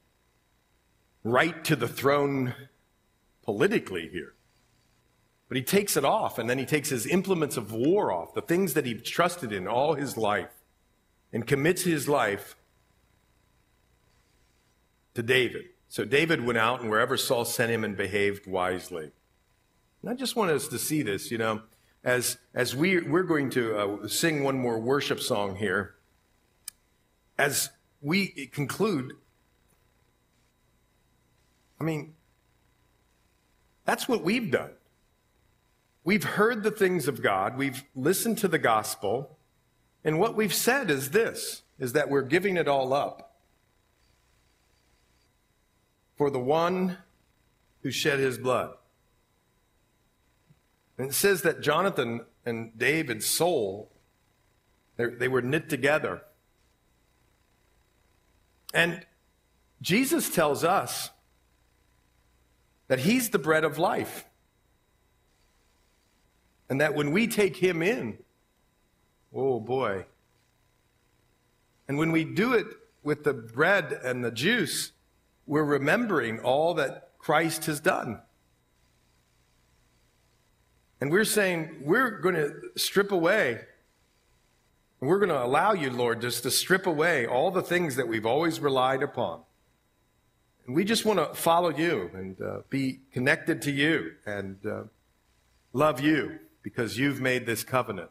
right 1.25 1.65
to 1.65 1.77
the 1.77 1.89
throne 1.89 2.55
politically 3.43 4.09
here. 4.09 4.35
But 5.49 5.57
he 5.57 5.63
takes 5.63 5.97
it 5.97 6.05
off, 6.05 6.39
and 6.39 6.49
then 6.49 6.59
he 6.59 6.65
takes 6.65 6.89
his 6.89 7.07
implements 7.07 7.57
of 7.57 7.73
war 7.73 8.13
off, 8.13 8.35
the 8.35 8.43
things 8.43 8.75
that 8.75 8.87
he 8.87 8.95
trusted 8.95 9.53
in 9.53 9.67
all 9.67 9.95
his 9.95 10.17
life, 10.17 10.63
and 11.33 11.47
commits 11.47 11.83
his 11.83 12.09
life 12.09 12.57
to 15.15 15.23
David. 15.23 15.67
So 15.89 16.05
David 16.05 16.45
went 16.45 16.59
out, 16.59 16.81
and 16.81 16.91
wherever 16.91 17.17
Saul 17.17 17.45
sent 17.45 17.71
him, 17.71 17.85
and 17.85 17.97
behaved 17.97 18.47
wisely. 18.47 19.13
And 20.01 20.11
I 20.11 20.15
just 20.15 20.37
want 20.37 20.51
us 20.51 20.69
to 20.69 20.79
see 20.79 21.03
this, 21.03 21.31
you 21.31 21.39
know 21.39 21.63
as, 22.05 22.39
as 22.55 22.75
we, 22.75 23.01
we're 23.01 23.23
going 23.23 23.51
to 23.51 23.77
uh, 23.77 24.09
sing 24.09 24.43
one 24.43 24.59
more 24.59 24.79
worship 24.79 25.21
song 25.21 25.57
here, 25.57 25.95
as 27.39 27.71
we 28.01 28.29
conclude, 28.53 29.13
I 31.81 31.85
mean, 31.85 32.15
that's 33.85 34.09
what 34.09 34.23
we've 34.23 34.51
done. 34.51 34.71
We've 36.05 36.25
heard 36.25 36.65
the 36.65 36.71
things 36.71 37.07
of 37.07 37.23
God, 37.23 37.57
we've 37.57 37.85
listened 37.95 38.39
to 38.39 38.49
the 38.49 38.59
gospel, 38.59 39.39
and 40.05 40.19
what 40.19 40.35
we've 40.35 40.55
said 40.55 40.91
is 40.91 41.11
this 41.11 41.63
is 41.79 41.93
that 41.93 42.11
we're 42.11 42.23
giving 42.23 42.57
it 42.57 42.67
all 42.67 42.93
up 42.93 43.37
for 46.17 46.31
the 46.31 46.41
one 46.41 46.99
who 47.83 47.91
shed 47.91 48.19
his 48.19 48.39
blood. 48.39 48.75
And 51.03 51.11
it 51.11 51.15
says 51.15 51.43
that 51.43 51.61
Jonathan 51.61 52.21
and 52.47 52.79
David's 52.79 53.27
soul, 53.27 53.91
they 54.97 55.27
were 55.27 55.43
knit 55.43 55.69
together. 55.69 56.23
And 58.73 59.05
Jesus 59.81 60.33
tells 60.33 60.63
us 60.63 61.11
that 62.87 63.01
he's 63.01 63.31
the 63.31 63.41
bread 63.41 63.65
of 63.65 63.79
life. 63.79 64.27
And 66.71 66.81
that 66.81 66.95
when 66.95 67.11
we 67.11 67.27
take 67.27 67.57
him 67.57 67.83
in, 67.83 68.19
oh 69.35 69.59
boy. 69.59 70.07
And 71.89 71.99
when 71.99 72.13
we 72.13 72.23
do 72.23 72.53
it 72.53 72.69
with 73.03 73.25
the 73.25 73.35
bread 73.35 73.99
and 74.05 74.25
the 74.25 74.31
juice, 74.31 74.93
we're 75.49 75.65
remembering 75.65 76.39
all 76.39 76.75
that 76.75 77.11
Christ 77.19 77.65
has 77.65 77.81
done. 77.81 78.21
And 81.03 81.11
we're 81.11 81.25
saying, 81.25 81.79
we're 81.81 82.21
going 82.21 82.37
to 82.37 82.55
strip 82.77 83.11
away. 83.11 83.63
We're 85.01 85.19
going 85.19 85.31
to 85.31 85.45
allow 85.45 85.73
you, 85.73 85.91
Lord, 85.91 86.21
just 86.21 86.45
to 86.45 86.51
strip 86.53 86.87
away 86.87 87.27
all 87.27 87.51
the 87.51 87.61
things 87.61 87.97
that 87.97 88.07
we've 88.07 88.25
always 88.25 88.61
relied 88.61 89.03
upon. 89.03 89.41
And 90.65 90.77
we 90.77 90.85
just 90.85 91.05
want 91.05 91.19
to 91.19 91.35
follow 91.35 91.71
you 91.71 92.09
and 92.15 92.41
uh, 92.41 92.59
be 92.71 93.01
connected 93.13 93.61
to 93.63 93.73
you 93.73 94.13
and 94.27 94.65
uh, 94.65 94.83
love 95.73 96.01
you 96.01 96.39
because 96.63 96.97
you've 96.97 97.21
made 97.21 97.47
this 97.47 97.65
covenant 97.65 98.11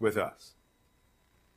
with 0.00 0.16
us. 0.16 0.54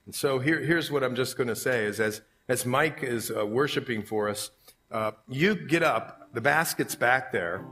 And 0.05 0.13
so 0.13 0.37
here, 0.37 0.59
here's 0.59 0.91
what 0.91 1.03
I'm 1.03 1.15
just 1.15 1.37
going 1.37 1.49
to 1.49 1.55
say 1.55 1.85
is 1.85 1.99
as, 1.99 2.21
as 2.47 2.67
Mike 2.67 2.99
is 3.01 3.31
uh, 3.35 3.47
worshiping 3.47 4.03
for 4.03 4.29
us, 4.29 4.51
uh, 4.91 5.13
you 5.27 5.55
get 5.55 5.81
up, 5.81 6.29
the 6.35 6.41
basket's 6.41 6.93
back 6.93 7.31
there 7.31 7.65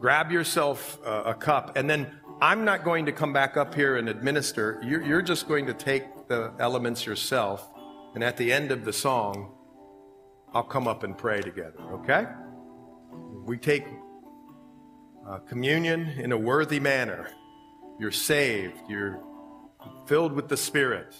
grab 0.00 0.30
yourself 0.30 0.98
a, 1.04 1.34
cup, 1.34 1.76
and 1.76 1.88
then 1.88 2.10
I'm 2.40 2.64
not 2.64 2.84
going 2.84 3.06
to 3.06 3.12
come 3.12 3.32
back 3.32 3.56
up 3.56 3.74
here 3.74 3.96
and 3.96 4.08
administer. 4.08 4.80
You're, 4.84 5.02
you're 5.02 5.22
just 5.22 5.48
going 5.48 5.66
to 5.66 5.74
take 5.74 6.28
the 6.28 6.52
elements 6.58 7.06
yourself, 7.06 7.68
and 8.14 8.22
at 8.22 8.36
the 8.36 8.52
end 8.52 8.70
of 8.70 8.84
the 8.84 8.92
song, 8.92 9.52
I'll 10.52 10.62
come 10.62 10.88
up 10.88 11.02
and 11.02 11.16
pray 11.16 11.40
together, 11.40 11.80
okay? 11.92 12.26
We 13.44 13.58
take 13.58 13.84
uh, 15.28 15.38
communion 15.38 16.08
in 16.18 16.32
a 16.32 16.38
worthy 16.38 16.80
manner. 16.80 17.28
You're 17.98 18.12
saved, 18.12 18.78
you're 18.88 19.20
filled 20.06 20.32
with 20.32 20.48
the 20.48 20.56
Spirit. 20.56 21.14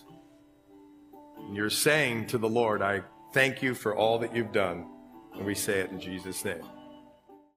And 1.38 1.54
you're 1.54 1.70
saying 1.70 2.28
to 2.28 2.38
the 2.38 2.48
Lord, 2.48 2.82
I 2.82 3.02
thank 3.32 3.62
you 3.62 3.74
for 3.74 3.94
all 3.94 4.18
that 4.20 4.34
you've 4.34 4.52
done. 4.52 4.86
And 5.34 5.44
we 5.44 5.54
say 5.54 5.80
it 5.80 5.90
in 5.90 6.00
Jesus' 6.00 6.44
name. 6.44 6.62